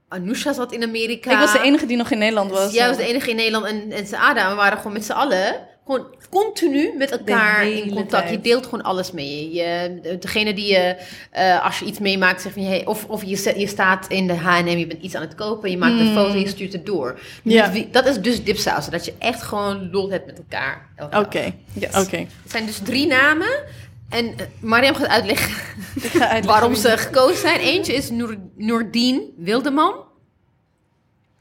[0.08, 1.32] Anousha zat in Amerika.
[1.32, 2.74] Ik was de enige die nog in Nederland was.
[2.74, 4.50] Jij was de enige in Nederland en, en Saada.
[4.50, 5.68] We waren gewoon met z'n allen.
[5.86, 8.30] Gewoon continu met elkaar in contact.
[8.30, 9.54] Je deelt gewoon alles mee.
[9.54, 10.96] Je, je- degene die je,
[11.32, 14.28] eh, als je iets meemaakt, zegt van hey, of, of je, zet- je staat in
[14.28, 16.74] de H&M, je bent iets aan het kopen, je maakt een foto en je stuurt
[16.74, 17.20] het door.
[17.44, 17.62] Ja.
[17.66, 20.90] Met wie- dat is dus dipsausen, dat je echt gewoon lol hebt met elkaar.
[21.12, 22.06] Oké, Yes.
[22.06, 22.18] oké.
[22.18, 23.64] Het zijn dus drie namen.
[24.10, 25.52] En eh, Mariam gaat uitleggen
[25.96, 27.60] ga uitleggen waarom ze gekozen zijn.
[27.60, 29.94] Eentje is Noor, Noordien Wildeman.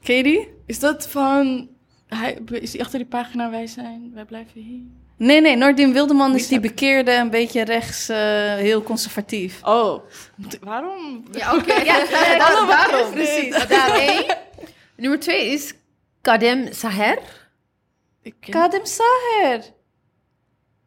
[0.03, 0.47] Ken je die?
[0.65, 1.69] Is dat van...
[2.15, 4.81] Hij, is die achter die pagina Wij zijn, wij blijven hier?
[5.17, 8.17] Nee, nee, Noordin Wildeman is die bekeerde, een beetje rechts, eh,
[8.55, 9.59] heel conservatief.
[9.63, 10.03] Oh,
[10.61, 11.23] waarom?
[11.31, 11.73] Ja, oké.
[11.73, 12.05] Ja,
[12.37, 13.11] daarom.
[13.11, 13.67] precies.
[13.67, 14.25] Daar één.
[14.95, 15.73] Nummer twee is
[16.21, 17.17] Kadem Saher.
[18.21, 19.61] Ik ken- Kadem Saher.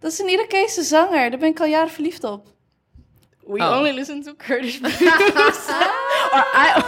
[0.00, 2.46] Dat is een Irakese zanger, daar ben ik al jaren verliefd op.
[3.46, 3.76] We Oh.
[3.78, 5.08] only listen to Kurdish music.
[6.32, 6.82] Or I-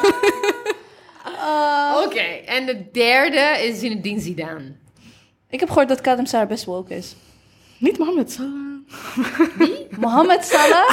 [1.46, 2.02] Oh.
[2.04, 2.20] Oké.
[2.44, 4.74] En de derde is Zinedine Zidane.
[5.50, 7.14] Ik heb gehoord dat Kadem Saher best woke is.
[7.78, 8.75] Niet Mohammed Salah.
[9.98, 10.90] Mohammed Salah?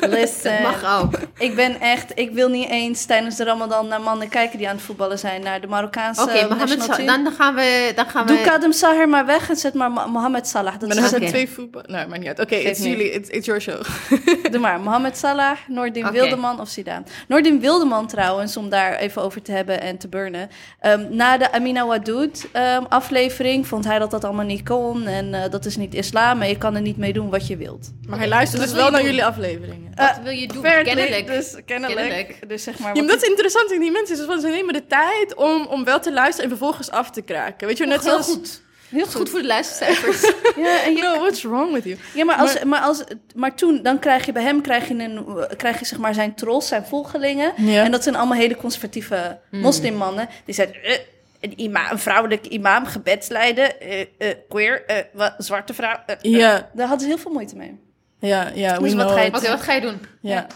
[0.00, 0.62] Listen.
[0.62, 1.18] Dat mag ook.
[1.38, 4.74] Ik ben echt, ik wil niet eens tijdens de Ramadan naar mannen kijken die aan
[4.74, 7.06] het voetballen zijn, naar de Marokkaanse Oké, Mohammed national Salah.
[7.06, 7.92] Dan, dan gaan we...
[7.94, 10.72] Dan gaan Doe we Kadem Saher maar weg en zet maar Mo- Mohammed Salah.
[10.78, 11.82] Dat Maar dan we twee voetbal...
[11.86, 12.40] Nee, maakt niet uit.
[12.40, 13.80] Oké, Geeft it's jullie, it's, it's your show.
[14.52, 16.10] Doe maar, Mohammed Salah, Noordin.
[16.10, 17.04] Wildeman of Zidane.
[17.28, 20.50] Noordin Wildeman trouwens, om daar even over te hebben en te burnen.
[20.80, 25.06] Ehm, na de Amina Wadoud ehm, aflevering vond hij dat dat allemaal niet kon.
[25.06, 27.56] En eh, dat is niet islam en je kan er niet mee doen wat je
[27.56, 27.92] wilt.
[28.08, 29.92] Maar hij luistert Wat dus wel naar jullie afleveringen.
[29.94, 30.62] Wat Eh, wil je doen?
[30.62, 31.26] Kennelijk.
[31.26, 31.98] Dus kennelijk.
[31.98, 32.48] Kennelijk.
[32.48, 32.88] Dus zeg maar...
[32.88, 34.16] Ja, maar wat dat is interessant in die mensen.
[34.16, 37.22] Dus van, ze nemen de tijd om, om wel te luisteren en vervolgens af te
[37.22, 37.66] kraken.
[37.66, 38.26] Weet je, net zoals...
[38.26, 38.62] goed.
[38.88, 40.20] heel goed voor de luistercijfers.
[40.56, 41.96] Ja, en je, No, what's wrong with you?
[42.14, 43.04] Ja, maar, als, maar, als,
[43.34, 46.34] maar toen, dan krijg je bij hem krijg je een, krijg je zeg maar zijn
[46.34, 47.52] trolls, zijn volgelingen.
[47.56, 47.84] Ja.
[47.84, 50.28] En dat zijn allemaal hele conservatieve moslimmannen.
[50.44, 50.98] Die zeggen, eh,
[51.42, 55.96] een, ima, een vrouwelijke imam, gebedsleider, eh, eh, queer, eh, wa- zwarte vrouw.
[56.20, 57.80] Ja, Daar hadden ze heel veel moeite mee.
[58.18, 58.76] ja, ja.
[58.76, 60.06] we Dus wat ga je wat ga je doen?
[60.20, 60.46] Ja.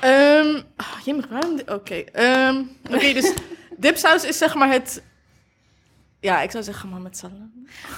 [0.00, 1.56] Ehm ah, jemig, waarom...
[1.56, 3.32] di- Oké, ehm, oké, dus
[3.76, 5.02] dipsaus is zeg maar het...
[6.20, 7.34] Ja, ik zou zeggen Mohammed Salah.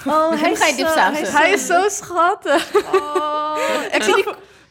[0.05, 2.75] Oh, Met hem ga je hij is Hij is zo schattig.
[2.93, 3.57] Oh,
[3.95, 4.25] Ik zie die...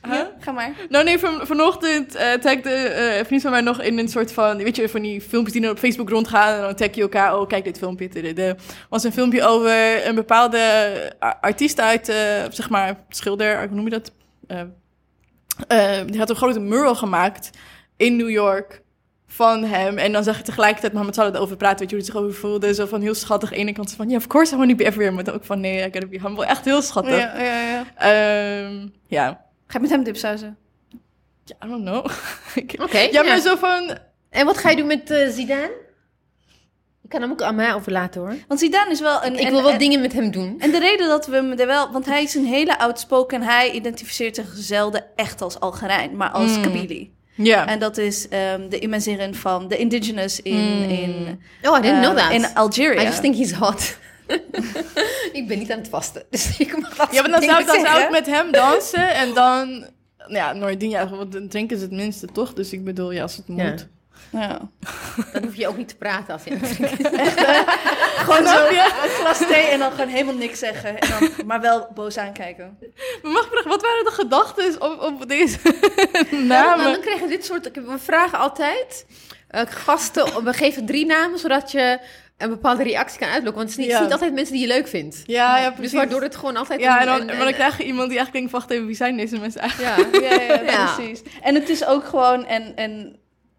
[0.08, 0.72] Ja, ga maar.
[0.88, 4.32] Nou nee, van, vanochtend eh tagde eh, een vriend van mij nog in een soort
[4.32, 4.56] van...
[4.56, 6.54] Weet je, van die filmpjes die dan op Facebook rondgaan...
[6.54, 8.34] en dan tag je elkaar, oh kijk dit filmpje.
[8.34, 8.56] Er
[8.88, 10.60] was een filmpje over een bepaalde
[11.40, 12.16] artiest uit, eh,
[12.50, 14.12] zeg maar, schilder, hoe noem je dat?
[16.06, 17.50] Die had een grote mural gemaakt
[17.96, 18.82] in New York
[19.26, 19.98] van hem.
[19.98, 22.40] En dan zag je tegelijkertijd Mohammed Salah erover praten, weet je hoe hij zich over
[22.40, 22.74] voelde.
[22.74, 23.48] Zo van heel schattig.
[23.48, 25.14] Aan de ene kant van, ja, of course I want to be everywhere.
[25.14, 26.46] Maar dan ook van, nee, I gotta be humble.
[26.46, 27.16] Echt heel schattig.
[27.16, 27.84] Ja, ja, ja.
[27.96, 29.50] Ehm, ja.
[29.72, 30.56] Ga je met hem dipsausen?
[31.44, 32.06] Ja, I don't know.
[32.64, 32.98] Ik- Oké.
[32.98, 33.40] ja, maar ja.
[33.40, 33.98] zo van...
[34.30, 35.70] En wat ga je doen met eh, Zidane?
[37.00, 38.34] Je kan hem ook aan mij overlaten hoor.
[38.48, 39.32] Want Zidane is wel een...
[39.38, 40.56] Ik en- wil wel en- dingen met hem doen.
[40.60, 41.90] En de reden dat we hem er wel...
[41.92, 46.30] Want hij is een hele outspoken en hij identificeert zich zelden echt als Algerijn, maar
[46.30, 46.62] als Mm.
[46.62, 47.12] Kabili.
[47.34, 47.66] Ja.
[47.66, 50.82] En dat is ehm, de Imazighen van de indigenous in, Mm.
[50.90, 52.32] in, Oh, I didn't know ehm, that.
[52.32, 53.00] in Algeria.
[53.00, 53.98] I just think he's hot.
[55.38, 57.80] ik ben niet aan het vasten, dus ik mag dat Ja, maar dan zou, dan
[57.80, 59.86] zou ik met hem dansen en dan...
[60.28, 62.52] Ja, Noordin, ja, want dan drinken is het minste, toch?
[62.52, 63.88] Dus ik bedoel, ja, als het moet.
[64.32, 64.60] Ja.
[65.32, 66.58] Dan hoef je ook niet te praten als je...
[68.24, 71.00] Gewoon zo een glas thee en dan gewoon helemaal niks zeggen.
[71.00, 72.78] En dan, maar wel boos aankijken.
[73.22, 75.58] Maar mag ik vragen, wat waren de gedachten op, op deze
[76.30, 76.92] Nou, namen?
[76.92, 77.70] dan krijgen we dit soort...
[77.72, 79.06] We vragen altijd
[79.48, 80.44] eh, gasten...
[80.44, 81.98] We geven drie namen, zodat je
[82.36, 83.62] een bepaalde reactie kan uitlokken.
[83.62, 84.08] Want het is niet, Ja.
[84.12, 85.22] altijd mensen die je leuk vindt.
[85.26, 85.90] Ja, ja, precies.
[85.90, 86.80] Dus waardoor het gewoon altijd...
[86.80, 89.16] Ja, en dan, maar dan krijg je iemand die eigenlijk denkt, wacht even, wie zijn
[89.16, 90.14] deze mensen eigenlijk?
[90.14, 90.20] Ja.
[90.30, 91.22] Ja, ja, precies.
[91.42, 92.46] En het is ook gewoon...
[92.46, 93.16] En, en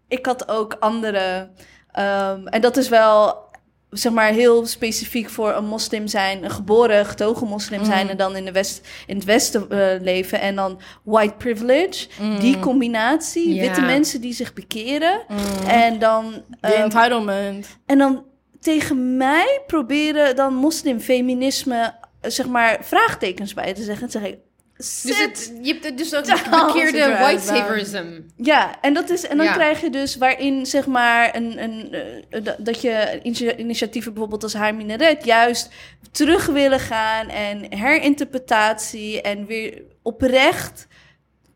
[0.08, 1.50] ik had ook andere.
[1.92, 3.42] ehm, en dat is wel
[3.90, 8.10] zeg maar heel specifiek voor een moslim zijn, een geboren getogen moslim zijn Mm.
[8.10, 12.06] en dan in, de west, in het westen eh, leven en dan white privilege.
[12.20, 12.38] Mm.
[12.40, 13.60] Die combinatie, Ja.
[13.60, 15.20] witte mensen die zich bekeren
[15.66, 17.66] en dan De ehm, entitlement.
[17.86, 18.24] en dan
[18.64, 24.08] tegen mij proberen dan moslimfeminisme zeg maar vraagtekens bij te zeggen.
[24.10, 24.38] Dan zeg ik,
[24.76, 28.04] Dus "Sit het, je hebt dus ook down." saverism.
[28.36, 29.52] Ja, en, dat is, en dan Ja.
[29.52, 31.92] krijg je dus waarin zeg maar een, een,
[32.30, 35.68] eh, dat- je initia- initiatieven bijvoorbeeld als Haar Minaret juist
[36.12, 40.86] terug willen gaan en herinterpretatie en weer oprecht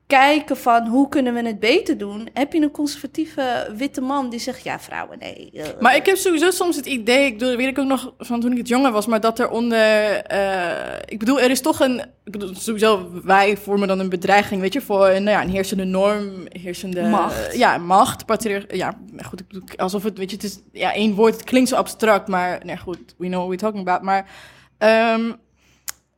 [0.08, 2.28] kijken van hoe kunnen we het beter doen.
[2.32, 5.50] Heb je een conservatieve witte man die zegt ja vrouwen nee.
[5.52, 8.40] eh, Maar ik heb sowieso soms het idee, ik bedoel, weet ik ook nog van
[8.40, 11.80] toen ik het jonger was, maar dat er onder, eh, ik bedoel, er is toch
[11.80, 15.42] een, ik bedoel, sowieso, wij vormen dan een bedreiging, weet je, voor een, nou ja,
[15.42, 17.02] een heersende norm, heersende...
[17.02, 17.56] Macht.
[17.56, 18.24] ja, macht,
[18.68, 21.68] ja, goed, ik bedoel, alsof het, weet je, het is, ja, één woord, het klinkt
[21.68, 24.30] zo abstract, maar, nee, goed, we know what we're talking about, maar,
[24.78, 25.32] ehm,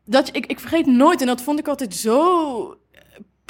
[0.04, 2.79] dat ik, ik vergeet nooit, en dat vond ik altijd zo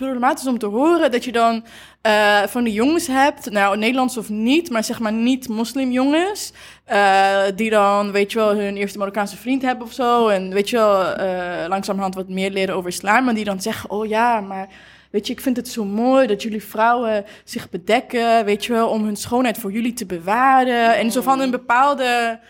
[0.00, 1.64] problematisch om te horen, dat je dan
[2.00, 6.52] eh, van die jongens hebt, nou Nederlands of niet, maar zeg maar niet moslimjongens,
[6.84, 10.70] eh die dan, weet je wel, hun eerste Marokkaanse vriend hebben of zo, en weet
[10.70, 14.40] je wel, eh langzamerhand wat meer leren over islam, maar die dan zeggen, oh ja,
[14.40, 14.68] maar
[15.10, 18.88] weet je, ik vind het zo mooi dat jullie vrouwen zich bedekken, weet je wel,
[18.88, 22.40] om hun schoonheid voor jullie te bewaren, en zo van een bepaalde,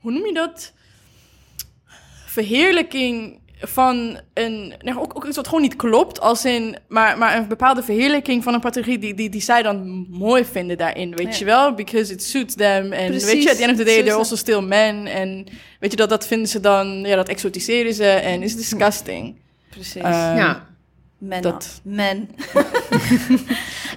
[0.00, 0.72] hoe noem je dat,
[2.26, 4.74] verheerlijking van een.
[4.80, 6.76] Nou, ook, ook iets wat gewoon niet klopt, als in.
[6.88, 10.76] Maar, maar een bepaalde verheerlijking van een pathologie die, die, die zij dan mooi vinden
[10.78, 11.14] daarin.
[11.16, 11.38] Weet Ja.
[11.38, 11.74] je wel?
[11.74, 12.92] Because it suits them.
[12.92, 13.32] En Precies.
[13.32, 15.06] weet je, at the end of the day, they're also still men.
[15.06, 15.46] En
[15.80, 17.00] weet je dat, dat vinden ze dan.
[17.00, 18.04] Ja, dat exotiseren ze.
[18.06, 19.36] En is disgusting.
[19.70, 20.02] precies.
[20.02, 20.66] Ehm, ja.
[21.18, 21.42] Men.
[21.42, 22.28] dat- Men.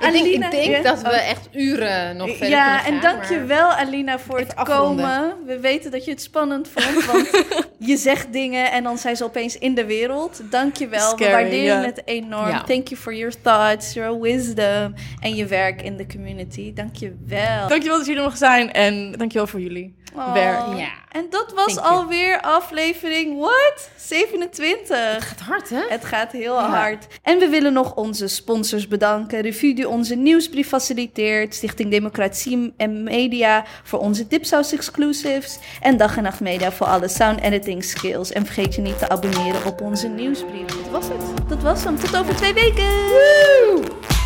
[0.02, 0.82] Ik denk, Alina, ik denk ja?
[0.82, 4.38] dat we echt uren nog verder Ja, en gaan, dank je maar- wel, Alina, voor
[4.38, 5.06] Even het afronden.
[5.06, 5.36] komen.
[5.46, 7.30] We weten dat je het spannend vond, want
[7.90, 10.42] je zegt dingen en dan zijn ze opeens in de wereld.
[10.50, 11.18] Dank je wel.
[11.18, 12.64] We waarderen het enorm.
[12.66, 16.74] Thank you for your thoughts, your wisdom en je werk in de community.
[16.74, 17.68] Dank je wel.
[17.68, 18.72] Dankjewel dat jullie er nog zijn.
[18.74, 20.34] En dankjewel voor jullie Oh.
[20.34, 20.78] werk.
[20.78, 20.90] Ja.
[21.12, 22.00] En dat was Thank you.
[22.00, 23.90] alweer aflevering, what?
[23.96, 25.14] 27.
[25.14, 25.82] Het gaat hard, hè?
[25.90, 27.08] Het gaat heel hard.
[27.24, 29.42] En we willen nog onze sponsors bedanken.
[29.42, 31.56] Revue die onze nieuwsbrief faciliteert.
[31.56, 35.60] Stichting Democratie en Media voor onze Dipsaus exclusives.
[35.82, 38.32] En Dag en Nacht Media voor alle sound editing skills.
[38.32, 40.66] En vergeet je niet te abonneren op onze nieuwsbrief.
[40.66, 41.50] Dat was het.
[41.50, 42.00] Dat was hem.
[42.00, 44.21] Tot over twee weken.